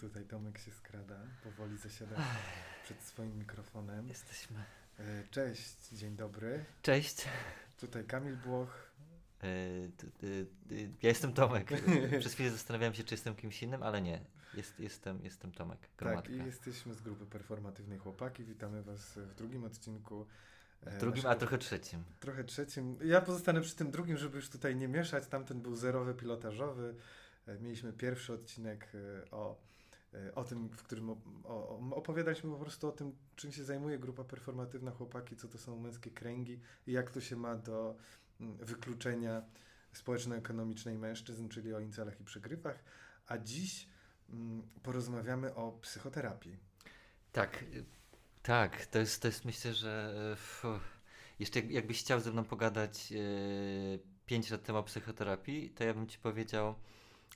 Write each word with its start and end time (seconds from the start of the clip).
Tutaj 0.00 0.24
Tomek 0.24 0.58
się 0.58 0.70
skrada, 0.70 1.20
powoli 1.44 1.78
zasiada 1.78 2.16
przed 2.84 3.02
swoim 3.02 3.38
mikrofonem. 3.38 4.08
Jesteśmy. 4.08 4.58
E, 4.98 5.02
Cześć, 5.30 5.88
dzień 5.92 6.16
dobry. 6.16 6.64
Cześć. 6.82 7.24
Tutaj 7.80 8.04
Kamil 8.04 8.36
Błoch. 8.36 8.90
E, 9.42 9.46
Ja 11.02 11.08
jestem 11.08 11.32
Tomek. 11.32 11.70
Przez 12.20 12.34
chwilę 12.34 12.50
zastanawiałem 12.50 12.94
się, 12.94 13.04
czy 13.04 13.14
jestem 13.14 13.36
kimś 13.36 13.62
innym, 13.62 13.82
ale 13.82 14.02
nie. 14.02 14.20
Jest, 14.54 14.80
jestem, 14.80 15.24
jestem 15.24 15.52
Tomek. 15.52 15.80
Tak, 15.80 15.90
Gromadka. 15.96 16.32
i 16.32 16.36
jesteśmy 16.46 16.94
z 16.94 17.00
grupy 17.00 17.26
Performatywnej 17.26 17.98
Chłopaki. 17.98 18.44
Witamy 18.44 18.82
Was 18.82 19.12
w 19.18 19.34
drugim 19.34 19.64
odcinku. 19.64 20.26
e, 20.86 20.98
drugim, 20.98 21.26
a 21.26 21.34
trochę 21.34 21.58
trzecim. 21.58 22.04
trochę 22.20 22.44
trzecim. 22.44 22.98
Ja 23.04 23.20
pozostanę 23.20 23.60
przy 23.60 23.76
tym 23.76 23.90
drugim, 23.90 24.16
żeby 24.16 24.36
już 24.36 24.48
tutaj 24.50 24.76
nie 24.76 24.88
mieszać. 24.88 25.26
Tamten 25.26 25.60
był 25.62 25.76
zerowy, 25.76 26.14
pilotażowy. 26.14 26.94
E, 27.50 27.58
Mieliśmy 27.58 27.92
pierwszy 27.92 28.32
odcinek 28.32 28.88
e, 28.94 29.30
o, 29.30 29.56
e, 30.14 30.34
o 30.34 30.44
tym, 30.44 30.68
w 30.68 30.82
którym 30.82 31.10
opowiadaliśmy 31.90 32.50
po 32.50 32.56
prostu 32.56 32.88
o 32.88 32.92
tym, 32.92 33.16
czym 33.36 33.52
się 33.52 33.64
zajmuje 33.64 33.98
grupa 33.98 34.24
performatywna 34.24 34.90
chłopaki, 34.90 35.36
co 35.36 35.48
to 35.48 35.58
są 35.58 35.80
męskie 35.80 36.10
kręgi 36.10 36.60
i 36.86 36.92
jak 36.92 37.10
to 37.10 37.20
się 37.20 37.36
ma 37.36 37.56
do 37.56 37.96
mm, 38.40 38.56
wykluczenia 38.56 39.42
społeczno-ekonomicznej 39.92 40.98
mężczyzn, 40.98 41.48
czyli 41.48 41.74
o 41.74 41.80
incelach 41.80 42.20
i 42.20 42.24
przegrywach. 42.24 42.84
A 43.26 43.38
dziś 43.38 43.88
mm, 44.30 44.62
porozmawiamy 44.82 45.54
o 45.54 45.72
psychoterapii. 45.72 46.56
Tak, 47.32 47.62
y, 47.62 47.84
tak. 48.42 48.86
To 48.86 48.98
jest, 48.98 49.22
to 49.22 49.28
jest 49.28 49.44
myślę, 49.44 49.74
że 49.74 50.14
y, 50.32 50.36
fu, 50.36 50.68
jeszcze 51.38 51.60
jak, 51.60 51.70
jakbyś 51.70 52.00
chciał 52.00 52.20
ze 52.20 52.32
mną 52.32 52.44
pogadać 52.44 53.12
y, 53.12 54.00
5 54.26 54.50
lat 54.50 54.62
temu 54.62 54.78
o 54.78 54.82
psychoterapii, 54.82 55.70
to 55.70 55.84
ja 55.84 55.94
bym 55.94 56.06
ci 56.06 56.18
powiedział 56.18 56.74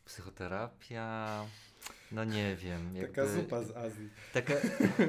psychoterapia. 0.05 1.45
No 2.13 2.25
nie 2.25 2.57
wiem. 2.57 2.95
Taka 2.95 3.23
jakby- 3.23 3.43
zupa 3.43 3.63
z 3.63 3.77
Azji. 3.77 4.11
Taka, 4.33 4.55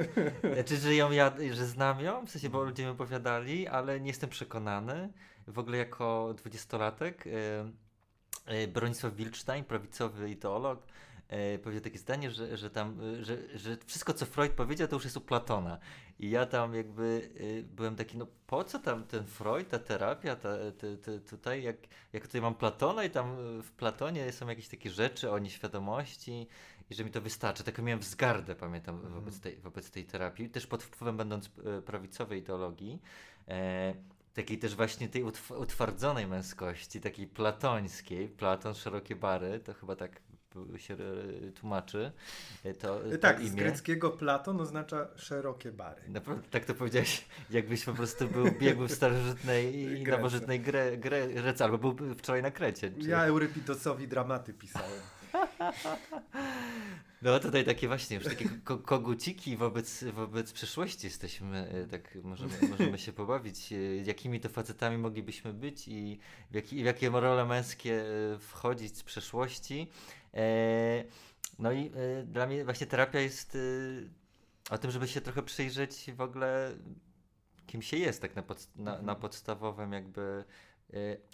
znaczy, 0.53 0.77
że 0.77 0.95
ją 0.95 1.11
ja, 1.11 1.31
że 1.51 1.65
znam 1.65 1.99
ją, 1.99 2.25
w 2.25 2.29
sensie, 2.29 2.49
bo 2.49 2.63
ludzie 2.63 2.83
mi 2.83 2.89
opowiadali, 2.89 3.67
ale 3.67 3.99
nie 3.99 4.07
jestem 4.07 4.29
przekonany. 4.29 5.13
W 5.47 5.59
ogóle 5.59 5.77
jako 5.77 6.33
dwudziestolatek 6.37 7.27
y, 7.27 7.31
y, 8.53 8.67
Bronisław 8.67 9.15
Wilczstein, 9.15 9.63
prawicowy 9.63 10.29
ideolog, 10.29 10.85
y, 11.55 11.59
powiedział 11.59 11.83
takie 11.83 11.97
zdanie, 11.99 12.31
że, 12.31 12.57
że 12.57 12.69
tam, 12.69 13.01
y, 13.01 13.25
że, 13.25 13.37
że 13.59 13.77
wszystko 13.85 14.13
co 14.13 14.25
Freud 14.25 14.51
powiedział 14.51 14.87
to 14.87 14.95
już 14.95 15.03
jest 15.03 15.17
u 15.17 15.21
Platona. 15.21 15.77
I 16.19 16.29
ja 16.29 16.45
tam 16.45 16.73
jakby 16.73 17.29
y, 17.41 17.63
byłem 17.75 17.95
taki, 17.95 18.17
no 18.17 18.27
po 18.47 18.63
co 18.63 18.79
tam 18.79 19.03
ten 19.03 19.25
Freud, 19.25 19.69
ta 19.69 19.79
terapia, 19.79 20.35
ta, 20.35 20.49
te, 20.77 20.97
te, 20.97 21.19
tutaj, 21.19 21.63
jak, 21.63 21.75
jak 22.13 22.23
tutaj 22.27 22.41
mam 22.41 22.55
Platona 22.55 23.03
i 23.03 23.09
tam 23.09 23.57
y, 23.59 23.63
w 23.63 23.71
Platonie 23.71 24.31
są 24.31 24.47
jakieś 24.47 24.67
takie 24.67 24.89
rzeczy 24.89 25.31
o 25.31 25.39
nieświadomości 25.39 26.47
i 26.89 26.95
że 26.95 27.03
mi 27.05 27.11
to 27.11 27.21
wystarczy. 27.21 27.63
Taką 27.63 27.83
miałem 27.83 27.99
wzgardę, 27.99 28.55
pamiętam, 28.55 28.95
Mhm. 28.95 29.13
wobec, 29.13 29.39
tej, 29.39 29.57
wobec 29.57 29.91
tej 29.91 30.05
terapii. 30.05 30.49
Też 30.49 30.67
pod 30.67 30.83
wpływem 30.83 31.17
będąc 31.17 31.49
e, 31.77 31.81
prawicowej 31.81 32.39
ideologii, 32.39 33.01
e, 33.47 33.93
takiej 34.33 34.59
też 34.59 34.75
właśnie 34.75 35.09
tej 35.09 35.23
utw- 35.23 35.57
utwardzonej 35.61 36.27
męskości, 36.27 37.01
takiej 37.01 37.27
platońskiej, 37.27 38.27
Platon, 38.29 38.73
szerokie 38.73 39.15
bary, 39.15 39.59
to 39.59 39.73
chyba 39.73 39.95
tak 39.95 40.11
e, 40.15 40.19
się 40.77 40.93
e, 40.93 41.51
tłumaczy 41.51 42.11
e, 42.63 42.73
to, 42.73 42.99
to 43.11 43.17
tak, 43.17 43.39
z 43.39 43.51
imię. 43.51 43.55
greckiego 43.63 44.09
Platon 44.11 44.61
oznacza 44.61 45.07
szerokie 45.15 45.71
bary. 45.71 46.01
Naprawdę, 46.07 46.43
tak 46.51 46.65
to 46.65 46.73
powiedziałeś, 46.75 47.25
jakbyś 47.49 47.85
po 47.85 47.93
prostu 47.93 48.27
był 48.27 48.51
biegły 48.51 48.87
w 48.87 48.91
starożytnej 48.91 49.75
i 49.79 50.03
Grece. 50.03 50.17
nowożytnej 50.17 50.59
Gre, 50.59 50.97
Gre, 50.97 51.27
Grece, 51.27 51.63
albo 51.65 51.77
był 51.77 52.15
wczoraj 52.15 52.41
na 52.41 52.51
Krecie. 52.51 52.91
czy- 52.91 53.09
Ja 53.09 53.25
Eurypidosowi 53.25 54.07
dramaty 54.07 54.53
pisałem. 54.53 54.99
No 57.21 57.39
tutaj 57.39 57.65
takie 57.65 57.87
właśnie 57.87 58.17
już 58.17 58.25
takie 58.25 58.49
ko 58.63 58.77
koguciki 58.77 59.57
wobec, 59.57 60.03
wobec 60.03 60.51
przyszłości 60.53 61.07
jesteśmy, 61.07 61.69
e, 61.69 61.87
tak 61.87 62.17
możemy, 62.23 62.53
możemy 62.69 62.97
się 62.97 63.13
pobawić, 63.13 63.73
e, 63.73 63.75
jakimi 63.95 64.39
to 64.39 64.49
facetami 64.49 64.97
moglibyśmy 64.97 65.53
być 65.53 65.87
i 65.87 66.19
w, 66.51 66.55
jaki, 66.55 66.83
w 66.83 66.85
jakie 66.85 67.09
role 67.09 67.45
męskie 67.45 68.03
e, 68.03 68.39
wchodzić 68.39 68.97
z 68.97 69.03
przeszłości. 69.03 69.91
No 71.59 71.71
i 71.71 71.91
dla 72.25 72.47
mnie 72.47 72.65
właśnie 72.65 72.87
terapia 72.87 73.19
jest 73.19 73.57
o 74.69 74.77
tym, 74.77 74.91
żeby 74.91 75.07
się 75.07 75.21
trochę 75.21 75.43
przyjrzeć 75.43 76.11
w 76.15 76.21
ogóle 76.21 76.71
kim 77.67 77.81
się 77.81 77.97
jest 77.97 78.21
tak 78.21 78.35
na, 78.35 78.41
pod, 78.41 78.67
na, 78.75 78.91
Mhm. 78.91 79.05
na 79.05 79.15
podstawowym 79.15 79.93
jakby, 79.93 80.43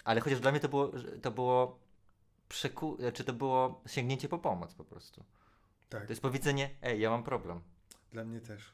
ale 0.04 0.20
chociaż 0.20 0.40
dla 0.40 0.50
mnie 0.50 0.60
to 0.60 0.68
było, 0.68 0.92
to 1.22 1.30
było 1.30 1.78
przeku, 2.52 2.98
czy 3.14 3.24
to 3.24 3.32
było 3.32 3.82
sięgnięcie 3.86 4.28
po 4.28 4.38
pomoc 4.38 4.74
po 4.74 4.84
prostu. 4.84 5.24
Tak, 5.88 6.06
To 6.06 6.12
jest 6.12 6.22
powiedzenie, 6.22 6.70
ej, 6.82 7.00
ja 7.00 7.10
mam 7.10 7.24
problem. 7.24 7.60
dla 8.12 8.24
mnie 8.24 8.40
też. 8.40 8.72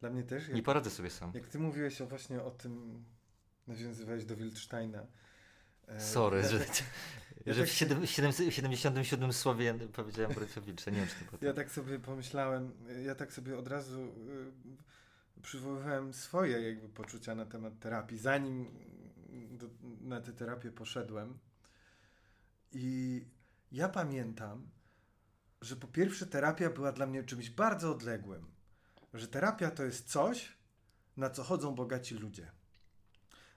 Dla 0.00 0.10
mnie 0.10 0.22
też. 0.22 0.48
Nie 0.48 0.54
Jak, 0.54 0.64
poradzę 0.64 0.90
sobie 0.90 1.10
sam. 1.10 1.32
jak 1.34 1.46
ty 1.46 1.58
mówiłeś 1.58 2.00
o 2.00 2.06
właśnie 2.06 2.42
o 2.42 2.50
tym, 2.50 3.04
nawiązywałeś 3.66 4.24
do 4.24 4.36
Wildsteina. 4.36 5.06
e, 5.88 6.00
Sorry, 6.00 6.40
ja 6.40 6.48
że, 6.48 6.58
tak, 6.60 6.68
że 7.46 7.60
tak 7.60 7.70
w 7.70 7.72
siedem- 7.72 8.02
siedem- 8.06 8.50
77 8.50 9.32
słowie 9.32 9.74
powiedziałem 9.92 10.32
Wilcze. 10.66 10.90
Nie 10.92 10.98
wiem, 10.98 11.06
czy 11.08 11.14
to 11.24 11.24
było 11.30 11.38
Ja 11.42 11.52
tak 11.52 11.70
sobie 11.70 11.98
pomyślałem, 11.98 12.72
ja 13.04 13.14
tak 13.14 13.32
sobie 13.32 13.58
od 13.58 13.68
razu 13.68 14.00
y, 14.02 15.42
przywoływałem 15.42 16.14
swoje 16.14 16.60
jakby 16.60 16.88
poczucia 16.88 17.34
na 17.34 17.46
temat 17.46 17.78
terapii, 17.78 18.18
zanim 18.18 18.66
do, 19.50 19.66
na 20.00 20.20
tę 20.20 20.32
terapię 20.32 20.70
poszedłem. 20.72 21.38
I 22.72 23.24
ja 23.72 23.88
pamiętam, 23.88 24.70
że 25.60 25.76
po 25.76 25.86
pierwsze 25.88 26.26
terapia 26.26 26.70
była 26.70 26.92
dla 26.92 27.06
mnie 27.06 27.24
czymś 27.24 27.50
bardzo 27.50 27.92
odległym. 27.92 28.46
Że 29.14 29.28
terapia 29.28 29.70
to 29.70 29.84
jest 29.84 30.08
coś, 30.08 30.56
na 31.16 31.30
co 31.30 31.42
chodzą 31.44 31.74
bogaci 31.74 32.14
ludzie. 32.14 32.50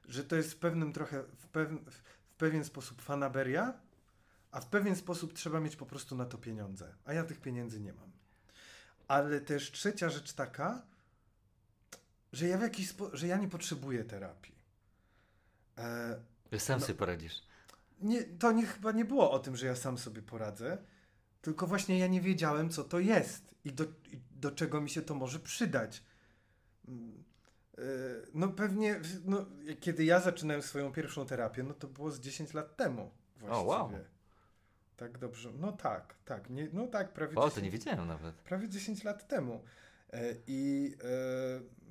Że 0.06 0.24
to 0.24 0.36
jest 0.36 0.54
w 0.54 0.58
pewnym 0.58 0.94
trochę, 0.94 1.24
w, 1.24 1.48
w 2.30 2.36
pewien 2.38 2.64
sposób 2.66 3.02
fanaberia, 3.02 3.74
a 4.52 4.62
w 4.62 4.68
pewien 4.68 4.96
sposób 4.96 5.34
trzeba 5.34 5.60
mieć 5.60 5.76
po 5.76 5.86
prostu 5.86 6.16
na 6.16 6.26
to 6.26 6.38
pieniądze. 6.38 6.96
A 7.06 7.14
ja 7.14 7.24
tych 7.24 7.42
pieniędzy 7.42 7.80
nie 7.80 7.94
mam. 7.94 8.12
Ale 9.08 9.42
też 9.42 9.72
trzecia 9.72 10.10
rzecz 10.10 10.34
taka, 10.34 10.86
że 12.34 12.48
ja 12.48 12.58
w 12.58 12.62
jakiś 12.62 12.90
spo- 12.94 13.10
że 13.16 13.28
ja 13.28 13.38
nie 13.38 13.48
potrzebuję 13.48 14.04
terapii. 14.04 14.56
E, 15.78 16.60
sam 16.60 16.80
No. 16.80 16.86
sobie 16.86 16.98
poradzisz. 17.00 17.42
Nie, 18.04 18.24
to 18.24 18.52
nie, 18.52 18.66
chyba 18.66 18.92
nie 18.92 19.06
było 19.06 19.32
o 19.32 19.40
tym, 19.40 19.56
że 19.56 19.66
ja 19.68 19.76
sam 19.76 19.98
sobie 19.98 20.22
poradzę, 20.22 20.78
tylko 21.42 21.68
właśnie 21.68 22.00
ja 22.00 22.08
nie 22.08 22.22
wiedziałem, 22.22 22.70
co 22.70 22.84
to 22.84 23.00
jest 23.00 23.56
i 23.66 23.74
do, 23.74 23.84
i 23.84 24.20
do 24.32 24.52
czego 24.52 24.82
mi 24.82 24.90
się 24.90 25.02
to 25.02 25.16
może 25.16 25.40
przydać. 25.40 26.04
Mm, 26.88 27.24
e, 27.78 27.82
No 28.34 28.48
pewnie, 28.48 29.00
no, 29.26 29.46
kiedy 29.80 30.06
ja 30.06 30.20
zaczynałem 30.20 30.62
swoją 30.62 30.92
pierwszą 30.92 31.26
terapię, 31.26 31.64
no 31.64 31.74
to 31.74 31.88
było 31.88 32.12
z 32.12 32.20
10 32.20 32.54
lat 32.54 32.76
temu 32.78 33.12
właściwie. 33.38 33.68
wow. 33.70 33.92
Tak 34.98 35.18
dobrze, 35.18 35.50
no 35.60 35.72
tak, 35.72 36.16
tak, 36.26 36.50
nie, 36.50 36.68
no 36.74 36.88
tak, 36.88 37.14
prawie 37.14 37.36
O, 37.36 37.42
to 37.42 37.50
10 37.50 37.64
nie 37.64 37.72
wiedziałem 37.72 38.08
nawet. 38.08 38.36
prawie 38.36 38.70
10 38.70 39.04
lat 39.04 39.28
temu. 39.28 39.64
E, 40.14 40.36
I, 40.48 40.94
e, 41.04 41.83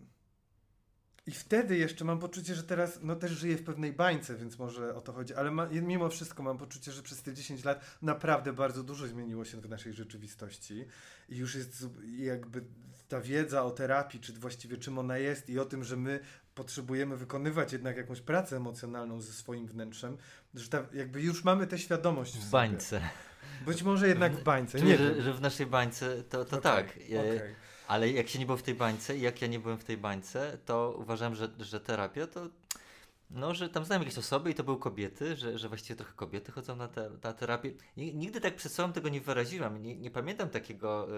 I 1.26 1.30
wtedy 1.30 1.76
jeszcze 1.76 2.04
mam 2.04 2.18
poczucie, 2.18 2.54
że 2.54 2.62
teraz 2.62 2.98
no 3.02 3.16
też 3.16 3.30
żyję 3.30 3.56
w 3.56 3.64
pewnej 3.64 3.92
bańce, 3.92 4.36
więc 4.36 4.58
może 4.58 4.94
o 4.94 5.00
to 5.00 5.12
chodzi, 5.12 5.34
ale 5.34 5.50
ma, 5.50 5.66
mimo 5.66 6.08
wszystko 6.08 6.42
mam 6.42 6.58
poczucie, 6.58 6.92
że 6.92 7.02
przez 7.02 7.22
te 7.22 7.34
10 7.34 7.64
lat 7.64 7.84
naprawdę 8.02 8.52
bardzo 8.52 8.82
dużo 8.82 9.06
zmieniło 9.06 9.44
się 9.44 9.60
w 9.60 9.68
naszej 9.68 9.92
rzeczywistości 9.92 10.84
i 11.28 11.36
już 11.36 11.54
jest 11.54 11.86
jakby 12.18 12.64
ta 13.08 13.20
wiedza 13.20 13.62
o 13.62 13.70
terapii, 13.70 14.20
czy 14.20 14.32
właściwie 14.32 14.76
czym 14.76 14.98
ona 14.98 15.18
jest 15.18 15.50
i 15.50 15.58
o 15.58 15.64
tym, 15.64 15.84
że 15.84 15.96
my 15.96 16.20
potrzebujemy 16.54 17.16
wykonywać 17.16 17.72
jednak 17.72 17.96
jakąś 17.96 18.20
pracę 18.20 18.56
emocjonalną 18.56 19.20
ze 19.20 19.32
swoim 19.32 19.66
wnętrzem, 19.66 20.16
że 20.54 20.68
ta, 20.68 20.86
jakby 20.94 21.22
już 21.22 21.44
mamy 21.44 21.66
tę 21.66 21.78
świadomość 21.78 22.38
w, 22.38 22.40
W 22.40 22.50
bańce. 22.50 23.00
Być 23.66 23.82
może 23.82 24.08
jednak 24.08 24.36
w 24.36 24.42
bańce, 24.42 24.78
Czuję, 24.78 24.90
nie 24.90 24.98
że, 24.98 25.22
że 25.22 25.34
w 25.34 25.40
naszej 25.40 25.66
bańce 25.66 26.22
to, 26.22 26.44
to 26.44 26.58
Okej, 26.58 26.72
tak. 26.72 26.96
E, 27.12 27.20
okej. 27.20 27.54
Ale 27.88 28.10
jak 28.10 28.28
się 28.28 28.38
nie 28.38 28.46
było 28.46 28.58
w 28.58 28.62
tej 28.62 28.74
bańce 28.74 29.16
i 29.16 29.20
jak 29.20 29.42
ja 29.42 29.48
nie 29.48 29.58
byłem 29.60 29.78
w 29.78 29.84
tej 29.84 29.96
bańce, 29.96 30.58
to 30.66 30.94
uważam, 30.98 31.34
że, 31.34 31.48
że 31.60 31.80
terapia 31.80 32.26
to. 32.26 32.48
No, 33.30 33.54
że 33.54 33.68
tam 33.68 33.84
znałem 33.84 34.02
jakieś 34.02 34.18
osoby 34.18 34.50
i 34.50 34.54
to 34.54 34.64
były 34.64 34.78
kobiety, 34.78 35.36
że, 35.36 35.58
że 35.58 35.68
właściwie 35.68 35.96
trochę 35.96 36.12
kobiety 36.16 36.52
chodzą 36.52 36.76
na, 36.76 36.88
te, 36.88 37.10
na 37.24 37.32
terapię. 37.32 37.70
Ni- 37.96 38.14
Nigdy 38.14 38.40
tak 38.40 38.56
przed 38.56 38.72
sobą 38.72 38.92
tego 38.92 39.08
nie 39.08 39.20
wyraziłem. 39.20 39.82
Nie, 39.82 39.96
nie 39.96 40.10
pamiętam 40.10 40.48
takiego, 40.48 41.08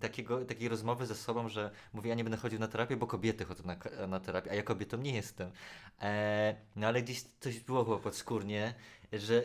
takiego, 0.00 0.44
takiej 0.44 0.68
rozmowy 0.68 1.06
ze 1.06 1.14
sobą, 1.14 1.48
że 1.48 1.70
mówię, 1.92 2.08
ja 2.08 2.14
nie 2.14 2.24
będę 2.24 2.36
chodził 2.38 2.58
na 2.58 2.68
terapię, 2.68 2.96
bo 2.96 3.06
kobiety 3.06 3.44
chodzą 3.44 3.64
na, 3.64 4.06
na 4.06 4.20
terapię, 4.20 4.50
a 4.50 4.54
ja 4.54 4.62
kobietą 4.62 4.96
nie 4.96 5.14
jestem. 5.14 5.50
E, 6.02 6.56
no 6.76 6.86
ale 6.86 7.02
gdzieś 7.02 7.24
coś 7.40 7.60
było 7.60 7.84
chyba 7.84 7.96
podskórnie. 7.96 8.74
Że 9.12 9.42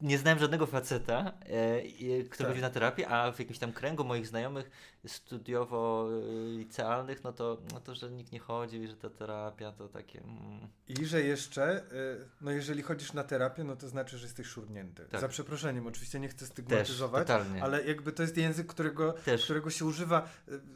nie 0.00 0.18
znałem 0.18 0.38
żadnego 0.38 0.66
faceta, 0.66 1.32
e, 1.46 1.80
i- 1.84 2.24
który 2.24 2.38
Tak. 2.38 2.46
chodził 2.46 2.62
na 2.62 2.70
terapię, 2.70 3.08
a 3.08 3.32
w 3.32 3.38
jakimś 3.38 3.58
tam 3.58 3.72
kręgu 3.72 4.04
moich 4.04 4.26
znajomych 4.26 4.70
studiowo-licealnych, 5.06 7.24
no 7.24 7.32
to, 7.32 7.58
no 7.72 7.80
to, 7.80 7.94
że 7.94 8.10
nikt 8.10 8.32
nie 8.32 8.38
chodził 8.38 8.82
i 8.82 8.86
że 8.88 8.96
ta 8.96 9.10
terapia 9.10 9.72
to 9.72 9.88
takie... 9.88 10.20
Mm, 10.20 10.68
I 10.88 11.06
że 11.06 11.22
jeszcze, 11.22 11.82
y, 11.92 12.28
no 12.40 12.50
jeżeli 12.50 12.82
chodzisz 12.82 13.12
na 13.12 13.24
terapię, 13.24 13.64
no 13.64 13.76
to 13.76 13.88
znaczy, 13.88 14.18
że 14.18 14.26
jesteś 14.26 14.46
szurnięty. 14.46 15.04
Tak. 15.10 15.20
Za 15.20 15.28
przeproszeniem, 15.28 15.86
oczywiście 15.86 16.20
nie 16.20 16.28
chcę 16.28 16.38
też, 16.38 16.48
stygmatyzować, 16.48 17.26
totalnie. 17.26 17.62
ale 17.62 17.84
jakby 17.84 18.12
to 18.12 18.22
jest 18.22 18.36
język, 18.36 18.66
którego, 18.66 19.12
też. 19.12 19.44
którego 19.44 19.70
się 19.70 19.84
używa 19.84 20.28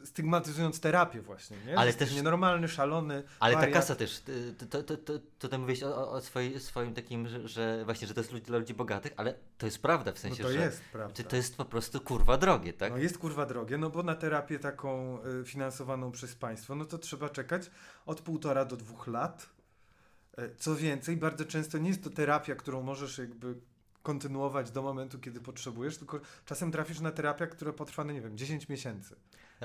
stygmatyzując 0.05 0.79
terapię 0.79 1.21
właśnie, 1.21 1.57
nie? 1.67 1.77
Ale 1.77 1.93
też- 1.93 2.15
nienormalny, 2.15 2.67
szalony, 2.67 3.23
Ale 3.39 3.53
ta 3.53 3.59
wariat. 3.59 3.79
kasa 3.79 3.95
też, 3.95 4.21
to, 4.59 4.65
to, 4.65 4.83
to, 4.83 4.97
to, 4.97 5.13
tutaj 5.39 5.59
mówiłeś 5.59 5.83
o, 5.83 5.95
o- 5.97 6.11
o 6.11 6.21
swoi, 6.21 6.59
swoim 6.59 6.93
takim, 6.93 7.27
że, 7.27 7.47
że 7.47 7.81
właśnie, 7.85 8.07
że 8.07 8.13
to 8.13 8.19
jest 8.19 8.32
ludzi, 8.33 8.45
dla 8.45 8.57
ludzi 8.57 8.73
bogatych, 8.73 9.13
ale 9.17 9.33
to 9.57 9.65
jest 9.65 9.81
prawda 9.81 10.11
w 10.11 10.15
No 10.15 10.21
sensie, 10.21 10.43
to 10.43 10.51
że 10.51 10.59
jest, 10.59 10.81
prawda. 10.91 11.23
to, 11.23 11.29
to 11.29 11.35
jest 11.35 11.57
po 11.57 11.65
prostu 11.65 12.01
kurwa 12.01 12.37
drogie, 12.37 12.73
tak? 12.73 12.91
No 12.91 12.97
jest 12.97 13.17
kurwa 13.17 13.45
drogie, 13.45 13.77
no 13.77 13.89
bo 13.89 14.03
na 14.03 14.15
terapię 14.15 14.59
taką 14.59 15.19
y, 15.41 15.45
finansowaną 15.45 16.11
przez 16.11 16.35
państwo, 16.35 16.75
no 16.75 16.85
to 16.85 16.97
trzeba 16.97 17.29
czekać 17.29 17.71
od 18.05 18.21
półtora 18.21 18.65
do 18.65 18.77
dwóch 18.77 19.07
lat. 19.07 19.49
E, 20.37 20.55
Co 20.55 20.75
więcej, 20.75 21.17
bardzo 21.17 21.45
często 21.45 21.77
nie 21.77 21.89
jest 21.89 22.03
to 22.03 22.09
terapia, 22.09 22.55
którą 22.55 22.81
możesz 22.83 23.17
jakby 23.17 23.55
kontynuować 24.03 24.71
do 24.71 24.81
momentu, 24.81 25.19
kiedy 25.19 25.41
potrzebujesz, 25.41 25.97
tylko 25.97 26.19
czasem 26.45 26.71
trafisz 26.71 26.99
na 26.99 27.11
terapię, 27.11 27.47
która 27.47 27.73
potrwa, 27.73 28.03
no 28.03 28.13
nie 28.13 28.21
wiem, 28.21 28.37
10 28.37 28.69
miesięcy 28.69 29.15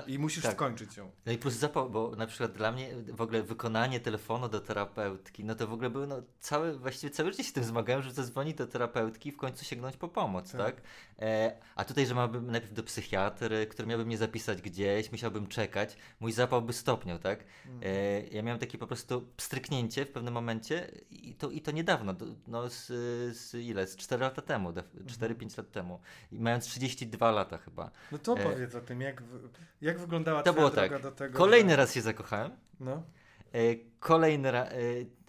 i 0.07 0.19
musisz 0.19 0.43
tak. 0.43 0.51
skończyć 0.53 0.97
ją. 0.97 1.11
No 1.25 1.31
i 1.31 1.37
plus 1.37 1.53
zapał, 1.53 1.89
bo 1.89 2.15
na 2.15 2.27
przykład 2.27 2.51
dla 2.51 2.71
mnie 2.71 2.89
w 3.07 3.21
ogóle 3.21 3.43
wykonanie 3.43 3.99
telefonu 3.99 4.49
do 4.49 4.59
terapeutki, 4.61 5.43
no 5.43 5.55
to 5.55 5.67
w 5.67 5.73
ogóle 5.73 5.89
był 5.89 6.07
no 6.07 6.21
cały, 6.39 6.79
właściwie 6.79 7.11
całe 7.11 7.31
życie 7.31 7.43
się 7.43 7.53
tym 7.53 7.63
zmagałem, 7.63 8.01
żeby 8.03 8.15
zadzwonić 8.15 8.57
do 8.57 8.67
terapeutki 8.67 9.29
i 9.29 9.31
w 9.31 9.37
końcu 9.37 9.65
sięgnąć 9.65 9.97
po 9.97 10.07
pomoc, 10.07 10.51
Tak. 10.51 10.61
tak? 10.61 10.81
E, 11.19 11.57
a 11.75 11.85
tutaj, 11.85 12.05
że 12.05 12.15
miałbym 12.15 12.51
najpierw 12.51 12.73
do 12.73 12.83
psychiatry, 12.83 13.67
który 13.67 13.87
miałby 13.87 14.05
mnie 14.05 14.17
zapisać 14.17 14.61
gdzieś, 14.61 15.11
musiałbym 15.11 15.47
czekać, 15.47 15.97
mój 16.19 16.31
zapał 16.31 16.61
by 16.61 16.73
stopniał, 16.73 17.19
tak? 17.19 17.43
E, 17.83 18.21
ja 18.27 18.43
miałem 18.43 18.59
takie 18.59 18.77
po 18.77 18.87
prostu 18.87 19.27
pstryknięcie 19.37 20.05
w 20.05 20.11
pewnym 20.11 20.33
momencie 20.33 20.91
i 21.09 21.35
to, 21.35 21.49
i 21.49 21.61
to 21.61 21.71
niedawno, 21.71 22.15
no 22.47 22.69
z, 22.69 22.85
z 23.37 23.55
ile? 23.55 23.87
Z 23.87 23.95
4 23.95 24.21
lata 24.23 24.41
temu, 24.41 24.71
def- 24.71 25.05
4-5 25.05 25.57
lat 25.57 25.71
temu, 25.71 25.99
I 26.31 26.39
mając 26.39 26.65
32 26.65 27.31
lata 27.31 27.57
chyba. 27.57 27.91
No 28.11 28.17
to 28.17 28.37
E, 28.37 28.43
powiedz 28.43 28.75
o 28.75 28.81
tym, 28.81 29.01
jak, 29.01 29.21
wy- 29.23 29.49
jak 29.89 29.99
wyglądała 29.99 30.43
To 30.43 30.53
było 30.53 30.69
droga 30.69 30.89
tak. 30.89 31.01
do 31.03 31.11
tego. 31.11 31.37
Kolejny 31.37 31.69
że- 31.69 31.75
raz 31.75 31.93
się 31.93 32.01
zakochałem. 32.01 32.51
No. 32.79 33.03
E, 33.53 33.59
Kolejny 33.99 34.51
raz 34.51 34.69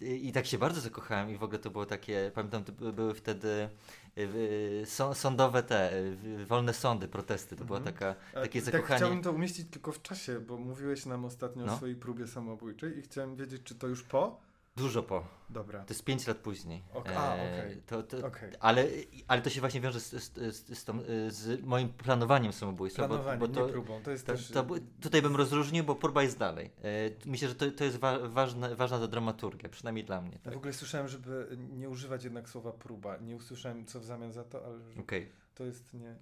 i 0.01 0.31
tak 0.31 0.45
się 0.45 0.57
bardzo 0.57 0.81
zakochałem 0.81 1.29
i 1.29 1.37
w 1.37 1.43
ogóle 1.43 1.59
to 1.59 1.69
było 1.69 1.85
takie, 1.85 2.31
pamiętam, 2.35 2.63
to 2.63 2.71
by- 2.71 2.93
były 2.93 3.13
wtedy 3.13 3.69
e, 4.17 4.85
sądowe 5.15 5.63
te, 5.63 5.91
e, 5.93 6.45
wolne 6.45 6.73
sądy, 6.73 7.07
protesty, 7.07 7.55
to 7.55 7.65
była 7.65 7.77
Mhm. 7.79 7.95
taka, 7.95 8.15
E, 8.33 8.41
takie 8.41 8.61
tak 8.61 8.73
zakochanie. 8.73 8.97
chciałbym 8.97 9.23
to 9.23 9.31
umieścić 9.31 9.67
tylko 9.71 9.91
w 9.91 10.01
czasie, 10.01 10.39
bo 10.39 10.57
mówiłeś 10.57 11.05
nam 11.05 11.25
ostatnio 11.25 11.63
o 11.63 11.65
No. 11.67 11.77
swojej 11.77 11.95
próbie 11.95 12.27
samobójczej 12.27 12.97
i 12.97 13.01
chciałem 13.01 13.35
wiedzieć, 13.35 13.61
czy 13.63 13.75
to 13.75 13.87
już 13.87 14.03
po? 14.03 14.39
Dużo 14.75 15.03
po, 15.03 15.23
Dobra. 15.51 15.79
to 15.79 15.93
jest 15.93 16.03
5 16.05 16.27
lat 16.27 16.37
później. 16.37 16.83
Ok- 16.93 17.09
a, 17.15 17.35
E, 17.35 17.59
okej. 17.59 17.81
to, 17.85 18.03
to, 18.03 18.27
Okej. 18.27 18.49
ale, 18.59 18.87
ale 19.27 19.41
to 19.41 19.49
się 19.49 19.59
właśnie 19.59 19.81
wiąże 19.81 19.99
z, 19.99 20.11
z, 20.11 20.77
z, 20.77 20.85
tą, 20.85 20.99
z 21.29 21.65
moim 21.65 21.89
planowaniem 21.89 22.53
samobójstwa, 22.53 23.01
bo, 23.07 23.07
Planowanie, 23.07 23.39
bo 23.39 23.47
to, 23.47 23.65
nie 23.65 23.71
próbą. 23.71 24.01
To 24.03 24.11
jest 24.11 24.25
To, 24.25 24.31
też... 24.33 24.51
tutaj 25.01 25.21
bym 25.21 25.35
rozróżnił, 25.35 25.83
bo 25.83 25.95
próba 25.95 26.23
jest 26.23 26.37
dalej. 26.37 26.71
E, 26.83 26.91
myślę, 27.25 27.47
że 27.47 27.55
to, 27.55 27.71
to 27.71 27.83
jest 27.83 27.97
wa 27.97 28.19
ważne, 28.19 28.75
ważna 28.75 28.99
ta 28.99 29.07
dramaturgia, 29.07 29.69
przynajmniej 29.69 30.05
dla 30.05 30.21
mnie. 30.21 30.39
Tak? 30.43 30.53
w 30.53 30.57
ogóle 30.57 30.73
słyszałem, 30.73 31.07
żeby 31.07 31.57
nie 31.71 31.89
używać 31.89 32.23
jednak 32.23 32.49
słowa 32.49 32.71
próba. 32.71 33.17
Nie 33.17 33.35
usłyszałem 33.35 33.85
co 33.85 33.99
w 33.99 34.05
zamian 34.05 34.31
za 34.31 34.43
to, 34.43 34.65
ale 34.65 34.79
to 35.55 35.65
jest 35.65 35.93
nie... 35.93 36.15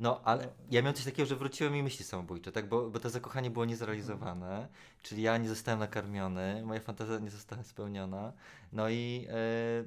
No, 0.00 0.20
ale 0.24 0.44
No. 0.44 0.52
ja 0.70 0.82
miałem 0.82 0.94
coś 0.94 1.04
takiego, 1.04 1.26
że 1.26 1.36
wróciły 1.36 1.70
mi 1.70 1.82
myśli 1.82 2.04
samobójcze, 2.04 2.52
tak? 2.52 2.68
Bo, 2.68 2.90
bo 2.90 3.00
to 3.00 3.10
zakochanie 3.10 3.50
było 3.50 3.64
niezrealizowane, 3.64 4.68
czyli 5.02 5.22
ja 5.22 5.38
nie 5.38 5.48
zostałem 5.48 5.80
nakarmiony, 5.80 6.62
moja 6.64 6.80
fantazja 6.80 7.18
nie 7.18 7.30
została 7.30 7.62
spełniona. 7.64 8.32
No 8.76 8.88
i, 8.88 9.26
e, 9.30 9.84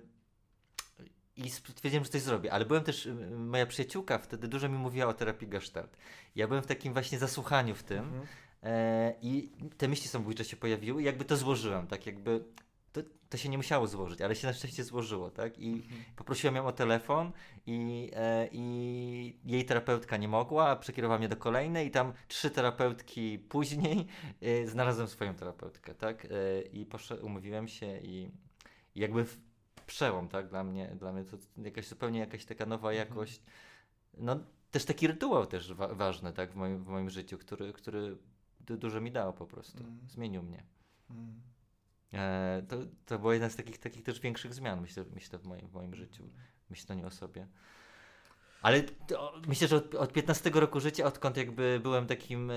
i 1.35 1.49
stwierdziłem, 1.49 2.03
że 2.03 2.09
coś 2.09 2.21
zrobię. 2.21 2.53
Ale 2.53 2.65
byłem 2.65 2.83
też, 2.83 3.09
moja 3.37 3.65
przyjaciółka 3.65 4.17
wtedy 4.17 4.47
dużo 4.47 4.69
mi 4.69 4.77
mówiła 4.77 5.07
o 5.07 5.13
terapii 5.13 5.47
Gestalt. 5.47 5.97
Ja 6.35 6.47
byłem 6.47 6.63
w 6.63 6.67
takim 6.67 6.93
właśnie 6.93 7.19
zasłuchaniu 7.19 7.75
w 7.75 7.83
tym 7.83 7.99
Mhm. 7.99 8.27
e, 8.63 9.13
i 9.21 9.51
te 9.77 9.87
myśli 9.87 10.07
samobójcze 10.07 10.45
się 10.45 10.57
pojawiły 10.57 11.01
i 11.01 11.05
jakby 11.05 11.25
to 11.25 11.37
złożyłem, 11.37 11.87
tak 11.87 12.05
jakby 12.05 12.43
to, 12.91 13.01
to 13.29 13.37
się 13.37 13.49
nie 13.49 13.57
musiało 13.57 13.87
złożyć, 13.87 14.21
ale 14.21 14.35
się 14.35 14.47
na 14.47 14.53
szczęście 14.53 14.83
złożyło, 14.83 15.31
tak? 15.31 15.59
I 15.59 15.69
Mhm. 15.73 16.03
Poprosiłem 16.15 16.55
ją 16.55 16.65
o 16.67 16.71
telefon 16.71 17.31
i, 17.65 18.11
e, 18.15 18.47
i 18.51 19.39
jej 19.45 19.65
terapeutka 19.65 20.17
nie 20.17 20.27
mogła, 20.27 20.69
a 20.69 20.75
przekierowała 20.75 21.17
mnie 21.19 21.29
do 21.29 21.35
kolejnej 21.37 21.87
i 21.87 21.91
tam 21.91 22.13
trzy 22.27 22.49
terapeutki 22.51 23.39
później 23.39 24.07
e, 24.41 24.67
znalazłem 24.67 25.07
swoją 25.07 25.33
terapeutkę, 25.35 25.93
tak? 25.93 26.25
E, 26.25 26.61
I 26.61 26.85
poszedł, 26.85 27.25
umówiłem 27.25 27.67
się 27.67 27.97
i 27.99 28.31
jakby 28.95 29.25
przełom, 29.85 30.27
tak? 30.27 30.49
Dla 30.49 30.63
mnie, 30.63 30.95
dla 30.99 31.13
mnie 31.13 31.23
to 31.25 31.37
jakaś 31.57 31.87
zupełnie 31.87 32.19
jakaś 32.19 32.45
taka 32.45 32.65
nowa 32.65 32.91
Mhm. 32.91 33.07
jakość. 33.09 33.41
No 34.17 34.39
też 34.71 34.85
taki 34.85 35.07
rytuał 35.07 35.45
też 35.45 35.73
wa- 35.73 35.93
ważny, 35.95 36.33
tak? 36.33 36.51
W 36.51 36.55
moim, 36.55 36.83
w 36.83 36.87
moim 36.87 37.09
życiu, 37.09 37.37
który, 37.37 37.73
który 37.73 38.17
du- 38.59 38.77
dużo 38.77 39.01
mi 39.01 39.11
dał 39.11 39.33
po 39.33 39.45
prostu. 39.47 39.77
Mhm. 39.83 40.09
Zmienił 40.09 40.43
mnie. 40.43 40.63
Mhm. 41.09 41.41
E, 42.13 42.63
to, 42.67 42.77
to 43.05 43.19
była 43.19 43.33
jedna 43.33 43.49
z 43.49 43.55
takich, 43.55 43.77
takich 43.77 44.03
też 44.03 44.19
większych 44.19 44.53
zmian, 44.53 44.81
myślę, 44.81 45.05
myślę 45.13 45.39
w, 45.39 45.45
moim, 45.45 45.67
w 45.67 45.73
moim 45.73 45.95
życiu, 45.95 46.29
myśleniu 46.69 47.07
o 47.07 47.11
sobie. 47.11 47.47
Ale 48.61 48.83
to, 48.83 49.33
myślę, 49.47 49.67
że 49.67 49.75
od, 49.75 49.95
od 49.95 50.13
15 50.13 50.49
roku 50.49 50.79
życia, 50.79 51.05
odkąd 51.05 51.37
jakby 51.37 51.79
byłem 51.83 52.07
takim 52.07 52.51
e, 52.51 52.55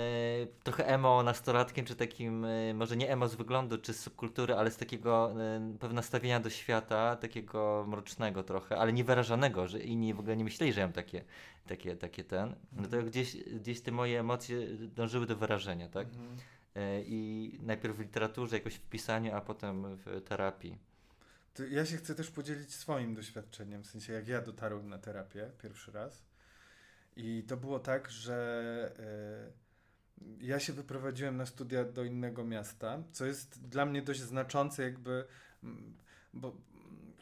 trochę 0.63 0.87
emo 0.87 1.23
nastolatkiem, 1.23 1.85
czy 1.85 1.97
takim, 1.97 2.45
e, 2.45 2.75
może 2.75 2.97
nie 2.97 3.11
emo 3.11 3.29
z 3.29 3.35
wyglądu, 3.35 3.79
czy 3.79 3.93
z 3.93 4.01
subkultury, 4.01 4.55
ale 4.55 4.71
z 4.71 4.77
takiego 4.77 5.31
e, 5.31 5.35
pewnego 5.73 5.95
nastawienia 5.95 6.41
do 6.41 6.51
świata, 6.51 7.17
takiego 7.17 7.85
mrocznego 7.89 8.43
trochę, 8.43 8.79
ale 8.79 8.93
niewyrażanego, 8.93 9.69
że 9.69 9.81
inni 9.81 10.15
w 10.15 10.21
ogóle 10.21 10.37
nie 10.37 10.45
myśleli, 10.45 10.73
że 10.73 10.81
ja 10.81 10.87
mam 10.87 10.93
takie, 10.93 11.25
takie, 11.67 11.97
takie 11.97 12.25
ten, 12.25 12.55
no 12.73 12.89
to 12.89 13.03
gdzieś, 13.03 13.37
gdzieś 13.37 13.81
te 13.81 13.93
moje 13.93 14.21
emocje 14.21 14.67
dążyły 14.77 15.27
do 15.27 15.37
wyrażenia, 15.37 15.89
tak? 15.89 16.07
Mhm. 16.09 16.37
E, 16.77 17.03
I 17.03 17.53
najpierw 17.63 17.97
w 17.97 18.01
literaturze, 18.01 18.57
jakoś 18.57 18.75
w 18.75 18.81
pisaniu, 18.81 19.35
a 19.35 19.41
potem 19.41 19.97
w 19.97 20.23
terapii. 20.29 20.92
To 21.55 21.67
ja 21.67 21.87
się 21.87 21.97
chcę 21.97 22.15
też 22.15 22.31
podzielić 22.31 22.75
swoim 22.75 23.15
doświadczeniem, 23.15 23.83
w 23.83 23.87
sensie 23.87 24.13
jak 24.13 24.29
ja 24.29 24.41
dotarłem 24.43 24.89
na 24.89 24.99
terapię 24.99 25.51
pierwszy 25.63 25.93
raz. 25.93 26.23
I 27.17 27.45
to 27.49 27.57
było 27.57 27.79
tak, 27.79 28.11
że 28.11 28.93
e, 28.99 29.63
ja 30.41 30.61
się 30.61 30.73
wyprowadziłem 30.73 31.37
na 31.37 31.47
studia 31.47 31.85
do 31.85 32.05
innego 32.05 32.45
miasta, 32.45 33.03
co 33.13 33.27
jest 33.27 33.69
dla 33.69 33.87
mnie 33.87 34.03
dość 34.03 34.21
znaczące 34.21 34.83
jakby, 34.83 35.25
bo 36.35 36.57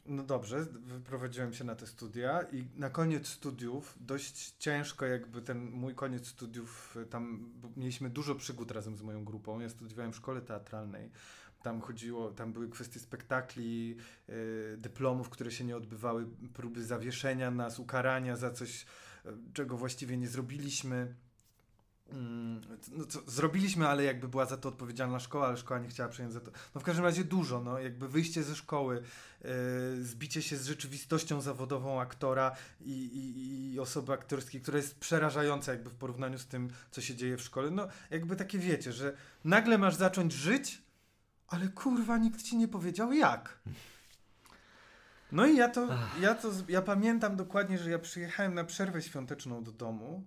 no 0.06 0.23
dobrze, 0.23 0.65
wyprowadziłem 0.65 1.55
się 1.55 1.65
na 1.65 1.75
te 1.75 1.87
studia 1.87 2.43
i 2.53 2.65
na 2.77 2.91
koniec 2.91 3.29
studiów 3.29 3.99
dość 4.00 4.55
ciężko 4.59 5.06
jakby 5.06 5.43
ten 5.43 5.71
mój 5.71 5.94
koniec 5.94 6.27
studiów, 6.27 6.97
tam 7.11 7.53
mieliśmy 7.77 8.10
dużo 8.10 8.34
przygód 8.34 8.70
razem 8.70 8.96
z 8.96 9.03
moją 9.03 9.25
grupą, 9.25 9.60
ja 9.60 9.69
studiowałem 9.69 10.13
w 10.13 10.17
szkole 10.17 10.41
teatralnej. 10.41 11.10
Tam 11.62 11.81
chodziło, 11.81 12.31
tam 12.31 12.52
były 12.52 12.69
kwestie 12.69 13.00
spektakli, 13.00 13.96
y, 14.29 14.76
dyplomów, 14.79 15.31
które 15.31 15.50
się 15.50 15.64
nie 15.64 15.76
odbywały, 15.76 16.26
próby 16.55 16.84
zawieszenia 16.84 17.50
nas, 17.50 17.79
ukarania 17.79 18.36
za 18.36 18.50
coś, 18.50 18.86
y, 19.26 19.29
czego 19.52 19.76
właściwie 19.76 20.17
nie 20.17 20.29
zrobiliśmy. 20.29 21.14
Mm, 22.12 22.60
No, 22.93 23.05
zrobiliśmy, 23.26 23.88
ale 23.88 24.05
jakby 24.05 24.29
była 24.29 24.46
za 24.46 24.56
to 24.56 24.69
odpowiedzialna 24.69 25.20
szkoła, 25.20 25.46
ale 25.46 25.56
szkoła 25.56 25.81
nie 25.81 25.88
chciała 25.88 26.08
przejąć 26.08 26.34
za 26.34 26.40
to. 26.40 26.50
No 26.74 26.81
w 26.81 26.84
każdym 26.84 27.05
razie 27.05 27.24
dużo, 27.24 27.60
no 27.60 27.79
jakby 27.79 28.08
wyjście 28.08 28.43
ze 28.43 28.56
szkoły, 28.56 29.02
y, 29.98 30.05
zbicie 30.05 30.43
się 30.43 30.56
z 30.56 30.67
rzeczywistością 30.67 31.40
zawodową 31.40 32.00
aktora 32.00 32.56
i, 32.81 32.93
i, 32.93 33.72
i 33.74 33.81
osoby 33.81 34.12
aktorskiej, 34.12 34.60
która 34.60 34.76
jest 34.76 34.98
przerażająca 34.98 35.72
jakby 35.72 35.90
w 35.90 35.94
porównaniu 35.94 36.38
z 36.38 36.46
tym, 36.46 36.69
co 36.90 37.00
się 37.00 37.14
dzieje 37.14 37.36
w 37.36 37.43
szkole. 37.43 37.70
No 37.70 37.88
jakby 38.10 38.36
takie 38.36 38.58
wiecie, 38.58 38.93
że 38.93 39.17
nagle 39.44 39.79
masz 39.79 39.94
zacząć 39.94 40.32
żyć, 40.32 40.82
ale 41.50 41.69
kurwa 41.69 42.19
nikt 42.19 42.42
ci 42.42 42.56
nie 42.56 42.69
powiedział 42.69 43.12
jak. 43.12 43.58
No 45.32 45.46
i 45.46 45.56
ja 45.56 45.69
to, 45.69 45.88
ja 46.20 46.34
to, 46.34 46.52
ja 46.69 46.82
pamiętam 46.82 47.36
dokładnie, 47.36 47.78
że 47.78 47.90
ja 47.90 47.98
przyjechałem 47.98 48.54
na 48.54 48.64
przerwę 48.64 49.02
świąteczną 49.02 49.64
do 49.64 49.72
domu 49.72 50.26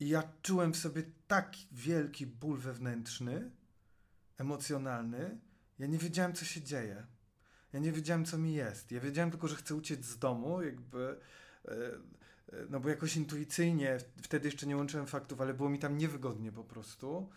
i 0.00 0.08
ja 0.08 0.22
czułem 0.42 0.72
w 0.72 0.76
sobie 0.76 1.02
taki 1.26 1.66
wielki 1.72 2.26
ból 2.26 2.58
wewnętrzny, 2.58 3.50
emocjonalny. 4.38 5.38
Ja 5.78 5.86
nie 5.86 5.98
wiedziałem, 5.98 6.32
co 6.32 6.44
się 6.44 6.62
dzieje. 6.62 7.06
Ja 7.72 7.80
nie 7.80 7.92
wiedziałem, 7.92 8.24
co 8.24 8.38
mi 8.38 8.54
jest. 8.54 8.92
Ja 8.92 9.00
wiedziałem 9.00 9.30
tylko, 9.30 9.48
że 9.48 9.56
chcę 9.56 9.74
uciec 9.74 10.04
z 10.04 10.18
domu, 10.18 10.62
jakby. 10.62 11.20
e, 11.64 11.70
e, 11.72 12.66
No 12.70 12.80
bo 12.80 12.88
jakoś 12.88 13.16
intuicyjnie, 13.16 13.98
wtedy 14.22 14.48
jeszcze 14.48 14.66
nie 14.66 14.76
łączyłem 14.76 15.06
faktów, 15.06 15.40
ale 15.40 15.54
było 15.54 15.68
mi 15.68 15.78
tam 15.78 15.98
niewygodnie 15.98 16.52
po 16.52 16.64
prostu. 16.64 17.30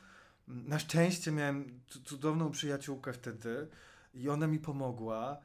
Na 0.48 0.80
szczęście 0.80 1.32
miałem 1.32 1.80
cu- 1.88 2.02
cudowną 2.02 2.52
przyjaciółkę 2.52 3.14
wtedy 3.14 3.68
i 4.14 4.30
ona 4.30 4.48
mi 4.48 4.60
pomogła. 4.60 5.38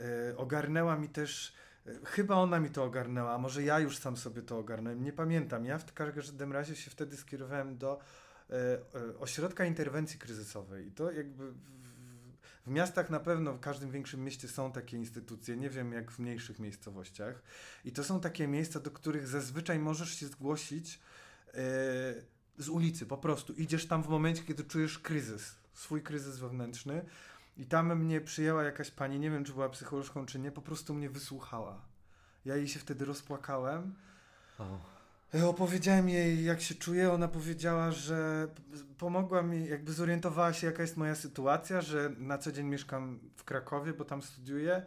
E, 0.00 0.36
ogarnęła 0.36 0.96
mi 0.96 1.08
też 1.08 1.54
Chyba 2.04 2.34
ona 2.34 2.60
mi 2.60 2.70
to 2.70 2.84
ogarnęła, 2.84 3.34
a 3.34 3.38
może 3.38 3.62
ja 3.62 3.80
już 3.80 3.98
sam 3.98 4.16
sobie 4.16 4.42
to 4.42 4.58
ogarnąłem, 4.58 5.02
nie 5.02 5.12
pamiętam. 5.12 5.64
Ja 5.64 5.78
w 5.78 5.92
każdym 5.92 6.52
razie 6.52 6.76
się 6.76 6.90
wtedy 6.90 7.16
skierowałem 7.16 7.78
do 7.78 7.98
e, 8.50 8.54
e, 8.54 9.18
ośrodka 9.18 9.64
interwencji 9.64 10.18
kryzysowej 10.18 10.86
i 10.86 10.92
to 10.92 11.12
jakby 11.12 11.52
w, 12.66 12.70
miastach 12.70 13.10
na 13.10 13.20
pewno, 13.20 13.52
w 13.52 13.60
każdym 13.60 13.90
większym 13.90 14.24
mieście 14.24 14.48
są 14.48 14.72
takie 14.72 14.96
instytucje, 14.96 15.56
nie 15.56 15.70
wiem 15.70 15.92
jak 15.92 16.10
w 16.10 16.18
mniejszych 16.18 16.58
miejscowościach. 16.58 17.42
I 17.84 17.92
to 17.92 18.04
są 18.04 18.20
takie 18.20 18.48
miejsca, 18.48 18.80
do 18.80 18.90
których 18.90 19.26
zazwyczaj 19.26 19.78
możesz 19.78 20.14
się 20.14 20.26
zgłosić 20.26 21.00
e, 21.54 21.60
z 22.58 22.68
ulicy, 22.68 23.06
po 23.06 23.18
prostu. 23.18 23.52
Idziesz 23.52 23.86
tam 23.86 24.02
w 24.02 24.08
momencie, 24.08 24.42
kiedy 24.42 24.64
czujesz 24.64 24.98
kryzys, 24.98 25.54
swój 25.74 26.02
kryzys 26.02 26.38
wewnętrzny. 26.38 27.04
I 27.56 27.66
tam 27.66 27.96
mnie 27.96 28.20
przyjęła 28.20 28.62
jakaś 28.62 28.90
pani, 28.90 29.18
nie 29.18 29.30
wiem 29.30 29.44
czy 29.44 29.52
była 29.52 29.68
psycholożką 29.68 30.26
czy 30.26 30.38
nie, 30.38 30.52
po 30.52 30.62
prostu 30.62 30.94
mnie 30.94 31.10
wysłuchała. 31.10 31.80
Ja 32.44 32.56
jej 32.56 32.68
się 32.68 32.78
wtedy 32.80 33.04
rozpłakałem. 33.04 33.94
Oh. 34.58 35.48
Opowiedziałem 35.48 36.08
jej, 36.08 36.44
jak 36.44 36.60
się 36.60 36.74
czuję. 36.74 37.12
Ona 37.12 37.28
powiedziała, 37.28 37.90
że 37.90 38.48
pomogła 38.98 39.42
mi, 39.42 39.68
jakby 39.68 39.92
zorientowała 39.92 40.52
się, 40.52 40.66
jaka 40.66 40.82
jest 40.82 40.96
moja 40.96 41.14
sytuacja, 41.14 41.80
że 41.80 42.10
na 42.18 42.38
co 42.38 42.52
dzień 42.52 42.66
mieszkam 42.66 43.18
w 43.36 43.44
Krakowie, 43.44 43.92
bo 43.92 44.04
tam 44.04 44.22
studiuję. 44.22 44.86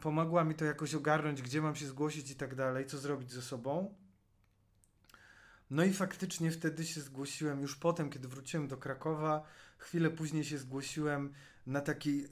Pomogła 0.00 0.44
mi 0.44 0.54
to 0.54 0.64
jakoś 0.64 0.94
ogarnąć, 0.94 1.42
gdzie 1.42 1.62
mam 1.62 1.74
się 1.74 1.86
zgłosić 1.86 2.30
i 2.30 2.36
tak 2.36 2.54
dalej, 2.54 2.86
co 2.86 2.98
zrobić 2.98 3.32
ze 3.32 3.42
sobą. 3.42 3.94
No 5.70 5.84
i 5.84 5.92
faktycznie 5.92 6.50
wtedy 6.50 6.84
się 6.84 7.00
zgłosiłem, 7.00 7.60
już 7.60 7.76
potem, 7.76 8.10
kiedy 8.10 8.28
wróciłem 8.28 8.68
do 8.68 8.76
Krakowa, 8.76 9.42
chwilę 9.78 10.10
później 10.10 10.44
się 10.44 10.58
zgłosiłem 10.58 11.32
na 11.66 11.80
taki, 11.80 12.16
yy, 12.16 12.28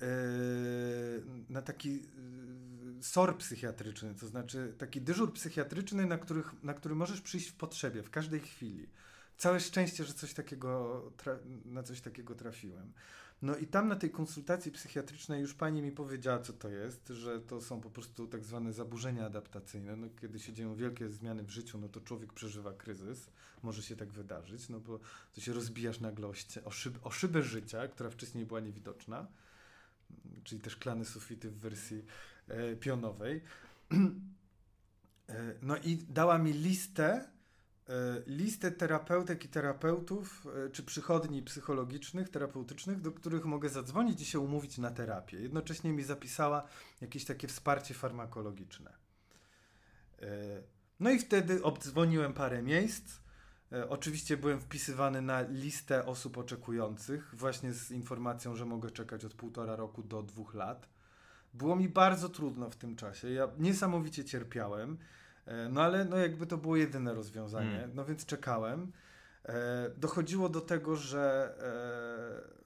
na 1.48 1.62
taki 1.62 1.94
yy, 1.94 3.02
SOR 3.02 3.38
psychiatryczny, 3.38 4.14
to 4.14 4.26
znaczy 4.26 4.74
taki 4.78 5.00
dyżur 5.00 5.32
psychiatryczny, 5.32 6.06
na, 6.06 6.18
których, 6.18 6.62
na 6.62 6.74
który 6.74 6.94
możesz 6.94 7.20
przyjść 7.20 7.48
w 7.48 7.54
potrzebie, 7.54 8.02
w 8.02 8.10
każdej 8.10 8.40
chwili. 8.40 8.88
Całe 9.36 9.60
szczęście, 9.60 10.04
że 10.04 10.14
coś 10.14 10.34
takiego 10.34 11.02
na 11.64 11.82
coś 11.82 12.00
takiego 12.00 12.34
trafiłem. 12.34 12.92
No 13.44 13.56
i 13.56 13.66
tam 13.66 13.88
na 13.88 13.96
tej 13.96 14.10
konsultacji 14.10 14.72
psychiatrycznej 14.72 15.40
już 15.40 15.54
pani 15.54 15.82
mi 15.82 15.92
powiedziała, 15.92 16.38
co 16.38 16.52
to 16.52 16.68
jest, 16.68 17.08
że 17.08 17.40
to 17.40 17.60
są 17.60 17.80
po 17.80 17.90
prostu 17.90 18.26
tak 18.26 18.44
zwane 18.44 18.72
zaburzenia 18.72 19.26
adaptacyjne. 19.26 19.96
No, 19.96 20.06
kiedy 20.20 20.38
się 20.38 20.52
dzieją 20.52 20.74
wielkie 20.74 21.08
zmiany 21.08 21.42
w 21.42 21.50
życiu, 21.50 21.78
no 21.78 21.88
to 21.88 22.00
człowiek 22.00 22.32
przeżywa 22.32 22.72
kryzys, 22.72 23.30
może 23.62 23.82
się 23.82 23.96
tak 23.96 24.12
wydarzyć, 24.12 24.68
no 24.68 24.80
bo 24.80 25.00
to 25.34 25.40
się 25.40 25.52
rozbijasz 25.52 26.00
nagle 26.00 26.26
o, 26.64 26.70
szyb, 26.70 27.06
o 27.06 27.10
szybę 27.10 27.42
życia, 27.42 27.88
która 27.88 28.10
wcześniej 28.10 28.46
była 28.46 28.60
niewidoczna, 28.60 29.26
czyli 30.44 30.60
te 30.60 30.70
szklane 30.70 31.04
sufity 31.04 31.50
w 31.50 31.58
wersji 31.58 32.04
e, 32.48 32.76
pionowej. 32.76 33.40
E, 35.28 35.54
no 35.62 35.76
i 35.76 35.96
dała 35.96 36.38
mi 36.38 36.52
listę 36.52 37.28
listę 38.26 38.70
terapeutek 38.70 39.44
i 39.44 39.48
terapeutów, 39.48 40.46
e, 40.66 40.70
czy 40.70 40.82
przychodni 40.82 41.42
psychologicznych, 41.42 42.28
terapeutycznych, 42.28 43.00
do 43.00 43.12
których 43.12 43.44
mogę 43.44 43.68
zadzwonić 43.68 44.20
i 44.20 44.24
się 44.24 44.40
umówić 44.40 44.78
na 44.78 44.90
terapię. 44.90 45.40
Jednocześnie 45.40 45.92
mi 45.92 46.02
zapisała 46.02 46.66
jakieś 47.00 47.24
takie 47.24 47.48
wsparcie 47.48 47.94
farmakologiczne. 47.94 48.92
E, 50.22 50.26
no 51.00 51.10
i 51.10 51.18
wtedy 51.18 51.62
obdzwoniłem 51.62 52.32
parę 52.32 52.62
miejsc. 52.62 53.24
Oczywiście 53.88 54.36
byłem 54.36 54.60
wpisywany 54.60 55.22
na 55.22 55.40
listę 55.40 56.06
osób 56.06 56.38
oczekujących, 56.38 57.34
właśnie 57.34 57.72
z 57.72 57.90
informacją, 57.90 58.56
że 58.56 58.66
mogę 58.66 58.90
czekać 58.90 59.24
od 59.24 59.34
półtora 59.34 59.76
roku 59.76 60.02
do 60.02 60.22
dwóch 60.22 60.54
lat. 60.54 60.88
Było 61.54 61.76
mi 61.76 61.88
bardzo 61.88 62.28
trudno 62.28 62.70
w 62.70 62.76
tym 62.76 62.96
czasie. 62.96 63.30
Ja 63.30 63.48
niesamowicie 63.58 64.24
cierpiałem. 64.24 64.98
E, 65.46 65.68
no 65.68 65.82
ale 65.82 66.04
no 66.04 66.16
jakby 66.16 66.46
to 66.46 66.56
było 66.56 66.76
jedyne 66.76 67.14
rozwiązanie, 67.14 67.84
mm. 67.84 67.90
no 67.94 68.04
więc 68.04 68.26
czekałem. 68.26 68.92
E, 69.44 69.90
dochodziło 69.96 70.48
do 70.48 70.60
tego, 70.60 70.96
że 70.96 71.54
e, 72.48 72.64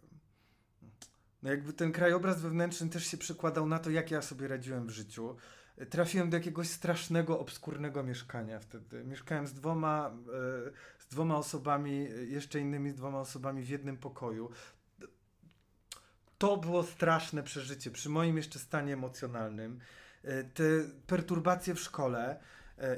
no 1.42 1.50
jakby 1.50 1.72
ten 1.72 1.92
krajobraz 1.92 2.42
wewnętrzny 2.42 2.88
też 2.88 3.06
się 3.06 3.16
przekładał 3.16 3.66
na 3.66 3.78
to, 3.78 3.90
jak 3.90 4.10
ja 4.10 4.22
sobie 4.22 4.48
radziłem 4.48 4.86
w 4.86 4.90
życiu. 4.90 5.36
Trafiłem 5.90 6.30
do 6.30 6.36
jakiegoś 6.36 6.68
strasznego, 6.68 7.40
obskurnego 7.40 8.02
mieszkania 8.02 8.60
wtedy. 8.60 9.04
Mieszkałem 9.04 9.46
z 9.46 9.52
dwoma, 9.52 10.10
z 10.98 11.06
dwoma 11.06 11.36
osobami, 11.36 12.08
jeszcze 12.28 12.60
innymi 12.60 12.92
dwoma 12.92 13.20
osobami 13.20 13.62
w 13.62 13.68
jednym 13.68 13.96
pokoju. 13.96 14.50
To 16.38 16.56
było 16.56 16.82
straszne 16.82 17.42
przeżycie 17.42 17.90
przy 17.90 18.08
moim 18.08 18.36
jeszcze 18.36 18.58
stanie 18.58 18.92
emocjonalnym. 18.92 19.80
Te 20.54 20.64
perturbacje 21.06 21.74
w 21.74 21.80
szkole, 21.80 22.40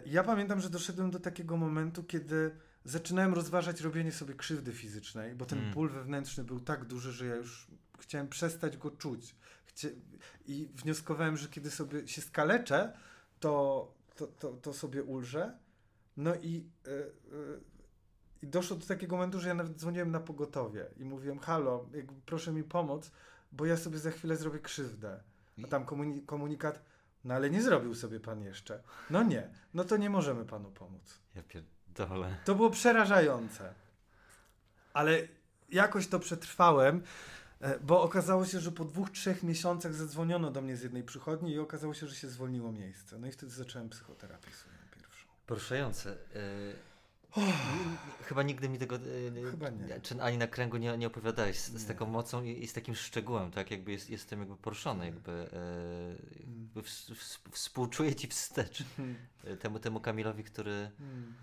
ja 0.06 0.24
pamiętam, 0.24 0.60
że 0.60 0.70
doszedłem 0.70 1.10
do 1.10 1.20
takiego 1.20 1.56
momentu, 1.56 2.04
kiedy 2.04 2.50
zaczynałem 2.84 3.34
rozważać 3.34 3.80
robienie 3.80 4.12
sobie 4.12 4.34
krzywdy 4.34 4.72
fizycznej, 4.72 5.34
bo 5.34 5.46
ten 5.46 5.58
mm. 5.58 5.74
ból 5.74 5.90
wewnętrzny 5.90 6.44
był 6.44 6.60
tak 6.60 6.84
duży, 6.84 7.12
że 7.12 7.26
ja 7.26 7.34
już 7.34 7.66
chciałem 7.98 8.28
przestać 8.28 8.76
go 8.76 8.90
czuć. 8.90 9.36
Chcie... 9.64 9.90
I 10.46 10.68
wnioskowałem, 10.74 11.36
że 11.36 11.48
kiedy 11.48 11.70
sobie 11.70 12.08
się 12.08 12.22
skaleczę, 12.22 12.92
to, 13.40 13.94
to, 14.16 14.26
to, 14.26 14.52
to 14.52 14.72
sobie 14.72 15.02
ulżę. 15.02 15.58
No 16.16 16.34
i, 16.34 16.52
yy, 16.86 17.12
yy, 17.32 17.60
i 18.42 18.46
doszło 18.46 18.76
do 18.76 18.86
takiego 18.86 19.16
momentu, 19.16 19.40
że 19.40 19.48
ja 19.48 19.54
nawet 19.54 19.76
dzwoniłem 19.76 20.10
na 20.10 20.20
pogotowie 20.20 20.86
i 20.96 21.04
mówiłem, 21.04 21.38
halo, 21.38 21.88
proszę 22.26 22.52
mi 22.52 22.64
pomóc, 22.64 23.10
bo 23.52 23.66
ja 23.66 23.76
sobie 23.76 23.98
za 23.98 24.10
chwilę 24.10 24.36
zrobię 24.36 24.58
krzywdę. 24.58 25.20
A 25.64 25.66
tam 25.66 25.84
komunikat, 26.26 26.82
no 27.24 27.34
ale 27.34 27.50
nie 27.50 27.62
zrobił 27.62 27.94
sobie 27.94 28.20
pan 28.20 28.42
jeszcze. 28.42 28.82
No 29.10 29.22
nie. 29.22 29.48
No 29.74 29.84
to 29.84 29.96
nie 29.96 30.10
możemy 30.10 30.44
panu 30.44 30.70
pomóc. 30.70 31.18
Ja 31.34 31.42
pierdolę. 31.42 32.36
To 32.44 32.54
było 32.54 32.70
przerażające. 32.70 33.74
Ale 34.92 35.18
jakoś 35.68 36.06
to 36.06 36.18
przetrwałem, 36.18 37.02
e, 37.60 37.78
bo 37.78 38.02
okazało 38.02 38.46
się, 38.46 38.60
że 38.60 38.72
po 38.72 38.84
dwóch, 38.84 39.10
trzech 39.10 39.42
miesiącach 39.42 39.94
zadzwoniono 39.94 40.50
do 40.50 40.62
mnie 40.62 40.76
z 40.76 40.82
jednej 40.82 41.02
przychodni 41.02 41.52
i 41.52 41.58
okazało 41.58 41.94
się, 41.94 42.06
że 42.06 42.16
się 42.16 42.28
zwolniło 42.28 42.72
miejsce. 42.72 43.18
No 43.18 43.26
i 43.26 43.32
wtedy 43.32 43.52
zacząłem 43.52 43.88
psychoterapię 43.88 44.50
swoją 44.50 44.76
pierwszą. 44.96 45.26
Poruszające. 45.46 46.12
Y 46.36 46.89
Chyba 48.22 48.42
nigdy 48.42 48.68
mi 48.68 48.78
tego 48.78 48.96
e, 48.96 49.30
nie. 49.30 50.00
Czy 50.00 50.22
ani 50.22 50.38
na 50.38 50.46
kręgu 50.46 50.76
nie, 50.76 50.98
nie 50.98 51.06
opowiadałeś 51.06 51.58
z, 51.58 51.72
z 51.72 51.86
taką 51.86 52.06
mocą 52.06 52.42
i, 52.44 52.64
i, 52.64 52.66
z 52.66 52.72
takim 52.72 52.94
szczegółem, 52.94 53.50
tak? 53.50 53.70
Jakby 53.70 53.92
jest, 53.92 54.10
jestem 54.10 54.38
jakby 54.38 54.56
poruszony, 54.56 55.06
jakby, 55.06 55.32
e, 55.32 56.46
jakby 56.46 56.82
w, 56.82 56.88
w, 56.88 57.50
współczuję 57.50 58.14
ci 58.14 58.28
wstecz 58.28 58.84
hmm. 58.96 59.16
temu, 59.62 59.78
temu 59.78 60.00
Kamilowi, 60.00 60.44
który. 60.44 60.90
Hmm 60.98 61.34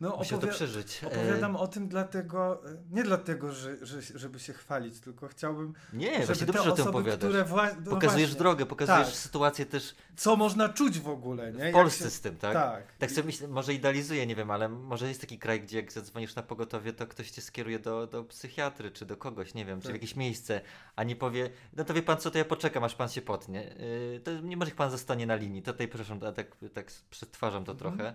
no, 0.00 0.16
musiał 0.16 0.38
to 0.38 0.46
przeżyć. 0.46 1.04
Opowiadam 1.04 1.56
e... 1.56 1.58
o 1.58 1.68
tym 1.68 1.88
dlatego, 1.88 2.62
nie 2.90 3.02
dlatego, 3.02 3.52
że, 3.52 3.86
że, 3.86 4.02
żeby 4.02 4.40
się 4.40 4.52
chwalić, 4.52 5.00
tylko 5.00 5.28
chciałbym, 5.28 5.74
nie, 5.92 6.12
żeby 6.12 6.26
właśnie 6.26 6.46
dobrze 6.46 6.72
o 6.72 6.76
tym 6.76 6.88
opowiadasz. 6.88 7.48
Wła... 7.48 7.70
no 7.84 7.90
pokazujesz 7.90 8.28
właśnie, 8.28 8.38
drogę, 8.38 8.66
pokazujesz 8.66 9.06
tak. 9.06 9.16
sytuację 9.16 9.66
też. 9.66 9.94
Co 10.16 10.36
można 10.36 10.68
czuć 10.68 11.00
w 11.00 11.08
ogóle, 11.08 11.52
nie? 11.52 11.70
W 11.70 11.72
Polsce 11.72 12.04
się... 12.04 12.10
z 12.10 12.20
tym, 12.20 12.36
tak? 12.36 12.52
Tak. 12.52 12.96
Tak 12.98 13.10
sobie 13.10 13.26
myślę, 13.26 13.48
może 13.48 13.74
idealizuję, 13.74 14.26
nie 14.26 14.36
wiem, 14.36 14.50
ale 14.50 14.68
może 14.68 15.08
jest 15.08 15.20
taki 15.20 15.38
kraj, 15.38 15.60
gdzie 15.60 15.76
jak 15.76 15.92
zadzwonisz 15.92 16.34
na 16.34 16.42
pogotowie, 16.42 16.92
to 16.92 17.06
ktoś 17.06 17.30
cię 17.30 17.42
skieruje 17.42 17.78
do, 17.78 18.06
do 18.06 18.24
psychiatry, 18.24 18.90
czy 18.90 19.06
do 19.06 19.16
kogoś, 19.16 19.54
nie 19.54 19.64
wiem, 19.64 19.78
tak. 19.78 19.86
czy 19.86 19.92
w 19.92 19.94
jakieś 19.94 20.16
miejsce, 20.16 20.60
a 20.96 21.04
nie 21.04 21.16
powie, 21.16 21.50
no 21.76 21.84
to 21.84 21.94
wie 21.94 22.02
pan 22.02 22.18
co, 22.18 22.30
to 22.30 22.38
ja 22.38 22.44
poczekam, 22.44 22.84
aż 22.84 22.94
pan 22.94 23.08
się 23.08 23.22
potnie. 23.22 23.74
Yy, 24.12 24.20
to 24.20 24.40
nie 24.40 24.56
może 24.56 24.70
pan 24.70 24.90
zostanie 24.90 25.26
na 25.26 25.34
linii. 25.34 25.62
Tutaj, 25.62 25.88
przepraszam, 25.88 26.20
tak, 26.20 26.56
tak 26.74 26.92
przetwarzam 27.10 27.64
to 27.64 27.72
mhm. 27.72 27.96
trochę. 27.96 28.14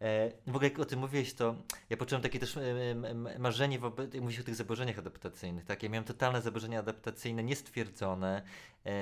E, 0.00 0.30
w 0.46 0.56
ogóle 0.56 0.68
jak 0.68 0.78
o 0.78 0.84
tym 0.84 0.98
mówiłeś, 0.98 1.34
to 1.34 1.54
ja 1.90 1.96
poczułem 1.96 2.22
takie 2.22 2.38
też 2.38 2.58
marzenie, 3.38 3.78
wobec, 3.78 4.14
mówisz 4.14 4.40
o 4.40 4.44
tych 4.44 4.54
zaburzeniach 4.54 4.98
adaptacyjnych, 4.98 5.64
tak? 5.64 5.82
Ja 5.82 5.88
miałem 5.88 6.04
totalne 6.04 6.42
zaburzenia 6.42 6.78
adaptacyjne, 6.78 7.44
niestwierdzone, 7.44 8.42
e, 8.86 8.92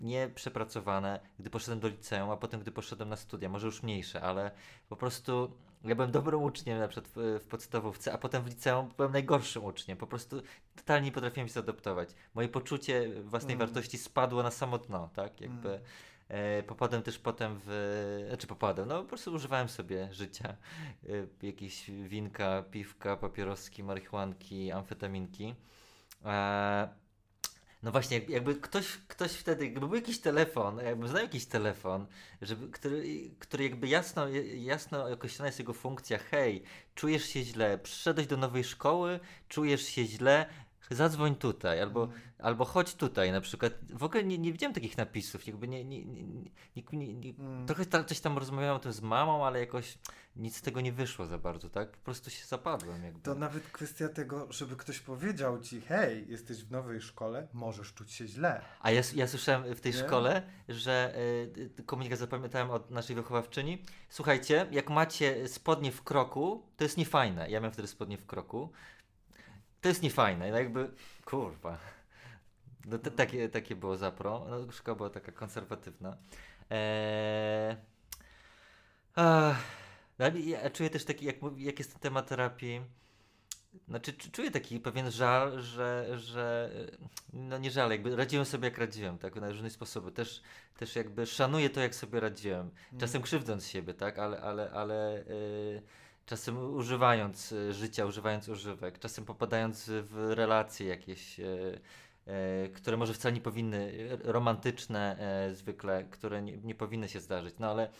nieprzepracowane, 0.00 1.20
gdy 1.38 1.50
poszedłem 1.50 1.80
do 1.80 1.88
liceum, 1.88 2.30
a 2.30 2.36
potem 2.36 2.60
gdy 2.60 2.72
poszedłem 2.72 3.08
na 3.08 3.16
studia, 3.16 3.48
może 3.48 3.66
już 3.66 3.82
mniejsze, 3.82 4.22
ale 4.22 4.50
po 4.88 4.96
prostu 4.96 5.52
ja 5.84 5.94
byłem 5.94 6.10
dobrym 6.10 6.42
uczniem 6.42 6.78
na 6.78 6.88
przykład 6.88 7.12
w, 7.16 7.46
podstawówce, 7.48 8.12
a 8.12 8.18
potem 8.18 8.42
w 8.42 8.46
liceum 8.46 8.90
byłem 8.96 9.12
najgorszym 9.12 9.64
uczniem. 9.64 9.98
Po 9.98 10.06
prostu 10.06 10.42
totalnie 10.76 11.04
nie 11.04 11.12
potrafiłem 11.12 11.48
się 11.48 11.54
zaadaptować. 11.54 12.08
Moje 12.34 12.48
poczucie 12.48 13.22
własnej 13.22 13.54
mm. 13.54 13.66
wartości 13.66 13.98
spadło 13.98 14.42
na 14.42 14.50
samo 14.50 14.78
dno, 14.78 15.10
tak? 15.14 15.40
Jakby... 15.40 15.68
Mm 15.68 15.80
popadłem 16.66 17.02
też 17.02 17.18
potem 17.18 17.60
w. 17.66 18.24
Znaczy 18.28 18.46
popadłem, 18.46 18.88
no 18.88 19.02
po 19.02 19.08
prostu 19.08 19.32
używałem 19.32 19.68
sobie 19.68 20.08
życia. 20.12 20.56
E, 21.42 21.46
jakieś 21.46 21.90
winka, 21.90 22.64
piwka, 22.70 23.16
papieroski, 23.16 23.84
marihuanki, 23.84 24.72
amfetaminki. 24.72 25.54
E, 26.24 26.88
no 27.82 27.92
właśnie, 27.92 28.20
jakby 28.28 28.54
ktoś, 28.54 28.98
ktoś 29.08 29.32
wtedy, 29.32 29.64
jakby 29.64 29.80
był 29.80 29.94
jakiś 29.94 30.20
telefon, 30.20 30.78
jakby 30.78 31.08
znał 31.08 31.22
jakiś 31.22 31.46
telefon, 31.46 32.06
żeby, 32.42 32.70
który, 32.70 33.30
który 33.38 33.64
jakby 33.64 33.88
jasno, 33.88 34.28
jasno 34.54 35.12
określona 35.12 35.46
jest 35.46 35.58
jego 35.58 35.72
funkcja, 35.72 36.18
hej, 36.18 36.62
czujesz 36.94 37.24
się 37.24 37.42
źle, 37.42 37.78
przyszedłeś 37.78 38.26
do 38.26 38.36
nowej 38.36 38.64
szkoły, 38.64 39.20
czujesz 39.48 39.86
się 39.88 40.04
źle, 40.04 40.46
zadzwoń 40.90 41.34
tutaj, 41.34 41.82
albo, 41.82 42.04
mm. 42.04 42.16
albo 42.38 42.64
chodź 42.64 42.94
tutaj 42.94 43.32
na 43.32 43.40
przykład. 43.40 43.72
W 43.90 44.04
ogóle 44.04 44.24
nie, 44.24 44.38
nie 44.38 44.52
widziałem 44.52 44.74
takich 44.74 44.96
napisów, 44.96 45.46
jakby 45.46 45.68
nie, 45.68 45.84
nie, 45.84 46.04
nie, 46.04 47.34
mm. 47.38 47.66
trochę 47.66 47.86
ta, 47.86 48.04
coś 48.04 48.20
tam 48.20 48.38
rozmawiałem 48.38 48.76
o 48.76 48.80
tym 48.80 48.92
z 48.92 49.00
mamą, 49.00 49.46
ale 49.46 49.60
jakoś 49.60 49.98
nic 50.36 50.56
z 50.56 50.62
tego 50.62 50.80
nie 50.80 50.92
wyszło 50.92 51.26
za 51.26 51.38
bardzo, 51.38 51.70
tak? 51.70 51.90
Po 51.90 52.04
prostu 52.04 52.30
się 52.30 52.46
zapadłem 52.46 53.04
jakby. 53.04 53.20
To 53.20 53.34
nawet 53.34 53.62
kwestia 53.62 54.08
tego, 54.08 54.52
żeby 54.52 54.76
ktoś 54.76 55.00
powiedział 55.00 55.60
ci, 55.60 55.80
hej, 55.80 56.28
jesteś 56.28 56.64
w 56.64 56.70
nowej 56.70 57.00
szkole, 57.00 57.48
możesz 57.52 57.92
czuć 57.94 58.12
się 58.12 58.26
źle. 58.26 58.60
A 58.80 58.90
ja, 58.90 59.02
ja 59.14 59.28
słyszałem 59.28 59.74
w 59.74 59.80
tej 59.80 59.92
szkole, 59.92 60.42
że 60.68 61.14
y, 61.78 61.82
komunikat 61.86 62.18
zapamiętałem 62.18 62.70
od 62.70 62.90
naszej 62.90 63.16
wychowawczyni, 63.16 63.82
słuchajcie, 64.08 64.66
jak 64.70 64.90
macie 64.90 65.48
spodnie 65.48 65.92
w 65.92 66.02
kroku, 66.02 66.62
to 66.76 66.84
jest 66.84 66.96
niefajne. 66.96 67.50
Ja 67.50 67.60
miałem 67.60 67.72
wtedy 67.72 67.88
spodnie 67.88 68.18
w 68.18 68.26
kroku, 68.26 68.72
to 69.86 69.90
jest 69.90 70.02
niefajne, 70.02 70.50
no 70.50 70.56
jakby, 70.56 70.90
kurwa. 71.24 71.78
No 72.84 72.98
to, 72.98 73.10
takie, 73.10 73.48
takie 73.48 73.76
było 73.76 73.96
zapro. 73.96 74.46
No, 74.50 74.72
szkoła 74.72 74.96
była 74.96 75.10
taka 75.10 75.32
konserwatywna. 75.32 76.16
Eee... 76.70 77.76
Ach. 79.14 79.62
No, 80.18 80.26
ja 80.44 80.70
czuję 80.70 80.90
też 80.90 81.04
taki, 81.04 81.26
jak, 81.26 81.36
jak 81.56 81.78
jest 81.78 81.92
ten 81.92 82.00
temat 82.00 82.28
terapii, 82.28 82.80
znaczy 83.88 84.12
czuję 84.12 84.50
taki 84.50 84.80
pewien 84.80 85.10
żal, 85.10 85.60
że, 85.62 86.18
że 86.18 86.70
no 87.32 87.58
nie 87.58 87.70
żal, 87.70 87.90
jakby 87.90 88.16
radziłem 88.16 88.44
sobie 88.44 88.68
jak 88.68 88.78
radziłem, 88.78 89.18
tak, 89.18 89.36
na 89.36 89.48
różne 89.48 89.70
sposoby. 89.70 90.12
Też, 90.12 90.42
też 90.76 90.96
jakby 90.96 91.26
szanuję 91.26 91.70
to, 91.70 91.80
jak 91.80 91.94
sobie 91.94 92.20
radziłem. 92.20 92.70
Czasem 92.98 93.22
krzywdząc 93.22 93.66
siebie, 93.66 93.94
tak, 93.94 94.18
ale, 94.18 94.40
ale, 94.40 94.70
ale 94.70 95.24
yy, 95.28 95.82
czasem 96.26 96.74
używając 96.74 97.52
y, 97.52 97.72
życia, 97.72 98.06
używając 98.06 98.48
używek, 98.48 98.98
czasem 98.98 99.24
popadając 99.24 99.90
w 99.90 100.32
relacje 100.34 100.86
jakieś, 100.86 101.40
e, 101.40 101.44
e, 102.26 102.68
które 102.68 102.96
może 102.96 103.14
wcale 103.14 103.32
nie 103.32 103.40
powinny, 103.40 104.08
romantyczne 104.24 105.18
e, 105.18 105.54
zwykle, 105.54 106.04
które 106.04 106.42
nie, 106.42 106.56
nie 106.56 106.74
powinny 106.74 107.08
się 107.08 107.20
zdarzyć. 107.20 107.54
No 107.58 107.70
ale 107.70 107.90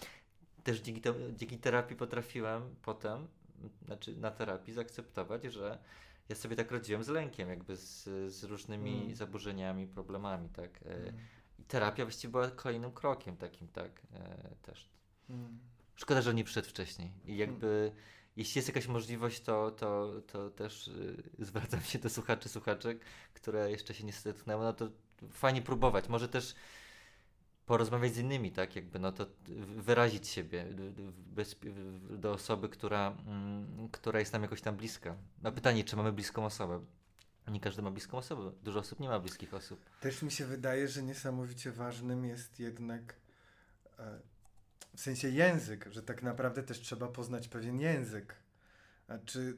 też 0.64 0.80
dzięki, 0.80 1.00
te, 1.00 1.14
dzięki 1.36 1.58
terapii 1.58 1.96
potrafiłem 1.96 2.74
potem, 2.82 3.28
znaczy 3.84 4.16
na 4.16 4.30
terapii 4.30 4.74
zaakceptować, 4.74 5.44
że 5.44 5.78
ja 6.28 6.36
sobie 6.36 6.56
tak 6.56 6.70
radziłem 6.70 7.04
z 7.04 7.08
lękiem, 7.08 7.48
jakby 7.48 7.76
z, 7.76 8.04
z 8.32 8.44
różnymi 8.44 9.02
mm. 9.02 9.14
zaburzeniami, 9.14 9.86
problemami, 9.86 10.48
tak. 10.48 10.82
Mm. 10.82 11.14
I 11.58 11.64
terapia 11.64 12.04
właściwie 12.04 12.30
była 12.30 12.50
kolejnym 12.50 12.92
krokiem 12.92 13.36
takim, 13.36 13.68
tak, 13.68 14.02
też. 14.62 14.88
Mm. 15.30 15.58
Szkoda, 15.94 16.22
że 16.22 16.34
nie 16.34 16.44
przyszedł 16.44 16.68
wcześniej. 16.68 17.12
I 17.24 17.36
jakby 17.36 17.66
mm 17.66 18.15
jeśli 18.36 18.58
jest 18.58 18.68
jakaś 18.68 18.86
możliwość, 18.86 19.40
to, 19.40 19.70
to, 19.70 20.12
to 20.26 20.50
też 20.50 20.88
y, 20.88 21.22
zwracam 21.38 21.80
się 21.80 21.98
do 21.98 22.10
słuchaczy, 22.10 22.48
słuchaczek, 22.48 23.00
które 23.34 23.70
jeszcze 23.70 23.94
się 23.94 24.04
nie 24.04 24.12
styknęły, 24.12 24.64
no 24.64 24.72
to 24.72 24.88
fajnie 25.30 25.62
próbować. 25.62 26.08
Może 26.08 26.28
też 26.28 26.54
porozmawiać 27.66 28.14
z 28.14 28.18
innymi, 28.18 28.52
tak, 28.52 28.76
jakby, 28.76 28.98
no 28.98 29.12
to 29.12 29.26
wyrazić 29.76 30.28
siebie 30.28 30.66
bez, 31.16 31.56
do 32.10 32.32
osoby, 32.32 32.68
która, 32.68 33.16
mm, 33.26 33.88
która 33.88 34.20
jest 34.20 34.32
nam 34.32 34.42
jakoś 34.42 34.60
tam 34.60 34.76
bliska. 34.76 35.16
No 35.42 35.52
pytanie, 35.52 35.84
czy 35.84 35.96
mamy 35.96 36.12
bliską 36.12 36.44
osobę? 36.44 36.84
Nie 37.48 37.60
każdy 37.60 37.82
ma 37.82 37.90
bliską 37.90 38.18
osobę. 38.18 38.52
Dużo 38.62 38.78
osób 38.78 39.00
nie 39.00 39.08
ma 39.08 39.20
bliskich 39.20 39.54
osób. 39.54 39.80
Też 40.00 40.22
mi 40.22 40.30
się 40.30 40.46
wydaje, 40.46 40.88
że 40.88 41.02
niesamowicie 41.02 41.72
ważnym 41.72 42.24
jest 42.24 42.60
jednak 42.60 43.14
e, 43.98 44.20
w 44.96 45.00
sensie 45.00 45.28
język, 45.28 45.88
że 45.90 46.02
tak 46.02 46.22
naprawdę 46.22 46.62
też 46.62 46.80
trzeba 46.80 47.08
poznać 47.08 47.48
pewien 47.48 47.80
język. 47.80 48.34
Znaczy, 49.06 49.56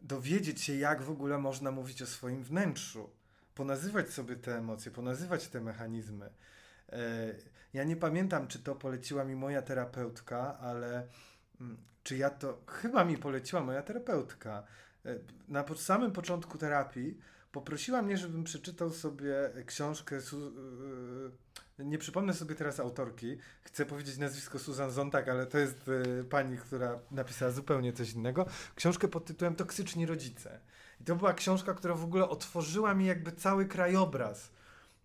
dowiedzieć 0.00 0.60
się, 0.60 0.76
jak 0.76 1.02
w 1.02 1.10
ogóle 1.10 1.38
można 1.38 1.70
mówić 1.70 2.02
o 2.02 2.06
swoim 2.06 2.44
wnętrzu, 2.44 3.10
ponazywać 3.54 4.10
sobie 4.10 4.36
te 4.36 4.58
emocje, 4.58 4.92
ponazywać 4.92 5.48
te 5.48 5.60
mechanizmy. 5.60 6.30
E, 6.88 7.34
ja 7.72 7.84
nie 7.84 7.96
pamiętam, 7.96 8.48
czy 8.48 8.58
to 8.58 8.74
poleciła 8.74 9.24
mi 9.24 9.36
moja 9.36 9.62
terapeutka, 9.62 10.58
ale 10.58 11.08
mm, 11.60 11.76
czy 12.02 12.16
ja 12.16 12.30
to. 12.30 12.62
Chyba 12.66 13.04
mi 13.04 13.18
poleciła 13.18 13.62
moja 13.62 13.82
terapeutka. 13.82 14.62
E, 15.06 15.18
na 15.48 15.64
samym 15.76 16.12
początku 16.12 16.58
terapii 16.58 17.18
poprosiła 17.52 18.02
mnie, 18.02 18.16
żebym 18.16 18.44
przeczytał 18.44 18.90
sobie 18.90 19.34
książkę. 19.66 20.20
Nie 21.78 21.98
przypomnę 21.98 22.34
sobie 22.34 22.54
teraz 22.54 22.80
autorki. 22.80 23.38
Chcę 23.62 23.86
powiedzieć 23.86 24.18
nazwisko 24.18 24.58
Susan 24.58 24.90
Zontag, 24.90 25.28
ale 25.28 25.46
to 25.46 25.58
jest 25.58 25.88
y, 25.88 26.24
pani, 26.24 26.58
która 26.58 26.98
napisała 27.10 27.50
zupełnie 27.50 27.92
coś 27.92 28.12
innego. 28.12 28.46
Książkę 28.74 29.08
pod 29.08 29.24
tytułem 29.24 29.54
Toksyczni 29.54 30.06
rodzice. 30.06 30.60
I 31.00 31.04
to 31.04 31.16
była 31.16 31.34
książka, 31.34 31.74
która 31.74 31.94
w 31.94 32.04
ogóle 32.04 32.28
otworzyła 32.28 32.94
mi 32.94 33.06
jakby 33.06 33.32
cały 33.32 33.66
krajobraz. 33.66 34.50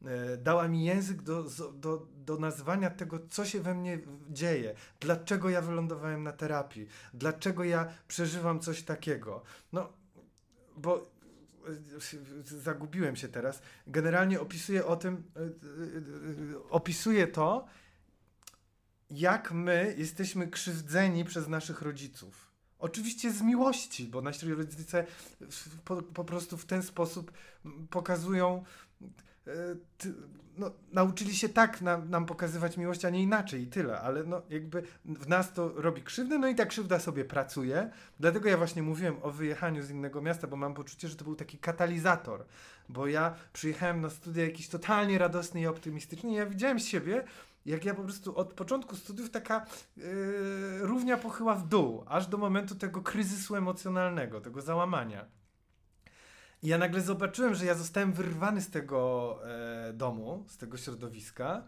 Y, 0.01 0.37
dała 0.37 0.67
mi 0.67 0.85
język 0.85 1.21
do, 1.21 1.43
do, 1.73 2.07
do 2.25 2.37
nazwania 2.37 2.89
tego, 2.89 3.19
co 3.29 3.45
się 3.45 3.59
we 3.59 3.75
mnie 3.75 3.99
dzieje, 4.29 4.75
dlaczego 4.99 5.49
ja 5.49 5.61
wylądowałem 5.61 6.23
na 6.23 6.31
terapii, 6.31 6.87
dlaczego 7.13 7.63
ja 7.63 7.93
przeżywam 8.07 8.59
coś 8.59 8.83
takiego. 8.83 9.43
No, 9.73 9.93
bo 10.77 11.12
zagubiłem 12.63 13.15
się 13.15 13.27
teraz. 13.27 13.61
Generalnie 13.87 14.41
opisuje 14.41 14.85
o 14.85 14.95
tym, 14.95 15.23
e, 15.35 15.39
e, 15.39 15.43
e, 15.43 16.69
opisuje 16.69 17.27
to, 17.27 17.65
jak 19.09 19.51
my 19.51 19.95
jesteśmy 19.97 20.47
krzywdzeni 20.47 21.25
przez 21.25 21.47
naszych 21.47 21.81
rodziców. 21.81 22.53
Oczywiście 22.79 23.31
z 23.31 23.41
miłości, 23.41 24.07
bo 24.07 24.21
nasi 24.21 24.53
rodzice 24.53 25.05
po, 25.85 26.01
po 26.01 26.23
prostu 26.23 26.57
w 26.57 26.65
ten 26.65 26.83
sposób 26.83 27.31
pokazują 27.89 28.63
no, 30.57 30.71
nauczyli 30.91 31.35
się 31.35 31.49
tak 31.49 31.81
nam, 31.81 32.09
nam 32.09 32.25
pokazywać 32.25 32.77
miłość, 32.77 33.05
a 33.05 33.09
nie 33.09 33.23
inaczej 33.23 33.61
i 33.61 33.67
tyle, 33.67 34.01
ale 34.01 34.23
no 34.23 34.41
jakby 34.49 34.83
w 35.05 35.27
nas 35.27 35.53
to 35.53 35.71
robi 35.75 36.01
krzywdę, 36.01 36.37
no 36.37 36.47
i 36.47 36.55
ta 36.55 36.65
krzywda 36.65 36.99
sobie 36.99 37.25
pracuje. 37.25 37.89
Dlatego 38.19 38.49
ja 38.49 38.57
właśnie 38.57 38.83
mówiłem 38.83 39.15
o 39.21 39.31
wyjechaniu 39.31 39.83
z 39.83 39.89
innego 39.89 40.21
miasta, 40.21 40.47
bo 40.47 40.55
mam 40.55 40.73
poczucie, 40.73 41.07
że 41.07 41.15
to 41.15 41.23
był 41.23 41.35
taki 41.35 41.57
katalizator, 41.57 42.45
bo 42.89 43.07
ja 43.07 43.35
przyjechałem 43.53 44.01
na 44.01 44.09
studia 44.09 44.45
jakiś 44.45 44.69
totalnie 44.69 45.17
radosny 45.17 45.61
i 45.61 45.67
optymistyczny 45.67 46.31
i 46.31 46.33
ja 46.33 46.45
widziałem 46.45 46.79
siebie, 46.79 47.23
jak 47.65 47.85
ja 47.85 47.93
po 47.93 48.03
prostu 48.03 48.37
od 48.37 48.53
początku 48.53 48.95
studiów 48.95 49.29
taka 49.29 49.65
yy, 49.97 50.05
równia 50.81 51.17
pochyła 51.17 51.55
w 51.55 51.67
dół, 51.67 52.03
aż 52.07 52.27
do 52.27 52.37
momentu 52.37 52.75
tego 52.75 53.01
kryzysu 53.01 53.55
emocjonalnego, 53.55 54.41
tego 54.41 54.61
załamania. 54.61 55.25
I 56.63 56.67
ja 56.67 56.77
nagle 56.77 57.01
zobaczyłem, 57.01 57.55
że 57.55 57.65
ja 57.65 57.75
zostałem 57.75 58.13
wyrwany 58.13 58.61
z 58.61 58.69
tego 58.69 59.39
e, 59.45 59.93
domu, 59.93 60.45
z 60.47 60.57
tego 60.57 60.77
środowiska. 60.77 61.63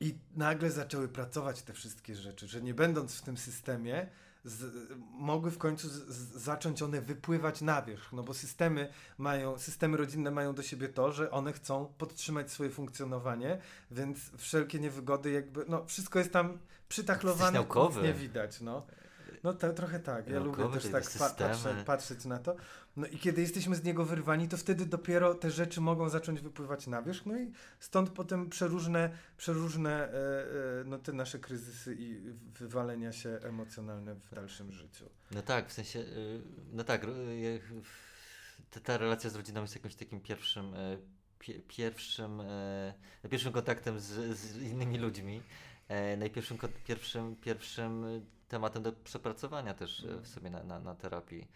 I 0.00 0.18
nagle 0.36 0.70
zaczęły 0.70 1.08
pracować 1.08 1.62
te 1.62 1.72
wszystkie 1.72 2.14
rzeczy, 2.14 2.48
że 2.48 2.62
nie 2.62 2.74
będąc 2.74 3.16
w 3.16 3.22
tym 3.22 3.36
systemie, 3.36 4.06
z, 4.44 4.90
mogły 5.12 5.50
w 5.50 5.58
końcu 5.58 5.88
z, 5.88 5.92
z, 5.92 6.42
zacząć 6.42 6.82
one 6.82 7.00
wypływać 7.00 7.60
na 7.60 7.82
wierzch, 7.82 8.12
no 8.12 8.22
bo 8.22 8.34
systemy 8.34 8.88
mają, 9.18 9.58
systemy 9.58 9.96
rodzinne 9.96 10.30
mają 10.30 10.54
do 10.54 10.62
siebie 10.62 10.88
to, 10.88 11.12
że 11.12 11.30
one 11.30 11.52
chcą 11.52 11.92
podtrzymać 11.98 12.50
swoje 12.50 12.70
funkcjonowanie, 12.70 13.58
więc 13.90 14.18
wszelkie 14.36 14.80
niewygody 14.80 15.30
jakby, 15.30 15.64
no 15.68 15.84
wszystko 15.86 16.18
jest 16.18 16.32
tam 16.32 16.58
przytachlowane, 16.88 17.58
nie 18.02 18.14
widać, 18.14 18.60
no. 18.60 18.86
No 19.42 19.52
to, 19.54 19.72
trochę 19.72 20.00
tak. 20.00 20.28
Ja 20.28 20.40
lubię 20.40 20.68
też 20.72 20.88
tak 20.88 21.04
pa 21.18 21.30
patrzeć, 21.30 21.84
patrzeć 21.86 22.24
na 22.24 22.38
to. 22.38 22.56
No 22.96 23.06
i 23.06 23.18
kiedy 23.18 23.40
jesteśmy 23.40 23.76
z 23.76 23.84
niego 23.84 24.04
wyrwani, 24.04 24.48
to 24.48 24.56
wtedy 24.56 24.86
dopiero 24.86 25.34
te 25.34 25.50
rzeczy 25.50 25.80
mogą 25.80 26.08
zacząć 26.08 26.40
wypływać 26.40 26.86
na 26.86 27.02
wierzch. 27.02 27.26
No 27.26 27.38
i 27.38 27.52
stąd 27.80 28.10
potem 28.10 28.50
przeróżne, 28.50 29.10
przeróżne 29.36 29.90
e, 29.90 30.12
e, 30.12 30.84
no 30.84 30.98
te 30.98 31.12
nasze 31.12 31.38
kryzysy 31.38 31.96
i 31.98 32.20
wywalenia 32.58 33.12
się 33.12 33.30
emocjonalne 33.42 34.14
w 34.14 34.34
dalszym 34.34 34.72
życiu. 34.72 35.04
No 35.30 35.42
tak, 35.42 35.68
w 35.68 35.72
sensie, 35.72 35.98
y, 35.98 36.42
no 36.72 36.84
tak, 36.84 37.04
y, 37.04 37.60
ta, 38.70 38.80
ta 38.80 38.98
relacja 38.98 39.30
z 39.30 39.36
rodziną 39.36 39.60
jest 39.62 39.74
jakimś 39.74 39.94
takim 39.94 40.20
pierwszym, 40.20 40.74
e, 40.74 40.96
pierwszym, 41.68 42.42
pierwszym 43.30 43.52
kontaktem 43.52 44.00
z, 44.00 44.38
z 44.38 44.62
innymi 44.62 44.98
ludźmi. 44.98 45.42
Najpierwszym 46.18 46.58
pierwszym, 46.86 47.36
pierwszym 47.36 48.04
tematem 48.50 48.82
do 48.82 48.92
przepracowania 48.92 49.74
też 49.74 50.06
w 50.22 50.28
sobie 50.28 50.50
na, 50.50 50.64
na, 50.64 50.78
na 50.78 50.94
terapii. 50.94 51.48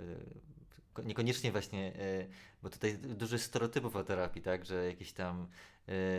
Y, 0.00 1.04
niekoniecznie 1.04 1.52
właśnie, 1.52 1.96
y, 1.96 2.28
bo 2.62 2.70
tutaj 2.70 2.98
dużo 2.98 3.34
jest 3.34 3.44
stereotypów 3.44 3.96
o 3.96 4.04
terapii, 4.04 4.42
tak, 4.42 4.64
że 4.64 4.86
jakieś 4.86 5.12
tam, 5.12 5.46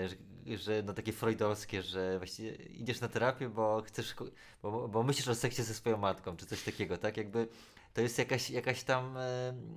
że, 0.05 0.57
że 0.57 0.83
no 0.83 0.93
takie 0.93 1.13
freudowskie, 1.13 1.83
że 1.83 2.17
właściwie 2.17 2.51
idziesz 2.55 3.01
na 3.01 3.07
terapię, 3.07 3.49
bo 3.49 3.81
chcesz, 3.81 4.15
bo, 4.61 4.87
bo 4.87 5.03
myślisz 5.03 5.27
o 5.27 5.35
seksie 5.35 5.63
ze 5.63 5.73
swoją 5.73 5.97
matką, 5.97 6.37
czy 6.37 6.45
coś 6.45 6.63
takiego, 6.63 6.97
tak, 6.97 7.17
jakby 7.17 7.47
to 7.93 8.01
jest 8.01 8.17
jakaś, 8.17 8.49
jakaś 8.49 8.83
tam 8.83 9.17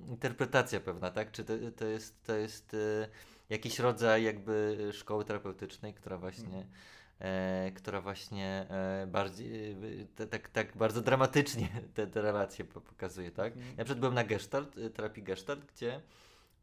interpretacja 0.07 0.79
pewna, 0.79 1.11
tak, 1.11 1.31
czy 1.31 1.43
to, 1.43 1.53
to 1.75 1.85
jest, 1.85 2.23
to 2.23 2.35
jest 2.35 2.75
jakiś 3.49 3.79
rodzaj 3.79 4.23
jakby 4.23 4.77
szkoły 4.93 5.25
terapeutycznej, 5.25 5.93
która 5.93 6.17
właśnie 6.17 6.57
e, 6.59 6.65
która 7.75 8.01
właśnie 8.01 8.65
e, 8.69 9.07
bardziej, 9.07 9.71
e, 10.19 10.27
tak, 10.27 10.49
tak 10.49 10.77
bardzo 10.77 11.01
dramatycznie 11.01 11.67
te, 11.93 12.07
te 12.07 12.21
relacje 12.21 12.65
po- 12.65 12.81
pokazuje, 12.81 13.31
tak? 13.31 13.53
Mhm. 13.57 13.75
Ja 13.77 13.85
przed 13.85 13.99
byłem 13.99 14.13
na 14.13 14.23
gestalt, 14.23 14.77
e, 14.77 14.89
terapii 14.89 15.23
gestalt, 15.23 15.65
gdzie 15.65 16.01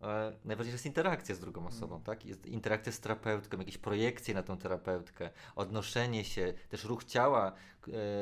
e, 0.02 0.32
najważniejsza 0.44 0.74
jest 0.74 0.86
interakcja 0.86 1.34
z 1.34 1.40
drugą 1.40 1.66
osobą, 1.66 1.96
Mhm. 1.96 2.02
tak? 2.02 2.26
Jest 2.26 2.46
interakcja 2.46 2.92
z 2.92 3.00
terapeutką, 3.00 3.58
jakieś 3.58 3.78
projekcje 3.78 4.34
na 4.34 4.42
tą 4.42 4.58
terapeutkę, 4.58 5.30
odnoszenie 5.56 6.24
się, 6.24 6.54
też 6.68 6.84
ruch 6.84 7.04
ciała, 7.04 7.52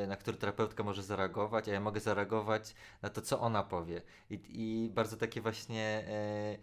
e, 0.03 0.07
na 0.07 0.15
który 0.17 0.37
terapeutka 0.37 0.83
może 0.83 1.03
zareagować, 1.03 1.69
a 1.69 1.71
ja 1.71 1.79
mogę 1.79 1.99
zareagować 1.99 2.75
na 3.01 3.09
to, 3.09 3.21
co 3.21 3.39
ona 3.39 3.63
powie. 3.63 4.01
I, 4.29 4.39
i 4.49 4.89
bardzo 4.89 5.17
takie 5.17 5.41
właśnie 5.41 6.03
e, 6.07 6.11
e, 6.11 6.57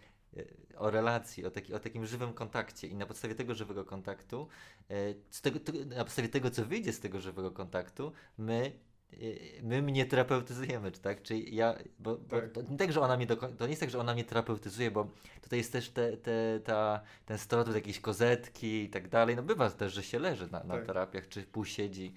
o 0.77 0.91
relacji, 0.91 1.45
o, 1.45 1.51
taki, 1.51 1.73
o 1.73 1.79
takim 1.79 2.05
żywym 2.05 2.33
kontakcie 2.33 2.87
i 2.87 2.95
na 2.95 3.05
podstawie 3.05 3.35
tego 3.35 3.55
żywego 3.55 3.85
kontaktu, 3.85 4.47
e, 4.89 5.13
tego, 5.41 5.59
to, 5.59 5.71
na 5.95 6.03
podstawie 6.03 6.29
tego, 6.29 6.51
co 6.51 6.65
wyjdzie 6.65 6.93
z 6.93 6.99
tego 6.99 7.19
żywego 7.19 7.51
kontaktu, 7.51 8.11
my 8.37 8.71
e, 9.13 9.17
my 9.63 9.81
mnie 9.81 10.05
terapeutyzujemy, 10.05 10.91
czy 10.91 10.99
tak? 10.99 11.21
Czyli 11.21 11.55
ja, 11.55 11.75
bo, 11.99 12.17
bo 12.17 12.41
Tak. 12.41 12.51
to 12.51 12.61
nie 12.61 12.77
tak, 12.77 12.91
że 12.91 13.01
ona 13.01 13.17
mnie 13.17 13.25
do, 13.25 13.35
to 13.35 13.63
nie 13.65 13.69
jest 13.69 13.79
tak, 13.79 13.89
że 13.89 13.99
ona 13.99 14.13
mnie 14.13 14.23
terapeutyzuje, 14.23 14.91
bo 14.91 15.07
tutaj 15.41 15.59
jest 15.59 15.71
też 15.71 15.89
te, 15.89 16.17
te, 16.17 16.59
ta, 16.63 17.01
ten 17.25 17.37
stereotyp 17.37 17.75
jakiejś 17.75 17.99
kozetki 17.99 18.83
i 18.83 18.89
tak 18.89 19.09
dalej. 19.09 19.35
No 19.35 19.43
bywa 19.43 19.69
też, 19.69 19.93
że 19.93 20.03
się 20.03 20.19
leży 20.19 20.51
na, 20.51 20.63
na 20.63 20.75
Tak. 20.75 20.85
terapiach, 20.85 21.27
czy 21.27 21.43
pół 21.43 21.65
siedzi, 21.65 22.13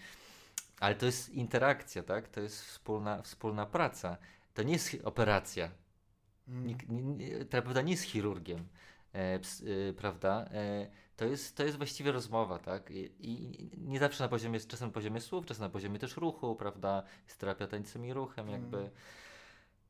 ale 0.80 0.94
to 0.94 1.06
jest 1.06 1.28
interakcja, 1.28 2.02
tak? 2.02 2.28
To 2.28 2.40
jest 2.40 2.62
wspólna, 2.64 3.22
wspólna 3.22 3.66
praca. 3.66 4.16
To 4.54 4.62
nie 4.62 4.72
jest 4.72 4.96
operacja. 5.04 5.70
Mm. 6.48 6.66
Nik- 6.66 6.88
nie- 6.88 7.02
nie- 7.02 7.44
terapeuta 7.44 7.82
nie 7.82 7.92
jest 7.92 8.02
chirurgiem, 8.04 8.68
e, 9.12 9.38
ps, 9.38 9.62
e, 9.90 9.92
prawda? 9.92 10.44
E, 10.52 10.86
to, 11.16 11.24
jest, 11.24 11.56
to 11.56 11.64
jest 11.64 11.76
właściwie 11.76 12.12
rozmowa, 12.12 12.58
tak? 12.58 12.90
I, 12.90 13.10
I 13.20 13.58
nie 13.78 13.98
zawsze 13.98 14.24
na 14.24 14.28
poziomie, 14.28 14.60
czasem 14.60 14.88
na 14.88 14.92
poziomie 14.94 15.20
słów, 15.20 15.46
czasem 15.46 15.62
na 15.62 15.68
poziomie 15.70 15.98
też 15.98 16.16
ruchu, 16.16 16.56
prawda? 16.56 17.02
Jest 17.26 17.40
terapia 17.40 17.66
tańcem 17.66 18.06
i 18.06 18.12
ruchem, 18.12 18.48
jakby. 18.48 18.90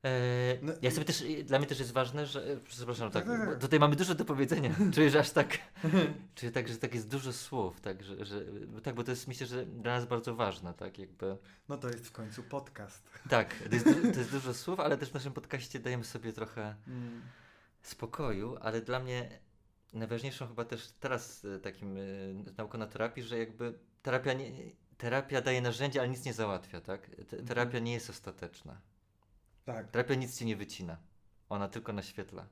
E, 0.04 0.58
No 0.62 0.72
ja 0.82 0.90
sobie 0.90 1.04
też, 1.04 1.24
dla 1.44 1.58
mnie 1.58 1.66
też 1.68 1.78
jest 1.78 1.92
ważne, 1.92 2.26
że, 2.26 2.44
e, 2.52 2.56
przepraszam, 2.56 3.10
Tak, 3.10 3.24
tak, 3.26 3.38
tak, 3.38 3.48
tak. 3.48 3.58
tutaj 3.60 3.78
mamy 3.80 3.96
dużo 3.96 4.14
do 4.14 4.24
powiedzenia, 4.24 4.70
czuję, 4.94 5.10
że 5.10 5.18
aż 5.20 5.30
tak, 5.30 5.58
czuję 6.34 6.52
tak, 6.52 6.68
że 6.68 6.76
tak 6.76 6.94
jest 6.94 7.08
dużo 7.08 7.32
słów, 7.32 7.80
tak, 7.80 8.02
że, 8.04 8.24
że, 8.24 8.40
tak, 8.82 8.94
bo 8.94 9.04
to 9.04 9.10
jest 9.10 9.28
myślę, 9.28 9.46
że 9.46 9.66
dla 9.66 9.92
nas 9.98 10.06
bardzo 10.08 10.34
ważne, 10.34 10.74
tak, 10.74 10.98
jakby. 10.98 11.36
No 11.68 11.76
to 11.76 11.88
jest 11.88 12.06
w 12.06 12.12
końcu 12.12 12.42
podcast. 12.42 13.10
Tak, 13.28 13.54
to 13.68 13.74
jest, 13.74 13.84
to 14.14 14.18
jest 14.18 14.30
dużo 14.30 14.54
słów, 14.54 14.80
ale 14.80 14.98
też 14.98 15.10
w 15.10 15.14
naszym 15.14 15.32
podcaście 15.32 15.78
dajemy 15.80 16.04
sobie 16.04 16.32
trochę 16.32 16.74
Mm. 16.88 17.22
spokoju, 17.82 18.56
ale 18.60 18.80
dla 18.80 19.00
mnie 19.00 19.38
najważniejszą 19.92 20.48
chyba 20.48 20.64
też 20.64 20.92
teraz 21.00 21.44
e, 21.44 21.58
takim 21.58 21.98
nauką 22.58 22.78
na 22.78 22.86
terapii, 22.86 23.22
że 23.22 23.38
jakby 23.38 23.74
terapia, 24.02 24.32
nie, 24.32 24.50
terapia 24.98 25.40
daje 25.40 25.60
narzędzia, 25.60 26.00
ale 26.00 26.08
nic 26.08 26.24
nie 26.24 26.32
załatwia, 26.32 26.80
tak? 26.80 27.10
Te, 27.28 27.36
terapia 27.42 27.78
nie 27.78 27.92
jest 27.92 28.10
ostateczna. 28.10 28.80
Tak. 29.64 29.90
Terapia 29.90 30.14
nic 30.14 30.38
ci 30.38 30.46
nie 30.46 30.56
wycina. 30.56 30.96
Ona 31.48 31.68
tylko 31.68 31.92
naświetla, 31.92 32.42
e, 32.42 32.48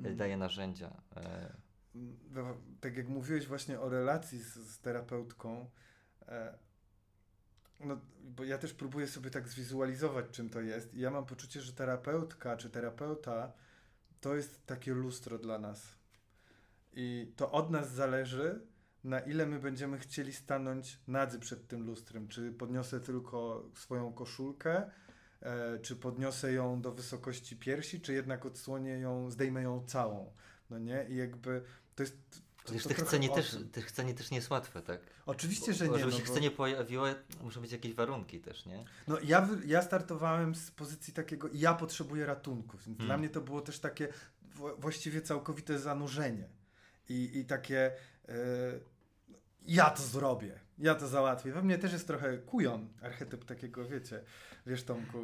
Mm. 0.00 0.16
daje 0.16 0.36
narzędzia. 0.36 1.02
e, 1.16 1.54
tak 2.80 2.96
jak 2.96 3.08
mówiłeś 3.08 3.46
właśnie 3.46 3.80
o 3.80 3.88
relacji 3.88 4.38
z, 4.38 4.54
z 4.54 4.78
terapeutką, 4.78 5.70
e, 6.28 6.58
no, 7.80 8.00
bo 8.24 8.44
ja 8.44 8.58
też 8.58 8.74
próbuję 8.74 9.06
sobie 9.06 9.30
tak 9.30 9.48
zwizualizować, 9.48 10.26
czym 10.30 10.50
to 10.50 10.60
jest. 10.60 10.94
I 10.94 11.00
ja 11.00 11.10
mam 11.10 11.26
poczucie, 11.26 11.60
że 11.60 11.72
terapeutka 11.72 12.56
czy 12.56 12.70
terapeuta 12.70 13.52
to 14.20 14.34
jest 14.36 14.66
takie 14.66 14.94
lustro 14.94 15.38
dla 15.38 15.58
nas. 15.58 15.98
I 16.92 17.32
to 17.36 17.52
od 17.52 17.70
nas 17.70 17.90
zależy, 17.92 18.66
na 19.04 19.20
ile 19.20 19.46
my 19.46 19.58
będziemy 19.58 19.98
chcieli 19.98 20.32
stanąć 20.32 20.98
nadzy 21.06 21.38
przed 21.38 21.66
tym 21.68 21.86
lustrem. 21.86 22.28
Czy 22.28 22.52
podniosę 22.52 23.00
tylko 23.00 23.64
swoją 23.74 24.12
koszulkę, 24.12 24.90
czy 25.82 25.96
podniosę 25.96 26.52
ją 26.52 26.80
do 26.80 26.92
wysokości 26.92 27.56
piersi, 27.56 28.00
czy 28.00 28.12
jednak 28.12 28.46
odsłonię 28.46 28.90
ją, 28.98 29.30
zdejmę 29.30 29.62
ją 29.62 29.84
całą. 29.86 30.32
No 30.70 30.78
nie? 30.78 31.06
I 31.08 31.16
jakby 31.16 31.62
to 31.94 32.02
jest. 32.02 32.16
To, 32.64 32.72
Wiesz, 32.72 32.82
to 32.82 32.88
trochę 32.88 33.04
chcenie 33.04 33.28
też, 33.28 33.56
te 33.72 33.82
chcenie 33.82 34.14
też 34.14 34.30
nie 34.30 34.36
jest 34.36 34.50
łatwe, 34.50 34.82
tak? 34.82 35.00
Oczywiście, 35.26 35.72
że 35.74 35.88
nie. 35.88 35.98
Żeby 35.98 36.10
no 36.12 36.18
się 36.18 36.24
bo- 36.24 36.30
chcenie 36.30 36.50
pojawiło, 36.50 37.06
muszą 37.42 37.60
być 37.60 37.72
jakieś 37.72 37.94
warunki 37.94 38.40
też, 38.40 38.66
nie? 38.66 38.84
No 39.08 39.18
ja, 39.24 39.48
ja 39.66 39.82
startowałem 39.82 40.54
z 40.54 40.70
pozycji 40.70 41.14
takiego, 41.14 41.48
ja 41.52 41.74
potrzebuję 41.74 42.26
ratunku, 42.26 42.76
więc 42.76 42.84
Hmm. 42.98 43.06
dla 43.06 43.16
mnie 43.16 43.28
to 43.28 43.40
było 43.40 43.60
też 43.60 43.78
takie 43.78 44.08
właściwie 44.78 45.22
całkowite 45.22 45.78
zanurzenie 45.78 46.48
i, 47.08 47.38
i 47.38 47.44
takie 47.44 47.92
e, 48.28 48.34
ja 49.66 49.90
to 49.90 50.02
zrobię, 50.02 50.60
ja 50.78 50.94
to 50.94 51.08
załatwię. 51.08 51.52
We 51.52 51.62
mnie 51.62 51.78
też 51.78 51.92
jest 51.92 52.06
trochę 52.06 52.38
kujon, 52.38 52.88
archetyp 53.02 53.44
takiego, 53.44 53.84
wiecie, 53.84 54.20
wiesz 54.66 54.82
Tomku. 54.84 55.18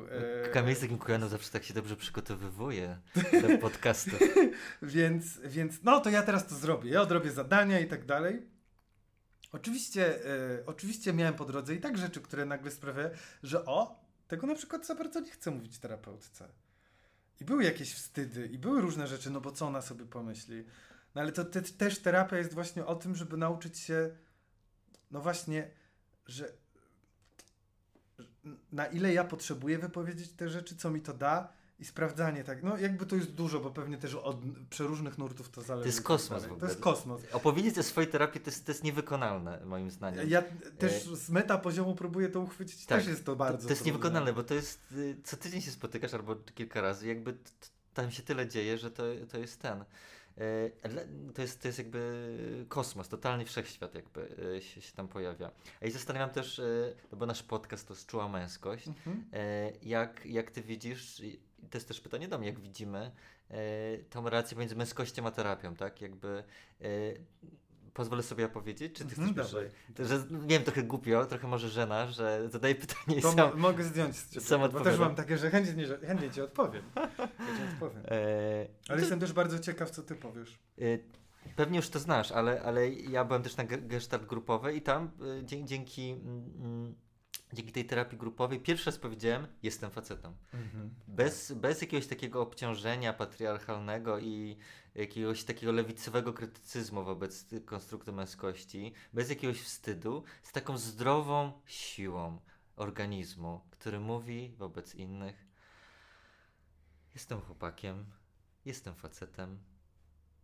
e, 0.44 0.48
Kamil 0.48 0.76
z 0.76 0.80
takim 0.80 0.98
kujanem 0.98 1.28
zawsze 1.28 1.50
tak 1.50 1.64
się 1.64 1.74
dobrze 1.74 1.96
przygotowywuje 1.96 2.98
do 3.42 3.58
podcastu. 3.68 4.10
Więc, 4.82 5.38
więc 5.44 5.82
no 5.82 6.00
to 6.00 6.10
ja 6.10 6.22
teraz 6.22 6.46
to 6.46 6.54
zrobię. 6.54 6.90
Ja 6.90 7.00
odrobię 7.02 7.30
zadania 7.30 7.80
i 7.80 7.86
tak 7.86 8.06
dalej. 8.06 8.46
Oczywiście, 9.52 10.24
e, 10.26 10.66
oczywiście 10.66 11.12
miałem 11.12 11.34
po 11.34 11.44
drodze 11.44 11.74
i 11.74 11.80
tak 11.80 11.98
rzeczy, 11.98 12.20
które 12.20 12.44
nagle 12.44 12.70
sprawiają, 12.70 13.10
że 13.42 13.64
o, 13.64 14.04
tego 14.28 14.46
na 14.46 14.54
przykład 14.54 14.86
za 14.86 14.94
bardzo 14.94 15.20
nie 15.20 15.30
chcę 15.30 15.50
mówić 15.50 15.78
terapeutce. 15.78 16.48
I 17.40 17.44
były 17.44 17.64
jakieś 17.64 17.94
wstydy, 17.94 18.46
i 18.46 18.58
były 18.58 18.80
różne 18.80 19.06
rzeczy, 19.06 19.30
no 19.30 19.40
bo 19.40 19.52
co 19.52 19.66
ona 19.66 19.82
sobie 19.82 20.04
pomyśli. 20.04 20.64
No 21.14 21.20
ale 21.20 21.32
to 21.32 21.44
te, 21.44 21.62
też 21.62 21.98
terapia 21.98 22.38
jest 22.38 22.54
właśnie 22.54 22.86
o 22.86 22.94
tym, 22.94 23.16
żeby 23.16 23.36
nauczyć 23.36 23.78
się, 23.78 24.10
no 25.10 25.20
właśnie, 25.20 25.70
że 26.26 26.52
na 28.72 28.86
ile 28.86 29.12
ja 29.12 29.24
potrzebuję 29.24 29.78
wypowiedzieć 29.78 30.32
te 30.32 30.48
rzeczy, 30.48 30.76
co 30.76 30.90
mi 30.90 31.00
to 31.00 31.14
da 31.14 31.52
i 31.78 31.84
sprawdzanie 31.84 32.44
tak. 32.44 32.62
No 32.62 32.78
jakby 32.78 33.06
to 33.06 33.16
jest 33.16 33.30
dużo, 33.30 33.60
bo 33.60 33.70
pewnie 33.70 33.98
też 33.98 34.14
od 34.14 34.36
przeróżnych 34.70 35.18
nurtów 35.18 35.48
to 35.50 35.62
zależy. 35.62 35.82
To 35.82 35.88
jest 35.88 36.02
kosmos 36.02 36.42
w 36.42 36.46
ogóle. 36.46 36.60
To 36.60 36.66
jest 36.66 36.80
kosmos. 36.80 37.22
Opowiedzieć 37.32 37.78
o 37.78 37.82
swojej 37.82 38.10
terapii 38.10 38.40
to 38.40 38.50
jest, 38.50 38.66
to 38.66 38.72
jest 38.72 38.84
niewykonalne, 38.84 39.60
moim 39.64 39.90
zdaniem. 39.90 40.28
Ja 40.30 40.42
też 40.78 41.04
z 41.04 41.30
meta 41.30 41.58
poziomu 41.58 41.94
próbuję 41.94 42.28
to 42.28 42.40
uchwycić, 42.40 42.82
E, 42.84 42.86
Tak, 42.86 42.98
też 42.98 43.08
jest 43.08 43.24
to 43.24 43.36
bardzo 43.36 43.58
to, 43.58 43.64
to 43.64 43.70
jest 43.70 43.82
trudne. 43.82 43.92
niewykonalne, 43.98 44.32
bo 44.32 44.42
to 44.42 44.54
jest, 44.54 44.92
y, 44.92 45.16
co 45.24 45.36
tydzień 45.36 45.60
się 45.60 45.70
spotykasz 45.70 46.14
albo 46.14 46.36
kilka 46.36 46.80
razy, 46.80 47.06
jakby 47.08 47.38
tam 47.94 48.10
się 48.10 48.22
tyle 48.22 48.48
dzieje, 48.48 48.78
że 48.78 48.90
to, 48.90 49.02
to 49.30 49.38
jest 49.38 49.60
ten. 49.60 49.84
Ele- 50.82 51.32
To 51.34 51.42
jest, 51.42 51.62
to 51.62 51.68
jest 51.68 51.78
jakby 51.78 52.64
kosmos, 52.68 53.08
totalny 53.08 53.44
wszechświat 53.44 53.94
jakby 53.94 54.20
y, 54.56 54.62
się, 54.62 54.80
się 54.80 54.92
tam 54.92 55.08
pojawia. 55.08 55.50
I 55.82 55.90
zastanawiam 55.90 56.30
też, 56.30 56.58
y, 56.58 56.94
no 57.12 57.18
bo 57.18 57.26
nasz 57.26 57.42
podcast 57.42 57.88
to 57.88 57.94
czuła 58.06 58.28
męskość, 58.28 58.88
Mhm. 58.88 59.24
E, 59.32 59.72
Jak, 59.82 60.26
jak 60.26 60.50
ty 60.50 60.62
widzisz, 60.62 61.22
to 61.70 61.78
jest 61.78 61.88
też 61.88 62.00
pytanie 62.00 62.28
do 62.28 62.38
mnie, 62.38 62.46
jak 62.48 62.60
widzimy 62.60 63.10
e, 63.50 63.98
tą 63.98 64.28
relację 64.28 64.56
między 64.58 64.76
męskością 64.76 65.26
a 65.26 65.30
terapią, 65.30 65.74
tak? 65.76 66.00
Jakby 66.00 66.44
e, 66.80 66.84
pozwolę 67.94 68.22
sobie 68.22 68.46
opowiedzieć, 68.46 68.94
czy 68.98 69.04
ty 69.04 69.10
Mhm, 69.20 69.34
chcesz 69.34 69.52
dawaj. 69.52 69.70
że, 69.98 70.24
wiem, 70.46 70.62
trochę 70.62 70.82
głupio, 70.82 71.26
trochę 71.26 71.48
może 71.48 71.68
żena, 71.68 72.06
że 72.06 72.48
zadaję 72.50 72.74
pytanie 72.74 73.18
i 73.18 73.22
sam. 73.22 73.36
mo- 73.36 73.54
mogę 73.56 73.84
zdjąć 73.84 74.16
z 74.16 74.30
ciebie, 74.30 74.46
sam 74.46 74.60
bo 74.70 74.80
też 74.80 74.98
mam 74.98 75.14
takie, 75.14 75.38
że 75.38 75.50
chętnie, 75.50 75.86
że 75.86 75.98
chętnie 75.98 76.30
ci 76.30 76.40
odpowiem. 76.40 76.82
Chętnie 77.46 77.66
odpowiem. 77.74 78.02
E, 78.06 78.66
Ale 78.88 78.96
to- 78.96 79.00
jestem 79.00 79.20
też 79.20 79.32
bardzo 79.32 79.58
ciekaw, 79.58 79.90
co 79.90 80.02
ty 80.02 80.14
powiesz. 80.14 80.58
e, 80.78 80.82
Pewnie 81.56 81.76
już 81.76 81.88
to 81.88 81.98
znasz, 81.98 82.32
ale, 82.32 82.62
ale 82.62 82.90
ja 82.90 83.24
byłem 83.24 83.42
też 83.42 83.56
na 83.56 83.64
ge- 83.64 83.86
gestalt 83.86 84.26
grupowej 84.26 84.76
i 84.76 84.82
tam 84.82 85.10
e, 85.40 85.64
dzięki, 85.64 86.10
mm, 86.10 86.50
mm, 86.58 86.94
dzięki 87.52 87.72
tej 87.72 87.84
terapii 87.84 88.18
grupowej 88.18 88.60
pierwszy 88.60 88.86
raz 88.86 88.98
powiedziałem, 88.98 89.46
jestem 89.62 89.90
facetem. 89.90 90.34
Bez, 91.08 91.52
bez 91.52 91.80
jakiegoś 91.80 92.06
takiego 92.06 92.42
obciążenia 92.42 93.12
patriarchalnego 93.12 94.18
i 94.18 94.56
jakiegoś 94.94 95.44
takiego 95.44 95.72
lewicowego 95.72 96.32
krytycyzmu 96.32 97.04
wobec 97.04 97.46
konstruktu 97.64 98.12
męskości, 98.12 98.92
bez 99.12 99.30
jakiegoś 99.30 99.60
wstydu, 99.60 100.24
z 100.42 100.52
taką 100.52 100.78
zdrową 100.78 101.52
siłą 101.66 102.40
organizmu, 102.76 103.60
który 103.70 104.00
mówi 104.00 104.54
wobec 104.58 104.94
innych: 104.94 105.46
Jestem 107.14 107.40
chłopakiem, 107.40 108.04
jestem 108.64 108.94
facetem. 108.94 109.58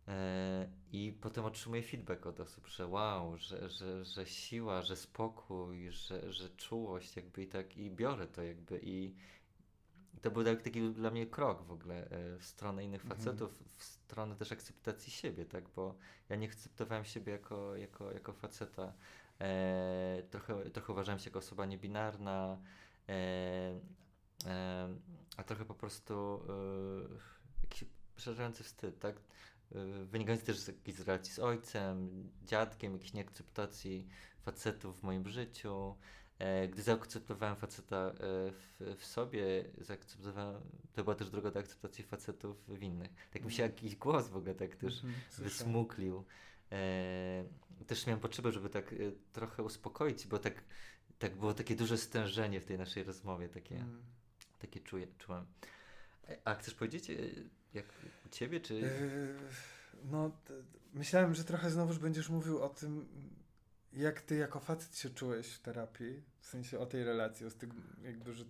E, 0.09 0.69
I 0.93 1.13
potem 1.21 1.45
otrzymuję 1.45 1.83
feedback 1.83 2.27
od 2.27 2.41
osób, 2.41 2.67
że 2.67 2.87
wow, 2.87 3.37
że, 3.37 3.71
że, 3.71 4.05
że 4.05 4.27
siła, 4.27 4.83
że 4.83 4.97
spokój, 4.97 5.91
że, 5.91 6.33
że 6.33 6.49
czułość, 6.51 7.17
jakby 7.17 7.43
i 7.43 7.47
tak, 7.47 7.77
i 7.77 7.91
biorę 7.91 8.27
to 8.27 8.43
jakby 8.43 8.81
i, 8.83 9.15
to 10.23 10.31
był 10.31 10.45
tak- 10.45 10.63
taki 10.63 10.91
dla 10.91 11.11
mnie 11.11 11.27
krok 11.27 11.63
w 11.63 11.73
ogóle 11.73 12.11
e, 12.11 12.39
w 12.39 12.45
stronę 12.45 12.85
innych 12.85 13.03
Mhm. 13.03 13.19
facetów, 13.21 13.63
w 13.77 13.83
stronę 13.85 14.37
też 14.37 14.53
akceptacji 14.53 15.13
siebie, 15.13 15.45
tak, 15.47 15.69
bo 15.69 15.95
ja 16.29 16.37
nie 16.37 16.47
akceptowałem 16.49 17.05
siebie 17.05 17.33
jako, 17.33 17.77
jako, 17.77 18.13
jako 18.13 18.33
faceta. 18.33 18.93
E, 19.41 20.23
trochę, 20.31 20.71
trochę 20.71 20.93
uważałem 20.93 21.19
się 21.19 21.31
jako 21.31 21.39
osoba 21.39 21.67
niebinarna, 21.67 22.59
e, 23.09 23.13
e, 24.47 24.89
a 25.37 25.45
trochę 25.45 25.65
po 25.65 25.75
prostu 25.75 26.15
e, 26.49 27.63
jakiś 27.63 27.85
przerażający 28.17 28.65
wstyd, 28.65 28.99
tak? 28.99 29.17
E, 29.75 30.05
Wynikający 30.05 30.47
też 30.47 30.59
z 30.59 30.69
jakiejś 30.69 30.99
relacji 30.99 31.33
z 31.35 31.39
ojcem, 31.39 32.11
dziadkiem, 32.45 32.93
jakiejś 32.93 33.13
nieakceptacji 33.13 34.07
facetów 34.43 35.01
w 35.01 35.03
moim 35.03 35.29
życiu. 35.29 35.97
E, 36.39 36.69
gdy 36.69 36.83
zaakceptowałem 36.83 37.57
faceta 37.57 37.97
e, 37.97 38.13
w, 38.53 38.95
w 38.99 39.05
sobie, 39.07 39.65
zaakceptowałem, 39.81 40.61
to 40.95 41.05
była 41.05 41.17
też 41.17 41.31
droga 41.31 41.51
do 41.51 41.61
akceptacji 41.61 42.05
facetów 42.05 42.65
w 42.69 42.83
innych. 42.83 43.11
Tak 43.31 43.45
mi 43.45 43.53
się 43.53 43.63
Mhm. 43.65 43.77
jakiś 43.77 43.97
głos 43.97 44.29
w 44.29 44.37
ogóle 44.37 44.55
tak 44.55 44.77
też 44.77 44.95
Mhm, 44.95 45.15
wysmuklił. 45.39 46.25
E, 46.73 47.45
też 47.87 48.07
miałem 48.07 48.21
potrzebę, 48.21 48.53
żeby 48.53 48.69
tak 48.69 48.95
trochę 49.33 49.63
uspokoić, 49.63 50.27
bo 50.27 50.39
tak, 50.39 50.65
tak 51.19 51.37
było 51.37 51.55
takie 51.55 51.77
duże 51.77 51.99
stężenie 51.99 52.61
w 52.61 52.65
tej 52.65 52.79
naszej 52.79 53.03
rozmowie, 53.05 53.49
takie, 53.49 53.77
Mm. 53.77 54.03
takie 54.59 54.81
czuję, 54.81 55.07
czułem. 55.19 55.47
E, 56.29 56.37
A 56.45 56.55
chcesz 56.55 56.75
powiedzieć, 56.75 57.11
e, 57.11 57.15
jak 57.75 57.87
u 58.27 58.29
ciebie, 58.29 58.61
czy... 58.61 58.75
Yy, 58.75 59.37
No, 60.05 60.31
myślałem, 60.95 61.35
że 61.35 61.45
trochę 61.45 61.71
znowuż 61.71 61.99
będziesz 61.99 62.29
mówił 62.29 62.63
o 62.63 62.69
tym, 62.69 63.09
jak 63.93 64.21
ty 64.21 64.37
jako 64.37 64.61
facet 64.61 64.97
się 64.97 65.11
czułeś 65.11 65.53
w 65.53 65.59
terapii, 65.61 66.23
w 66.41 66.47
sensie 66.47 66.79
o 66.79 66.87
tej 66.87 67.05
relacji, 67.05 67.47
o 67.47 67.51
styg, 67.51 67.71
jakby, 68.03 68.33
że 68.33 68.45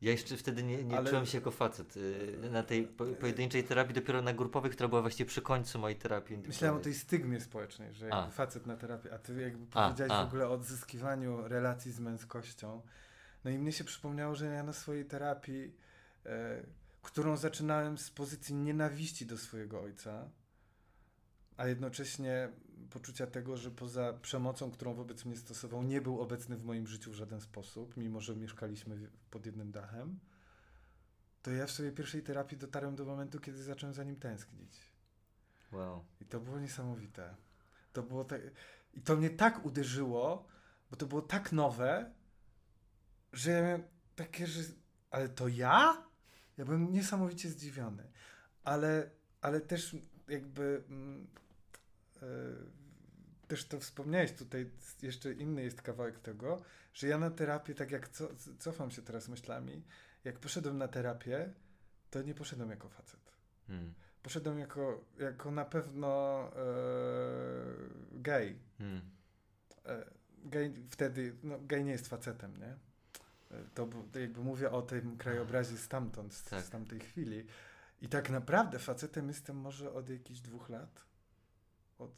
Ja 0.00 0.10
jeszcze 0.12 0.36
wtedy 0.36 0.62
nie, 0.62 0.84
nie 0.84 0.98
Ale- 0.98 1.10
czułem 1.10 1.26
się 1.26 1.38
jako 1.38 1.50
facet. 1.50 1.96
y, 1.96 2.38
Na 2.50 2.62
tej 2.62 2.84
po, 2.86 3.04
pojedynczej 3.06 3.64
terapii, 3.64 3.94
dopiero 3.94 4.22
na 4.22 4.32
grupowej, 4.32 4.70
która 4.70 4.88
była 4.88 5.00
właściwie 5.00 5.28
przy 5.28 5.42
końcu 5.42 5.78
mojej 5.78 5.98
terapii. 5.98 6.38
myślałem 6.46 6.76
o 6.76 6.80
tej 6.80 6.94
stygmie 6.94 7.40
społecznej, 7.40 7.94
że 7.94 8.12
A. 8.12 8.30
facet 8.30 8.66
na 8.66 8.76
terapii, 8.76 9.10
a 9.10 9.18
ty 9.18 9.40
jakby 9.42 9.66
A, 9.78 9.84
powiedziałeś 9.84 10.12
a. 10.12 10.24
w 10.24 10.28
ogóle 10.28 10.48
o 10.48 10.52
odzyskiwaniu 10.52 11.48
relacji 11.48 11.92
z 11.92 12.00
męskością. 12.00 12.82
No 13.44 13.50
i 13.50 13.58
mnie 13.58 13.72
się 13.72 13.84
przypomniało, 13.84 14.34
że 14.34 14.46
ja 14.46 14.62
na 14.62 14.72
swojej 14.72 15.04
terapii, 15.04 15.74
e, 16.26 16.62
którą 17.02 17.36
zaczynałem 17.36 17.98
z 17.98 18.10
pozycji 18.10 18.54
nienawiści 18.54 19.26
do 19.26 19.38
swojego 19.38 19.80
ojca, 19.80 20.30
a 21.56 21.66
jednocześnie 21.66 22.48
poczucia 22.90 23.26
tego, 23.26 23.56
że 23.56 23.70
poza 23.70 24.12
przemocą, 24.12 24.70
którą 24.70 24.94
wobec 24.94 25.24
mnie 25.24 25.36
stosował, 25.36 25.82
nie 25.82 26.00
był 26.00 26.20
obecny 26.20 26.56
w 26.56 26.64
moim 26.64 26.86
życiu 26.86 27.10
w 27.10 27.14
żaden 27.14 27.40
sposób, 27.40 27.96
mimo 27.96 28.20
że 28.20 28.36
mieszkaliśmy 28.36 29.10
pod 29.30 29.46
jednym 29.46 29.70
dachem, 29.70 30.18
to 31.42 31.50
ja 31.50 31.66
w 31.66 31.70
swojej 31.70 31.92
pierwszej 31.92 32.22
terapii 32.22 32.58
dotarłem 32.58 32.96
do 32.96 33.04
momentu, 33.04 33.40
kiedy 33.40 33.62
zacząłem 33.62 33.94
za 33.94 34.04
nim 34.04 34.16
tęsknić. 34.16 34.92
Wow. 35.72 36.04
I 36.20 36.24
to 36.24 36.40
było 36.40 36.60
niesamowite. 36.60 37.36
To 37.92 38.02
było 38.02 38.24
tak... 38.24 38.40
I 38.94 39.00
to 39.00 39.16
mnie 39.16 39.30
tak 39.30 39.64
uderzyło, 39.64 40.46
bo 40.90 40.96
to 40.96 41.06
było 41.06 41.22
tak 41.22 41.52
nowe, 41.52 42.12
że 43.32 43.50
ja 43.50 43.62
miałem 43.62 43.82
takie, 44.16 44.46
że... 44.46 44.62
Ale 45.10 45.28
to 45.28 45.48
ja? 45.48 46.07
Ja 46.58 46.64
byłem 46.64 46.92
niesamowicie 46.92 47.48
zdziwiony. 47.48 48.10
Ale, 48.64 49.10
ale 49.40 49.60
też 49.60 49.96
jakby... 50.28 50.82
E, 52.22 52.26
też 53.48 53.64
to 53.64 53.80
wspomniałeś 53.80 54.32
tutaj, 54.32 54.70
jeszcze 55.02 55.32
inny 55.32 55.62
jest 55.62 55.82
kawałek 55.82 56.18
tego, 56.18 56.62
że 56.94 57.08
ja 57.08 57.18
na 57.18 57.30
terapię, 57.30 57.74
tak 57.74 57.90
jak 57.90 58.08
co, 58.08 58.28
cofam 58.58 58.90
się 58.90 59.02
teraz 59.02 59.28
myślami, 59.28 59.84
jak 60.24 60.38
poszedłem 60.38 60.78
na 60.78 60.88
terapię, 60.88 61.52
to 62.10 62.22
nie 62.22 62.34
poszedłem 62.34 62.70
jako 62.70 62.88
facet. 62.88 63.32
Hmm. 63.66 63.94
Poszedłem 64.22 64.58
jako, 64.58 65.04
jako 65.18 65.50
na 65.50 65.64
pewno 65.64 66.40
e, 66.56 66.62
gej. 68.12 68.58
Hmm. 68.78 69.00
E, 69.86 70.04
gej 70.44 70.74
wtedy, 70.90 71.36
no 71.42 71.58
gej 71.60 71.84
nie 71.84 71.92
jest 71.92 72.08
facetem, 72.08 72.56
nie? 72.56 72.87
E, 73.50 73.64
To, 73.74 73.88
jakby 74.20 74.40
mówię 74.40 74.70
o 74.70 74.82
tym 74.82 75.16
krajobrazie 75.16 75.76
stamtąd, 75.76 76.34
z, 76.34 76.44
Tak. 76.44 76.64
z 76.64 76.70
tamtej 76.70 77.00
chwili. 77.00 77.44
I 78.02 78.08
tak 78.08 78.30
naprawdę 78.30 78.78
facetem 78.78 79.28
jestem 79.28 79.56
może 79.56 79.92
od 79.92 80.08
jakichś 80.08 80.40
dwóch 80.40 80.68
lat. 80.68 81.04
Od, 81.98 82.12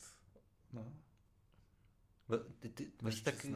no. 0.73 0.85
Bo 2.29 2.39
ty, 2.39 2.69
ty, 2.71 2.91
właśnie 3.01 3.33
tak, 3.33 3.47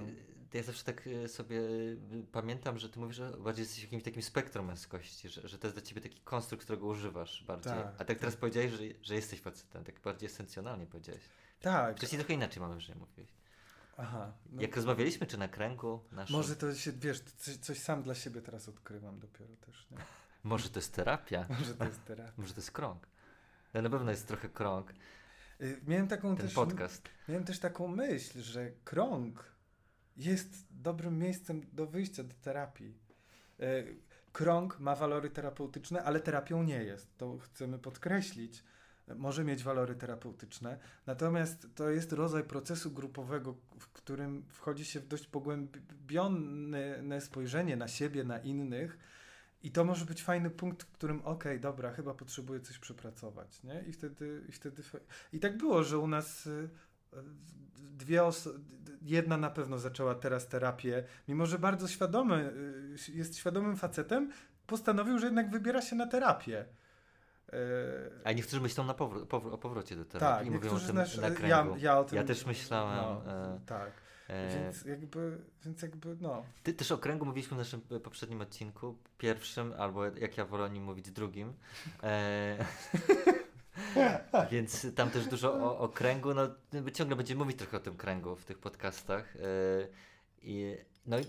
ja 0.54 0.62
zawsze 0.62 0.84
tak 0.84 1.06
y, 1.06 1.28
sobie 1.28 1.60
y, 1.60 2.26
pamiętam, 2.32 2.78
że 2.78 2.88
ty 2.88 3.00
mówisz, 3.00 3.16
że 3.16 3.30
bardziej 3.30 3.62
jesteś 3.62 3.82
jakimś 3.82 4.02
takim 4.02 4.22
spektrum 4.22 4.66
męskości, 4.66 5.28
że, 5.28 5.48
że 5.48 5.58
to 5.58 5.66
jest 5.66 5.76
dla 5.76 5.86
ciebie 5.86 6.00
taki 6.00 6.20
konstrukt, 6.20 6.64
którego 6.64 6.86
używasz 6.86 7.44
bardziej. 7.44 7.72
Tak, 7.72 7.86
A 7.86 7.98
tak 7.98 8.06
tak. 8.06 8.18
teraz 8.18 8.36
powiedziałeś, 8.36 8.72
że, 8.72 8.78
że 9.02 9.14
jesteś 9.14 9.40
facetem, 9.40 9.84
tak 9.84 10.00
bardziej 10.00 10.26
esencjonalnie 10.26 10.86
powiedziałeś. 10.86 11.22
Tak. 11.60 11.96
Wcześniej 11.96 12.18
trochę 12.18 12.34
inaczej 12.34 12.60
mam 12.60 12.70
wrażenie 12.70 13.00
mówiłeś. 13.00 13.30
Aha. 13.96 14.32
No, 14.52 14.62
Jak 14.62 14.76
rozmawialiśmy, 14.76 15.26
czy 15.26 15.38
na 15.38 15.48
kręgu 15.48 16.00
naszym? 16.12 16.36
może 16.36 16.56
to 16.56 16.74
się, 16.74 16.92
wiesz, 16.92 17.20
coś, 17.20 17.56
coś 17.56 17.78
sam 17.78 18.02
dla 18.02 18.14
siebie 18.14 18.42
teraz 18.42 18.68
odkrywam 18.68 19.18
dopiero 19.20 19.56
też, 19.56 19.86
nie? 19.90 19.96
Może 20.44 20.70
to 20.70 20.78
jest 20.78 20.94
terapia, 20.94 21.46
Może 21.58 21.74
to 21.74 21.84
jest 21.84 22.04
terapia. 22.04 22.32
może 22.36 22.54
to 22.54 22.60
jest 22.60 22.70
krąg. 22.70 23.06
Ale 23.74 23.82
na 23.82 23.90
pewno 23.90 24.10
jest 24.10 24.28
trochę 24.28 24.48
krąg, 24.48 24.92
Y, 25.60 25.80
Miałem 25.86 26.08
taką 26.08 26.36
ten 26.36 26.46
też 26.46 26.54
podcast. 26.54 27.08
Miałem 27.28 27.44
też 27.44 27.58
taką 27.58 27.88
myśl, 27.88 28.42
że 28.42 28.70
krąg 28.84 29.44
jest 30.16 30.66
dobrym 30.70 31.18
miejscem 31.18 31.60
do 31.72 31.86
wyjścia 31.86 32.22
do 32.24 32.34
terapii. 32.34 32.98
E, 33.60 33.64
Krąg 34.32 34.78
ma 34.80 34.96
walory 34.96 35.30
terapeutyczne, 35.30 36.02
ale 36.04 36.20
terapią 36.20 36.62
nie 36.62 36.82
jest. 36.84 37.16
To 37.18 37.38
chcemy 37.38 37.78
podkreślić. 37.78 38.64
Może 39.16 39.44
mieć 39.44 39.62
walory 39.62 39.94
terapeutyczne, 39.94 40.78
natomiast 41.06 41.68
to 41.74 41.90
jest 41.90 42.12
rodzaj 42.12 42.44
procesu 42.44 42.90
grupowego, 42.90 43.54
w 43.78 43.88
którym 43.88 44.44
wchodzi 44.48 44.84
się 44.84 45.00
w 45.00 45.06
dość 45.06 45.26
pogłębione 45.26 47.20
spojrzenie 47.20 47.76
na 47.76 47.88
siebie, 47.88 48.24
na 48.24 48.38
innych. 48.38 48.98
I 49.62 49.70
to 49.70 49.84
może 49.84 50.04
być 50.04 50.22
fajny 50.22 50.50
punkt, 50.50 50.82
w 50.82 50.92
którym 50.92 51.22
okej, 51.24 51.60
dobra, 51.60 51.92
chyba 51.92 52.14
potrzebuję 52.14 52.60
coś 52.60 52.78
przepracować, 52.78 53.62
nie? 53.62 53.82
I 53.82 53.92
wtedy, 53.92 54.44
i 54.48 54.52
wtedy 54.52 54.82
i 55.32 55.40
tak 55.40 55.56
było, 55.56 55.84
że 55.84 55.98
u 55.98 56.06
nas 56.06 56.46
y, 56.46 56.50
y, 56.50 57.16
dwie 57.76 58.24
osoby, 58.24 58.58
jedna 59.02 59.36
na 59.36 59.50
pewno 59.50 59.78
zaczęła 59.78 60.14
teraz 60.14 60.48
terapię, 60.48 61.04
mimo 61.28 61.46
że 61.46 61.58
bardzo 61.58 61.88
świadomy, 61.88 62.52
y, 63.08 63.12
jest 63.12 63.36
świadomym 63.36 63.76
facetem, 63.76 64.30
postanowił, 64.66 65.18
że 65.18 65.26
jednak 65.26 65.50
wybiera 65.50 65.82
się 65.82 65.96
na 65.96 66.06
terapię. 66.06 66.64
Y, 67.52 67.56
A 68.24 68.32
niektórzy 68.32 68.60
myślą 68.60 68.84
na 68.84 68.94
powró- 68.94 69.52
o 69.52 69.58
powrocie 69.58 69.96
do 69.96 70.04
terapii 70.04 70.38
tak, 70.38 70.46
i 70.46 70.50
mówią 70.50 70.70
o 70.70 70.78
tym 70.78 70.88
znasz, 70.88 71.16
na 71.16 71.28
ja, 71.28 71.34
kręgu. 71.34 71.76
ja 71.78 71.98
o 71.98 72.04
tym... 72.04 72.16
Ja 72.16 72.24
też 72.24 72.46
myślałem, 72.46 72.96
No, 72.96 73.32
e, 73.32 73.60
tak, 73.66 73.92
E, 74.28 74.48
więc 74.48 74.84
jakby, 74.84 75.38
więc 75.64 75.82
jakby, 75.82 76.16
no. 76.20 76.44
Ty 76.62 76.74
też 76.74 76.92
o 76.92 76.98
kręgu 76.98 77.26
mówiliśmy 77.26 77.54
w 77.54 77.58
naszym 77.58 77.80
e, 77.90 78.00
poprzednim 78.00 78.40
odcinku, 78.40 78.98
pierwszym, 79.18 79.74
albo 79.78 80.04
jak 80.04 80.36
ja 80.36 80.44
wolę 80.44 80.64
o 80.64 80.68
nim 80.68 80.84
mówić, 80.84 81.10
drugim. 81.10 81.52
E, 82.02 82.56
więc 84.50 84.94
tam 84.94 85.10
też 85.10 85.26
dużo 85.26 85.54
o, 85.54 85.78
o 85.78 85.88
kręgu, 85.88 86.34
no 86.34 86.48
ciągle 86.92 87.16
będziemy 87.16 87.38
mówić 87.44 87.58
trochę 87.58 87.76
o 87.76 87.80
tym 87.80 87.96
kręgu 87.96 88.36
w 88.36 88.44
tych 88.44 88.58
podcastach. 88.58 89.36
E, 89.36 89.40
i, 90.42 90.76
no 91.06 91.18
i 91.18 91.24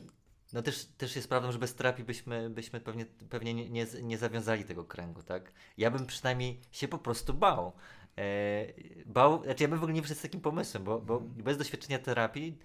no 0.56 0.62
też, 0.62 0.86
też 0.86 1.16
jest 1.16 1.30
prawdą, 1.30 1.52
że 1.52 1.60
bez 1.60 1.76
terapii 1.76 2.04
byśmy, 2.04 2.50
byśmy 2.50 2.80
pewnie, 2.80 3.06
pewnie 3.06 3.54
nie, 3.54 3.86
nie, 4.04 4.18
zawiązali 4.18 4.64
tego 4.64 4.86
kręgu, 4.86 5.24
tak? 5.24 5.52
Ja 5.78 5.92
bym 5.92 6.06
przynajmniej 6.06 6.60
się 6.72 6.88
po 6.88 6.98
prostu 6.98 7.34
bał. 7.34 7.74
E, 8.18 8.66
bał, 9.06 9.44
znaczy 9.44 9.64
ja 9.64 9.70
bym 9.70 9.80
w 9.80 9.84
ogóle 9.84 9.94
nie 9.94 10.04
wszedł 10.04 10.20
z 10.20 10.24
takim 10.24 10.42
pomysłem, 10.42 10.84
bo, 10.84 11.02
bo 11.02 11.20
bez 11.20 11.58
doświadczenia 11.58 12.00
terapii 12.00 12.58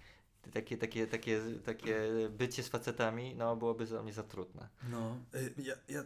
takie, 0.53 0.79
takie, 0.79 1.07
takie, 1.07 1.41
takie 1.65 2.11
bycie 2.31 2.63
z 2.63 2.69
facetami, 2.69 3.35
no 3.35 3.57
byłoby 3.57 3.87
dla 3.87 4.03
mnie 4.03 4.13
za 4.13 4.23
trudne. 4.23 4.69
No, 4.91 5.17
y, 5.35 5.55
ja, 5.59 5.75
ja, 5.89 6.05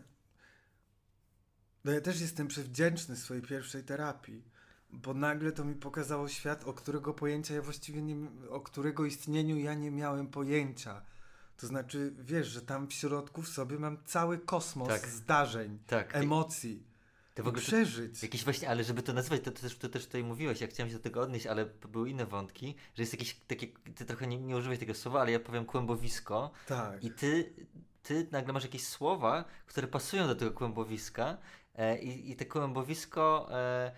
no 1.85 1.93
ja 1.93 2.01
też 2.01 2.21
jestem 2.21 2.49
przewdzięczny 2.49 3.17
swojej 3.17 3.43
pierwszej 3.43 3.85
terapii, 3.85 4.43
bo 4.91 5.15
nagle 5.15 5.53
to 5.53 5.65
mi 5.65 5.75
pokazało 5.75 6.29
świat, 6.29 6.65
o 6.65 6.73
którego 6.73 7.15
pojęcia 7.15 7.55
ja 7.55 7.63
właściwie 7.63 8.03
nie, 8.03 8.17
o 8.51 8.61
którego 8.61 9.05
istnieniu 9.05 9.59
ja 9.59 9.75
nie 9.75 9.91
miałem 9.91 10.27
pojęcia. 10.27 11.14
To 11.57 11.67
znaczy, 11.67 12.13
wiesz, 12.19 12.47
że 12.47 12.63
tam 12.63 12.87
w 12.89 12.93
środku 12.93 13.43
w 13.43 13.49
sobie 13.49 13.79
mam 13.79 13.99
cały 14.05 14.39
kosmos 14.39 14.89
Tak. 14.89 15.07
zdarzeń, 15.09 15.79
Tak. 15.87 16.17
emocji, 16.17 16.83
to 17.35 17.43
w 17.43 17.49
ogóle 17.49 17.63
to, 17.63 17.67
przeżyć. 17.67 18.23
jakieś 18.23 18.45
właśnie, 18.45 18.69
ale 18.69 18.85
żeby 18.85 19.03
to 19.03 19.13
nazwać, 19.13 19.41
to, 19.41 19.51
to, 19.51 19.61
też, 19.61 19.77
to 19.79 19.89
też 19.89 20.07
tutaj 20.07 20.25
mówiłeś, 20.25 20.61
ja 20.61 20.67
chciałem 20.67 20.91
się 20.91 20.97
do 20.97 21.03
tego 21.03 21.21
odnieść, 21.21 21.47
ale 21.47 21.67
były 21.67 22.11
inne 22.11 22.27
wątki, 22.27 22.75
że 22.95 23.03
jest 23.03 23.13
jakieś 23.13 23.35
takie, 23.35 23.67
ty 23.95 24.05
trochę 24.05 24.27
nie, 24.27 24.39
nie 24.39 24.57
używaj 24.57 24.79
tego 24.79 24.95
słowa, 24.95 25.21
ale 25.21 25.33
ja 25.33 25.41
powiem 25.41 25.65
kłębowisko 25.65 26.51
Tak. 26.67 27.05
i 27.05 27.11
ty, 27.11 27.53
ty 28.03 28.27
nagle 28.33 28.53
masz 28.53 28.63
jakieś 28.63 28.87
słowa, 28.87 29.45
które 29.67 29.87
pasują 29.89 30.27
do 30.27 30.35
tego 30.35 30.51
kłębowiska 30.51 31.37
i, 32.01 32.31
i 32.31 32.37
te 32.37 32.45
kłębowisko 32.45 33.49
e, 33.51 33.93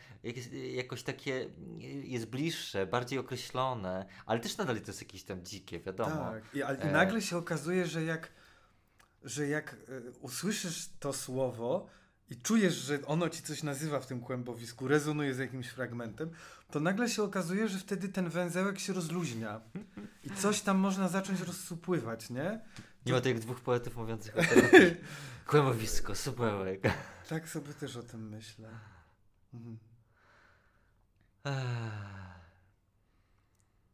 jakoś 0.52 1.02
takie 1.02 1.34
e, 1.34 1.84
jest 1.84 2.26
bliższe, 2.26 2.86
bardziej 2.86 3.18
określone, 3.18 4.06
ale 4.26 4.40
też 4.40 4.56
nadal 4.56 4.80
to 4.80 4.86
jest 4.86 5.00
jakieś 5.00 5.24
tam 5.24 5.44
dzikie, 5.44 5.80
wiadomo. 5.80 6.30
Tak. 6.30 6.54
I, 6.54 6.62
ale, 6.62 6.78
E. 6.78 6.92
Nagle 6.92 7.22
się 7.22 7.36
okazuje, 7.36 7.86
że 7.86 8.04
jak, 8.04 8.32
że 9.24 9.48
jak 9.48 9.72
e, 9.72 10.10
usłyszysz 10.20 10.88
to 11.00 11.12
słowo 11.12 11.86
i 12.30 12.36
czujesz, 12.36 12.74
że 12.74 13.06
ono 13.06 13.28
ci 13.28 13.42
coś 13.42 13.62
nazywa 13.62 14.00
w 14.00 14.06
tym 14.06 14.20
kłębowisku, 14.20 14.88
rezonuje 14.88 15.34
z 15.34 15.38
jakimś 15.38 15.68
fragmentem, 15.68 16.30
to 16.70 16.80
nagle 16.80 17.08
się 17.08 17.22
okazuje, 17.22 17.68
że 17.68 17.78
wtedy 17.78 18.08
ten 18.08 18.28
węzełek 18.28 18.78
się 18.78 18.92
rozluźnia 18.92 19.60
i 20.24 20.30
coś 20.30 20.60
tam 20.60 20.78
można 20.78 21.08
zacząć 21.08 21.40
rozsupływać, 21.40 22.30
nie? 22.30 22.60
Nie 23.06 23.12
ma 23.12 23.20
jak 23.24 23.38
dwóch 23.38 23.60
poetów 23.60 23.96
mówiących 23.96 24.38
o 24.38 24.42
terapii. 24.42 24.96
Kłębowisko, 25.46 26.14
supełek. 26.14 26.82
Tak 27.28 27.48
sobie 27.48 27.74
też 27.74 27.96
o 27.96 28.02
tym 28.02 28.28
myślę. 28.28 28.68
Mhm. 29.54 29.78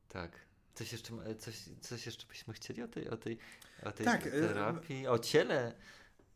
Tak. 0.09 0.38
Coś 0.75 0.92
jeszcze, 0.92 1.35
coś, 1.38 1.68
coś 1.81 2.07
jeszcze 2.07 2.27
byśmy 2.27 2.55
chcieli 2.55 2.83
o 2.83 2.88
tej, 2.88 3.09
o 3.09 3.16
tej, 3.16 3.38
o 3.83 3.92
tej 3.92 4.07
Tak, 4.07 4.27
y, 4.27 4.31
terapii? 4.31 5.07
O 5.07 5.18
ciele? 5.18 5.75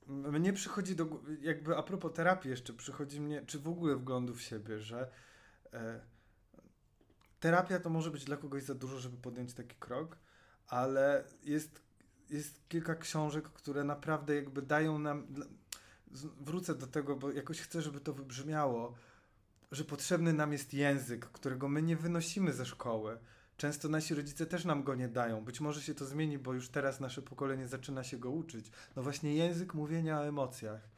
Mnie 0.06 0.52
przychodzi 0.52 0.96
do, 0.96 1.22
jakby 1.40 1.76
a 1.76 1.82
propos 1.82 2.12
terapii 2.12 2.50
jeszcze, 2.50 2.72
przychodzi 2.72 3.20
mnie, 3.20 3.46
czy 3.46 3.58
w 3.58 3.68
ogóle 3.68 3.96
wglądu 3.96 4.34
w 4.34 4.42
siebie, 4.42 4.78
że 4.78 5.10
e, 5.72 6.00
terapia 7.40 7.80
to 7.80 7.90
może 7.90 8.10
być 8.10 8.24
dla 8.24 8.36
kogoś 8.36 8.62
za 8.62 8.74
dużo, 8.74 8.98
żeby 8.98 9.16
podjąć 9.16 9.54
taki 9.54 9.76
krok, 9.76 10.18
ale 10.66 11.24
jest, 11.44 11.82
jest 12.30 12.68
kilka 12.68 12.94
książek, 12.94 13.44
które 13.44 13.84
naprawdę 13.84 14.34
jakby 14.34 14.62
dają 14.62 14.98
nam, 14.98 15.26
wrócę 16.40 16.74
do 16.74 16.86
tego, 16.86 17.16
bo 17.16 17.32
jakoś 17.32 17.60
chcę, 17.60 17.82
żeby 17.82 18.00
to 18.00 18.12
wybrzmiało, 18.12 18.94
że 19.72 19.84
potrzebny 19.84 20.32
nam 20.32 20.52
jest 20.52 20.74
język, 20.74 21.26
którego 21.26 21.68
my 21.68 21.82
nie 21.82 21.96
wynosimy 21.96 22.52
ze 22.52 22.66
szkoły. 22.66 23.18
Często 23.56 23.88
nasi 23.88 24.14
rodzice 24.14 24.46
też 24.46 24.64
nam 24.64 24.82
go 24.82 24.94
nie 24.94 25.08
dają. 25.08 25.44
Być 25.44 25.60
może 25.60 25.82
się 25.82 25.94
to 25.94 26.06
zmieni, 26.06 26.38
bo 26.38 26.52
już 26.54 26.68
teraz 26.68 27.00
nasze 27.00 27.22
pokolenie 27.22 27.68
zaczyna 27.68 28.04
się 28.04 28.18
go 28.18 28.30
uczyć. 28.30 28.70
No 28.96 29.02
właśnie 29.02 29.34
język 29.34 29.74
mówienia 29.74 30.20
o 30.20 30.26
emocjach. 30.26 30.88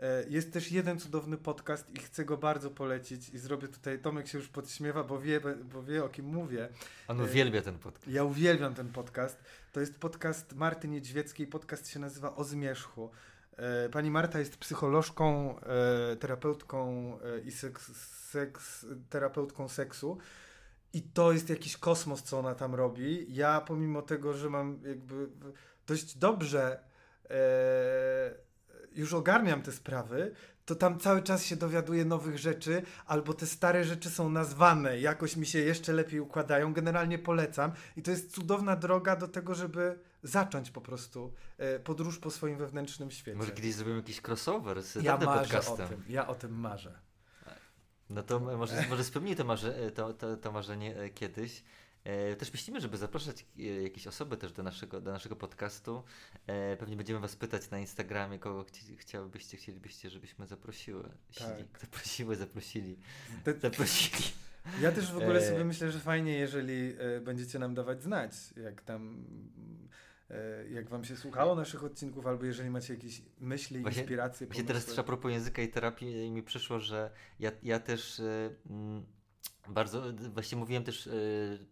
E, 0.00 0.24
Jest 0.28 0.52
też 0.52 0.72
jeden 0.72 0.98
cudowny 1.00 1.36
podcast 1.36 1.90
i 1.90 1.98
chcę 1.98 2.24
go 2.24 2.36
bardzo 2.36 2.70
polecić 2.70 3.28
i 3.28 3.38
zrobię 3.38 3.68
tutaj, 3.68 3.98
Tomek 3.98 4.28
się 4.28 4.38
już 4.38 4.48
podśmiewa, 4.48 5.04
bo 5.04 5.20
wie, 5.20 5.40
bo 5.72 5.82
wie 5.82 6.04
o 6.04 6.08
kim 6.08 6.26
mówię. 6.26 6.68
On 7.08 7.20
y, 7.20 7.24
uwielbia 7.24 7.62
ten 7.62 7.78
podcast. 7.78 8.08
Ja 8.08 8.24
uwielbiam 8.24 8.74
ten 8.74 8.88
podcast. 8.88 9.38
To 9.72 9.80
jest 9.80 9.98
podcast 9.98 10.54
Marty 10.54 10.88
Niedźwieckiej. 10.88 11.46
Podcast 11.46 11.88
się 11.88 11.98
nazywa 12.00 12.36
O 12.36 12.44
Zmierzchu. 12.44 13.10
E, 13.56 13.88
Pani 13.88 14.10
Marta 14.10 14.38
jest 14.38 14.56
psycholożką, 14.56 15.54
e, 15.60 16.16
terapeutką 16.16 17.18
e, 17.20 17.40
i 17.40 17.52
seks, 17.52 17.92
seks, 18.30 18.86
terapeutką 19.10 19.68
seksu. 19.68 20.18
I 20.92 21.02
to 21.02 21.32
jest 21.32 21.50
jakiś 21.50 21.76
kosmos, 21.76 22.22
co 22.22 22.38
ona 22.38 22.54
tam 22.54 22.74
robi. 22.74 23.26
Ja, 23.28 23.60
pomimo 23.60 24.02
tego, 24.02 24.34
że 24.34 24.50
mam 24.50 24.78
jakby 24.84 25.28
dość 25.86 26.18
dobrze 26.18 26.80
e, 27.30 28.49
już 28.92 29.14
ogarniam 29.14 29.62
te 29.62 29.72
sprawy, 29.72 30.34
to 30.64 30.74
tam 30.74 30.98
cały 30.98 31.22
czas 31.22 31.44
się 31.44 31.56
dowiaduję 31.56 32.04
nowych 32.04 32.38
rzeczy, 32.38 32.82
albo 33.06 33.34
te 33.34 33.46
stare 33.46 33.84
rzeczy 33.84 34.10
są 34.10 34.30
nazwane, 34.30 35.00
jakoś 35.00 35.36
mi 35.36 35.46
się 35.46 35.58
jeszcze 35.58 35.92
lepiej 35.92 36.20
układają. 36.20 36.72
Generalnie 36.72 37.18
polecam. 37.18 37.72
I 37.96 38.02
to 38.02 38.10
jest 38.10 38.34
cudowna 38.34 38.76
droga 38.76 39.16
do 39.16 39.28
tego, 39.28 39.54
żeby 39.54 39.98
zacząć 40.22 40.70
po 40.70 40.80
prostu 40.80 41.32
e, 41.58 41.78
podróż 41.78 42.18
po 42.18 42.30
swoim 42.30 42.58
wewnętrznym 42.58 43.10
świecie. 43.10 43.38
Może 43.38 43.52
kiedyś 43.52 43.74
zrobimy 43.74 43.96
jakiś 43.96 44.20
crossover 44.28 44.82
z 44.82 44.94
ja 44.94 45.16
marzę 45.16 45.30
o 45.30 45.42
podcastem. 45.42 45.88
tym. 45.88 46.02
Ja 46.08 46.26
o 46.26 46.34
tym 46.34 46.60
marzę. 46.60 46.98
No 48.10 48.22
to 48.22 48.40
może, 48.40 48.86
może 48.90 49.04
spełnij 49.04 49.36
to, 49.36 49.44
to, 49.94 50.12
to, 50.12 50.36
to 50.36 50.52
marzenie 50.52 50.96
e, 50.96 51.10
kiedyś. 51.10 51.64
E, 52.04 52.36
Też 52.36 52.52
myślimy, 52.52 52.80
żeby 52.80 52.96
zapraszać 52.96 53.46
e, 53.58 53.62
jakieś 53.62 54.06
osoby 54.06 54.36
też 54.36 54.52
do 54.52 54.62
naszego, 54.62 55.00
do 55.00 55.12
naszego 55.12 55.36
podcastu. 55.36 56.02
E, 56.46 56.76
Pewnie 56.76 56.96
będziemy 56.96 57.20
Was 57.20 57.36
pytać 57.36 57.70
na 57.70 57.78
Instagramie, 57.78 58.38
kogo 58.38 58.64
chci, 58.64 58.96
chciałybyście, 58.96 59.56
chcielibyście, 59.56 60.10
żebyśmy 60.10 60.46
zaprosiły. 60.46 61.10
Tak. 61.38 61.80
Zaprosiły, 61.84 62.36
zaprosili. 62.36 62.96
Zaprosili. 63.62 64.24
Ja 64.80 64.92
też 64.92 65.12
w 65.12 65.16
ogóle 65.16 65.48
sobie 65.48 65.64
myślę, 65.64 65.90
że 65.90 66.00
fajnie, 66.00 66.32
jeżeli 66.38 66.94
będziecie 67.24 67.58
nam 67.58 67.74
dawać 67.74 68.02
znać, 68.02 68.32
jak 68.56 68.82
tam, 68.82 69.24
jak 70.70 70.88
wam 70.88 71.04
się 71.04 71.16
słuchało 71.16 71.54
naszych 71.54 71.84
odcinków, 71.84 72.26
albo 72.26 72.44
jeżeli 72.44 72.70
macie 72.70 72.94
jakieś 72.94 73.22
myśli, 73.40 73.80
Właśnie- 73.82 74.00
inspiracje, 74.02 74.46
Właśnie 74.46 74.64
teraz 74.64 74.82
pomysły. 74.82 74.96
też 74.96 74.98
a 74.98 75.06
propos 75.06 75.32
języka 75.32 75.62
i 75.62 75.68
terapii 75.68 76.26
i 76.26 76.30
mi 76.30 76.42
przyszło, 76.42 76.80
że 76.80 77.10
ja, 77.38 77.52
ja 77.62 77.80
też 77.80 78.22
mm, 78.70 79.06
bardzo, 79.68 80.02
właśnie 80.34 80.58
mówiłem 80.58 80.84
też, 80.84 81.06
e, 81.06 81.10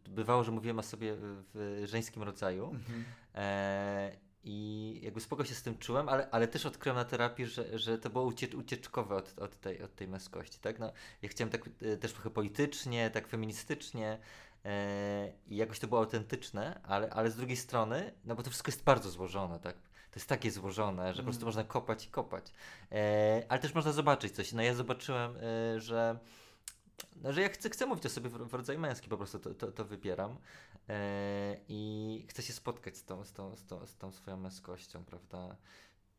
bywało, 0.08 0.44
że 0.44 0.52
mówiłem 0.52 0.78
o 0.78 0.82
sobie 0.82 1.16
w 1.54 1.82
żeńskim 1.84 2.22
rodzaju. 2.22 2.64
Mhm. 2.64 3.04
E, 3.34 4.16
I 4.44 5.00
jakby 5.02 5.20
spoko 5.20 5.44
się 5.44 5.54
z 5.54 5.62
tym 5.62 5.78
czułem, 5.78 6.08
ale, 6.08 6.30
ale 6.30 6.48
też 6.48 6.66
odkryłem 6.66 6.96
na 6.96 7.04
terapii, 7.04 7.46
że, 7.46 7.78
że 7.78 7.98
to 7.98 8.10
było 8.10 8.24
ucie, 8.24 8.56
ucieczkowe 8.56 9.16
od, 9.16 9.38
od, 9.38 9.60
tej, 9.60 9.82
od 9.82 9.94
tej 9.94 10.08
męskości, 10.08 10.58
tak? 10.60 10.78
No, 10.78 10.92
ja 11.22 11.28
chciałem 11.28 11.50
tak 11.50 11.70
e, 11.82 11.96
też 11.96 12.12
trochę 12.12 12.30
politycznie, 12.30 13.10
tak 13.10 13.28
feministycznie 13.28 14.18
e, 14.64 15.32
i 15.46 15.56
jakoś 15.56 15.78
to 15.78 15.88
było 15.88 16.00
autentyczne, 16.00 16.80
ale, 16.82 17.10
ale 17.10 17.30
z 17.30 17.36
drugiej 17.36 17.56
strony, 17.56 18.12
no 18.24 18.34
bo 18.34 18.42
to 18.42 18.50
wszystko 18.50 18.70
jest 18.70 18.84
bardzo 18.84 19.10
złożone, 19.10 19.60
tak? 19.60 19.76
To 20.10 20.20
jest 20.20 20.28
takie 20.28 20.50
złożone, 20.50 21.14
że 21.14 21.22
po 21.22 21.24
prostu 21.24 21.42
Mm. 21.42 21.46
można 21.48 21.64
kopać 21.64 22.06
i 22.06 22.10
kopać. 22.10 22.52
Ale 23.48 23.60
też 23.60 23.74
można 23.74 23.92
zobaczyć 23.92 24.34
coś. 24.34 24.52
No 24.52 24.62
ja 24.62 24.74
zobaczyłem, 24.74 25.34
że 25.76 26.18
no, 27.22 27.32
że 27.32 27.42
ja 27.42 27.48
chcę, 27.48 27.70
chcę 27.70 27.86
mówić 27.86 28.06
o 28.06 28.08
sobie 28.08 28.30
w, 28.30 28.32
w 28.32 28.54
rodzaju 28.54 28.80
męski, 28.80 29.08
po 29.08 29.16
prostu 29.16 29.38
to, 29.38 29.54
to, 29.54 29.72
to 29.72 29.84
wybieram. 29.84 30.36
E, 30.88 31.56
I 31.68 32.24
chcę 32.28 32.42
się 32.42 32.52
spotkać 32.52 32.96
z 32.96 33.04
tą, 33.04 33.24
z, 33.24 33.32
tą, 33.32 33.56
z, 33.56 33.66
tą, 33.66 33.86
z 33.86 33.96
tą 33.96 34.12
swoją 34.12 34.36
męskością, 34.36 35.04
prawda? 35.04 35.56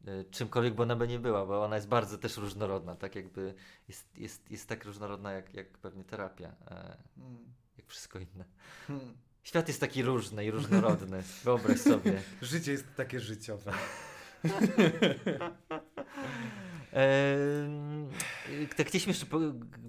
E, 0.07 0.23
czymkolwiek 0.23 0.73
by 0.73 0.81
ona 0.81 0.95
by 0.95 1.07
nie 1.07 1.19
była, 1.19 1.45
bo 1.45 1.63
ona 1.63 1.75
jest 1.75 1.87
bardzo 1.87 2.17
też 2.17 2.37
różnorodna, 2.37 2.95
tak 2.95 3.15
jakby 3.15 3.53
jest, 3.87 4.17
jest, 4.17 4.51
jest 4.51 4.69
tak 4.69 4.85
różnorodna 4.85 5.31
jak, 5.31 5.53
jak 5.53 5.77
pewnie 5.77 6.03
terapia, 6.03 6.55
e, 6.67 6.97
Mm. 7.17 7.53
jak 7.77 7.87
wszystko 7.87 8.19
inne. 8.19 8.45
Hmm. 8.87 9.17
Świat 9.43 9.67
jest 9.67 9.79
taki 9.79 10.03
różny 10.03 10.45
i 10.45 10.51
różnorodny, 10.51 11.23
wyobraź 11.43 11.79
sobie. 11.79 12.21
Życie 12.41 12.71
jest 12.71 12.85
takie 12.95 13.19
życiowe. 13.19 13.73
Tak 18.77 18.87
chcieliśmy 18.87 19.11
jeszcze 19.11 19.25
po, 19.25 19.39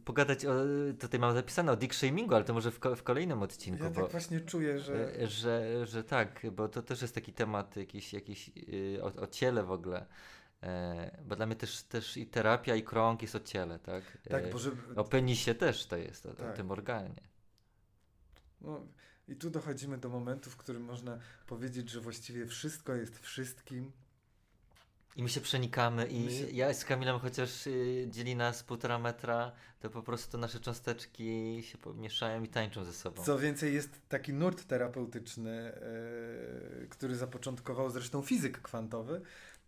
pogadać, 0.04 0.44
o, 0.46 0.54
tutaj 1.00 1.20
mam 1.20 1.34
zapisane 1.34 1.72
o 1.72 1.76
dick 1.76 1.94
shamingu, 1.94 2.34
ale 2.34 2.44
to 2.44 2.54
może 2.54 2.70
w, 2.70 2.80
w 2.96 3.02
kolejnym 3.02 3.42
odcinku, 3.42 3.84
Ja 3.84 3.90
bo, 3.90 4.00
tak 4.02 4.10
właśnie 4.10 4.40
czuję, 4.40 4.78
że 4.78 5.14
e, 5.20 5.26
że, 5.26 5.86
że 5.86 6.04
tak, 6.04 6.46
bo 6.52 6.68
to 6.68 6.82
też 6.82 7.02
jest 7.02 7.14
taki 7.14 7.32
temat 7.32 7.76
jakiś, 7.76 8.12
jakiś 8.12 8.50
y, 8.68 8.98
o, 9.02 9.22
o 9.22 9.26
ciele 9.26 9.62
w 9.64 9.70
ogóle. 9.72 10.06
E, 10.62 11.18
bo 11.24 11.36
dla 11.36 11.46
mnie 11.46 11.56
też, 11.56 11.82
też 11.82 12.16
i 12.16 12.26
terapia, 12.26 12.74
i 12.76 12.82
krąg 12.82 13.22
jest 13.22 13.34
o 13.34 13.40
ciele, 13.40 13.78
tak? 13.78 14.18
tak, 14.30 14.44
E, 14.44 14.50
bo 14.50 14.58
żeby, 14.58 14.76
O 15.00 15.04
penisie 15.04 15.54
też 15.54 15.86
to 15.86 15.96
jest, 15.96 16.26
o, 16.26 16.30
o 16.30 16.34
Tak. 16.34 16.56
tym 16.56 16.70
organie. 16.70 17.20
no, 18.60 18.86
i 19.28 19.36
tu 19.36 19.50
dochodzimy 19.50 19.98
do 19.98 20.08
momentu, 20.08 20.50
w 20.50 20.56
którym 20.56 20.82
można 20.84 21.18
powiedzieć, 21.46 21.90
że 21.90 22.00
właściwie 22.00 22.46
wszystko 22.46 22.94
jest 22.94 23.18
wszystkim. 23.18 23.92
I 25.16 25.22
my 25.22 25.28
się 25.28 25.40
przenikamy 25.40 26.06
i 26.06 26.20
My 26.20 26.52
ja 26.52 26.74
z 26.74 26.84
Kamilem 26.84 27.18
chociaż 27.18 27.66
y, 27.66 28.06
dzieli 28.10 28.36
nas 28.36 28.62
półtora 28.62 28.98
metra, 28.98 29.52
to 29.80 29.90
po 29.90 30.02
prostu 30.02 30.38
nasze 30.38 30.60
cząsteczki 30.60 31.62
się 31.62 31.78
pomieszają 31.78 32.42
i 32.42 32.48
tańczą 32.48 32.84
ze 32.84 32.92
sobą. 32.92 33.22
Co 33.22 33.38
więcej, 33.38 33.74
jest 33.74 33.90
taki 34.08 34.32
nurt 34.32 34.66
terapeutyczny, 34.66 35.50
e, 35.50 36.86
który 36.88 37.16
zapoczątkował 37.16 37.90
zresztą 37.90 38.22
fizyk 38.22 38.62
kwantowy. 38.62 39.20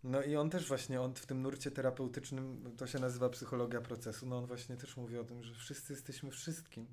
No 0.03 0.23
i 0.23 0.35
on 0.35 0.49
też 0.49 0.67
właśnie, 0.67 1.01
on 1.01 1.15
w 1.15 1.25
tym 1.25 1.41
nurcie 1.41 1.71
terapeutycznym, 1.71 2.75
to 2.77 2.87
się 2.87 2.99
nazywa 2.99 3.29
psychologia 3.29 3.81
procesu, 3.81 4.25
no 4.25 4.37
on 4.37 4.45
właśnie 4.45 4.77
też 4.77 4.97
mówi 4.97 5.17
o 5.17 5.23
tym, 5.23 5.43
że 5.43 5.53
wszyscy 5.53 5.93
jesteśmy 5.93 6.31
wszystkim. 6.31 6.87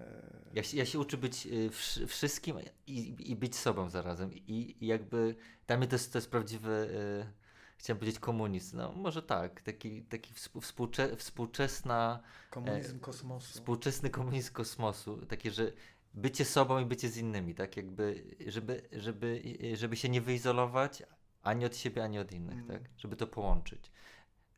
E, 0.00 0.38
Ja 0.54 0.62
się, 0.62 0.76
ja 0.76 0.86
się 0.86 0.98
uczę 0.98 1.16
być 1.16 1.46
y, 1.46 1.70
wsz- 1.70 2.06
wszystkim 2.06 2.56
i, 2.86 3.14
i 3.30 3.36
być 3.36 3.56
sobą 3.56 3.90
zarazem. 3.90 4.32
I, 4.34 4.76
i 4.80 4.86
jakby 4.86 5.36
dla 5.66 5.76
mnie 5.76 5.86
to 5.86 5.94
jest, 5.94 6.12
to 6.12 6.18
jest 6.18 6.30
prawdziwy, 6.30 6.70
y, 6.70 7.32
chciałem 7.78 7.98
powiedzieć 7.98 8.20
komunizm. 8.20 8.76
No 8.76 8.92
może 8.92 9.22
tak, 9.22 9.62
taki, 9.62 10.02
taki 10.02 10.34
współ, 10.34 10.60
współcze, 10.62 11.16
współczesna, 11.16 12.20
Komunizm 12.50 13.00
kosmosu. 13.00 13.52
współczesny 13.52 14.10
komunizm 14.10 14.52
kosmosu. 14.52 15.26
Takie, 15.26 15.50
że 15.50 15.72
bycie 16.14 16.44
sobą 16.44 16.78
i 16.80 16.84
bycie 16.86 17.08
z 17.08 17.16
innymi, 17.16 17.54
tak 17.54 17.76
jakby, 17.76 18.24
żeby, 18.46 18.88
żeby, 18.92 19.42
żeby 19.74 19.96
się 19.96 20.08
nie 20.08 20.20
wyizolować 20.20 21.02
ani 21.42 21.64
od 21.64 21.76
siebie, 21.76 22.04
ani 22.04 22.18
od 22.18 22.32
innych, 22.32 22.58
Mm. 22.58 22.66
tak? 22.66 22.82
Żeby 22.96 23.16
to 23.16 23.26
połączyć. 23.26 23.90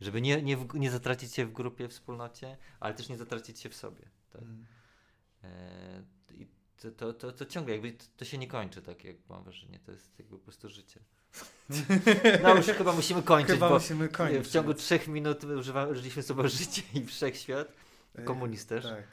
Żeby 0.00 0.20
nie, 0.20 0.42
nie, 0.42 0.56
w, 0.56 0.74
nie 0.74 0.90
zatracić 0.90 1.34
się 1.34 1.46
w 1.46 1.52
grupie, 1.52 1.88
wspólnocie, 1.88 2.56
ale 2.80 2.94
też 2.94 3.08
nie 3.08 3.16
zatracić 3.16 3.58
się 3.60 3.68
w 3.68 3.74
sobie. 3.74 4.08
Tak? 4.32 4.42
Mm. 4.42 4.66
To, 6.80 6.90
to, 6.90 7.12
to, 7.12 7.32
to 7.32 7.46
ciągle 7.46 7.72
jakby 7.74 7.92
to, 7.92 8.04
to 8.16 8.24
się 8.24 8.38
nie 8.38 8.48
kończy, 8.48 8.82
tak 8.82 9.04
jak 9.04 9.16
mam 9.28 9.44
wrażenie. 9.44 9.78
To 9.86 9.92
jest 9.92 10.18
jakby 10.18 10.38
po 10.38 10.44
prostu 10.44 10.68
życie. 10.68 11.00
No 12.42 12.54
już 12.56 12.66
chyba 12.66 12.92
musimy 12.92 13.22
kończyć, 13.22 13.54
Chyba 13.54 13.68
bo 13.68 13.74
musimy 13.74 14.08
kończyć. 14.08 14.48
w 14.48 14.50
ciągu 14.50 14.74
trzech 14.74 15.08
minut 15.08 15.44
używa, 15.44 15.86
użyliśmy 15.86 16.22
słowa 16.22 16.48
życie 16.48 16.82
i 16.94 17.04
wszechświat. 17.06 17.68
E, 18.14 18.22
komunizm 18.22 18.68
też. 18.68 18.84
Tak. 18.84 19.04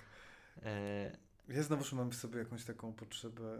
E, 0.63 1.17
Ja 1.49 1.63
znowuż 1.63 1.93
mam 1.93 2.09
w 2.11 2.15
sobie 2.15 2.39
jakąś 2.39 2.65
taką 2.65 2.93
potrzebę 2.93 3.59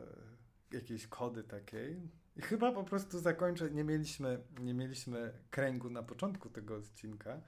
jakiejś 0.71 1.07
kody 1.07 1.43
takiej. 1.43 2.01
I 2.37 2.41
chyba 2.41 2.71
po 2.71 2.83
prostu 2.83 3.19
zakończę. 3.19 3.71
Nie 3.71 3.83
mieliśmy, 3.83 4.43
nie 4.59 4.73
mieliśmy 4.73 5.33
kręgu 5.51 5.89
na 5.89 6.03
początku 6.03 6.49
tego 6.49 6.75
odcinka, 6.75 7.41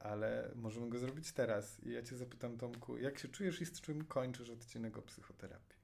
ale 0.00 0.50
możemy 0.54 0.88
go 0.88 0.98
zrobić 0.98 1.32
teraz. 1.32 1.80
I 1.82 1.90
ja 1.90 2.02
Cię 2.02 2.16
zapytam, 2.16 2.58
Tomku, 2.58 2.98
jak 2.98 3.18
się 3.18 3.28
czujesz 3.28 3.60
i 3.60 3.66
z 3.66 3.80
czym 3.80 4.04
kończysz 4.04 4.50
odcinek 4.50 4.98
o 4.98 5.02
psychoterapii? 5.02 5.78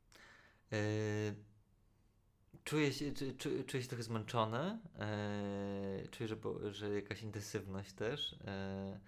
e, 0.72 1.34
czuję, 2.64 2.92
się, 2.92 3.12
czu- 3.12 3.36
czu- 3.36 3.64
czuję 3.66 3.82
się 3.82 3.88
trochę 3.88 4.02
zmęczony. 4.02 4.78
E, 4.98 6.08
czuję, 6.10 6.28
że, 6.28 6.36
że 6.72 6.94
jakaś 6.94 7.22
intensywność 7.22 7.92
też 7.92 8.32
e, 8.44 9.00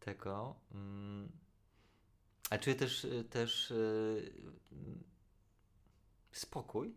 tego. 0.00 0.60
Mm, 0.72 1.28
a 2.50 2.58
czuję 2.58 2.76
też, 2.76 3.06
też 3.30 3.70
e, 3.70 3.74
spokój 6.32 6.94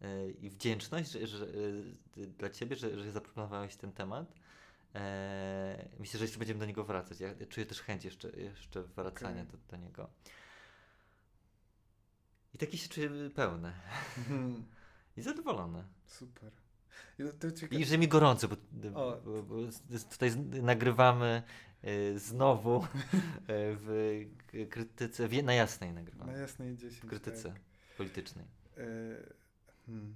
e, 0.00 0.30
i 0.30 0.50
wdzięczność 0.50 1.10
że, 1.10 1.26
że, 1.26 1.46
e, 2.16 2.26
dla 2.26 2.50
ciebie, 2.50 2.76
że, 2.76 2.98
że 2.98 3.12
zaproponowałeś 3.12 3.76
ten 3.76 3.92
temat. 3.92 4.34
E, 4.94 5.88
myślę, 5.98 6.18
że 6.18 6.24
jeszcze 6.24 6.38
będziemy 6.38 6.60
do 6.60 6.66
niego 6.66 6.84
wracać. 6.84 7.20
Ja, 7.20 7.28
ja 7.40 7.46
czuję 7.46 7.66
też 7.66 7.80
chęć 7.82 8.04
jeszcze, 8.04 8.30
jeszcze 8.30 8.82
wracania 8.82 9.42
Okej. 9.42 9.52
do, 9.52 9.58
do 9.70 9.76
niego. 9.76 10.10
I 12.54 12.58
taki 12.58 12.78
się 12.78 12.88
czuję 12.88 13.30
pełny 13.34 13.72
Mhm. 14.18 14.64
i 15.16 15.22
zadowolony. 15.22 15.84
Super. 16.06 16.52
I 17.70 17.84
że 17.84 17.98
mi 17.98 18.08
gorąco, 18.08 18.48
bo, 18.48 18.56
bo, 19.24 19.42
bo 19.42 19.56
tutaj 20.10 20.36
nagrywamy 20.62 21.42
e, 21.82 22.18
znowu 22.18 22.84
e, 22.84 22.86
w 23.46 24.20
krytyce, 24.70 25.28
w, 25.28 25.42
na 25.42 25.54
jasnej 25.54 25.88
Na 25.88 25.94
nagrywamy, 25.94 26.40
jasnej 26.40 26.76
10. 26.76 27.02
w 27.02 27.06
krytyce 27.06 27.48
Tak. 27.48 27.60
politycznej. 27.96 28.44
E, 28.76 28.86
hmm. 29.86 30.14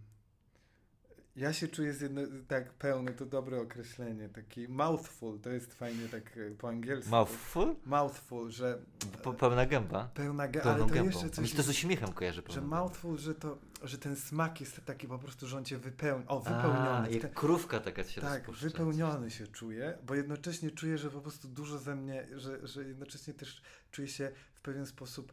Ja 1.36 1.52
się 1.52 1.68
czuję 1.68 1.92
z 1.94 2.00
jedno, 2.00 2.20
tak 2.48 2.72
pełny, 2.72 3.12
to 3.12 3.26
dobre 3.26 3.60
określenie, 3.60 4.28
taki 4.28 4.68
mouthful, 4.68 5.40
to 5.40 5.50
jest 5.50 5.74
fajnie 5.74 6.08
tak 6.08 6.36
e, 6.36 6.50
po 6.50 6.68
angielsku. 6.68 7.10
Mouthful? 7.10 7.76
Mouthful, 7.86 8.50
że 8.50 8.78
Po, 9.22 9.32
pełna 9.32 9.66
gęba. 9.66 10.10
pełna 10.14 10.48
gęba, 10.48 10.70
ale 10.70 10.78
to 10.78 10.86
gębą. 10.86 11.10
jeszcze 11.10 11.30
coś 11.30 11.50
mi 11.50 11.56
to 11.56 11.62
z 11.62 11.68
uśmiechem 11.68 12.12
kojarzy. 12.12 12.42
że 12.48 12.60
mouthful, 12.60 13.18
że 13.18 13.34
to, 13.34 13.58
że 13.82 13.98
ten 13.98 14.16
smak 14.16 14.60
jest 14.60 14.80
taki 14.84 15.08
po 15.08 15.18
prostu, 15.18 15.46
że 15.46 15.56
on 15.56 15.64
cię 15.64 15.78
wypełni, 15.78 16.24
o 16.28 16.40
wypełniony. 16.40 17.06
A, 17.06 17.08
jak 17.08 17.22
ten- 17.22 17.34
krówka 17.34 17.80
taka 17.80 18.04
się 18.04 18.20
tak, 18.20 18.32
rozpuszcza. 18.46 18.66
wypełniony 18.66 19.30
się 19.30 19.46
czuję, 19.46 19.98
bo 20.06 20.14
jednocześnie 20.14 20.70
czuję, 20.70 20.98
że 20.98 21.10
po 21.10 21.20
prostu 21.20 21.48
dużo 21.48 21.78
ze 21.78 21.96
mnie, 21.96 22.26
że, 22.36 22.66
że 22.66 22.84
jednocześnie 22.84 23.34
też 23.34 23.62
czuję 23.90 24.08
się 24.08 24.32
w 24.54 24.60
pewien 24.60 24.86
sposób, 24.86 25.32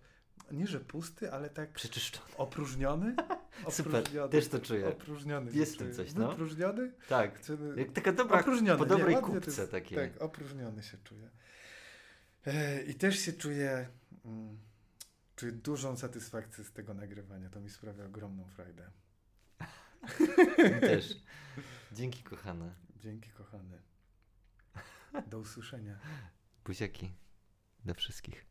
nie 0.51 0.67
że 0.67 0.79
pusty, 0.79 1.31
ale 1.33 1.49
tak 1.49 1.73
Przeczyszczony. 1.73 2.35
opróżniony. 2.37 3.15
Super, 3.69 3.95
Opróżniony. 3.95 4.29
też 4.29 4.47
to 4.47 4.59
czuję. 4.59 4.87
Opróżniony. 4.87 5.51
Jest 5.51 5.77
tym 5.77 5.93
coś, 5.93 6.13
no. 6.13 6.29
Wypróżniony? 6.29 6.91
Tak. 7.09 7.39
Chcemy... 7.39 7.79
Jak 7.81 7.91
taka 7.91 8.11
dobra, 8.11 8.39
opróżniony. 8.39 8.77
po 8.79 8.83
nie, 8.85 8.89
dobrej 8.89 9.15
to 9.15 9.21
kupce 9.21 9.61
jest- 9.61 9.71
takiej. 9.71 9.97
Tak, 9.97 10.21
opróżniony 10.21 10.83
się 10.83 10.97
czuję. 11.03 11.29
E, 12.45 12.83
I 12.83 12.95
też 12.95 13.19
się 13.19 13.33
czuję, 13.33 13.87
mm, 14.25 14.57
czuję 15.35 15.51
dużą 15.51 15.97
satysfakcję 15.97 16.63
z 16.63 16.71
tego 16.71 16.93
nagrywania. 16.93 17.49
To 17.49 17.59
mi 17.59 17.69
sprawia 17.69 18.05
ogromną 18.05 18.47
frajdę. 18.47 18.91
Też. 20.81 21.13
Dzięki 21.91 22.23
kochane. 22.23 22.75
Dzięki, 22.99 23.29
kochany. 23.29 23.81
Do 25.27 25.39
usłyszenia. 25.39 25.99
Buziaki. 26.65 27.13
Dla 27.85 27.93
wszystkich. 27.93 28.45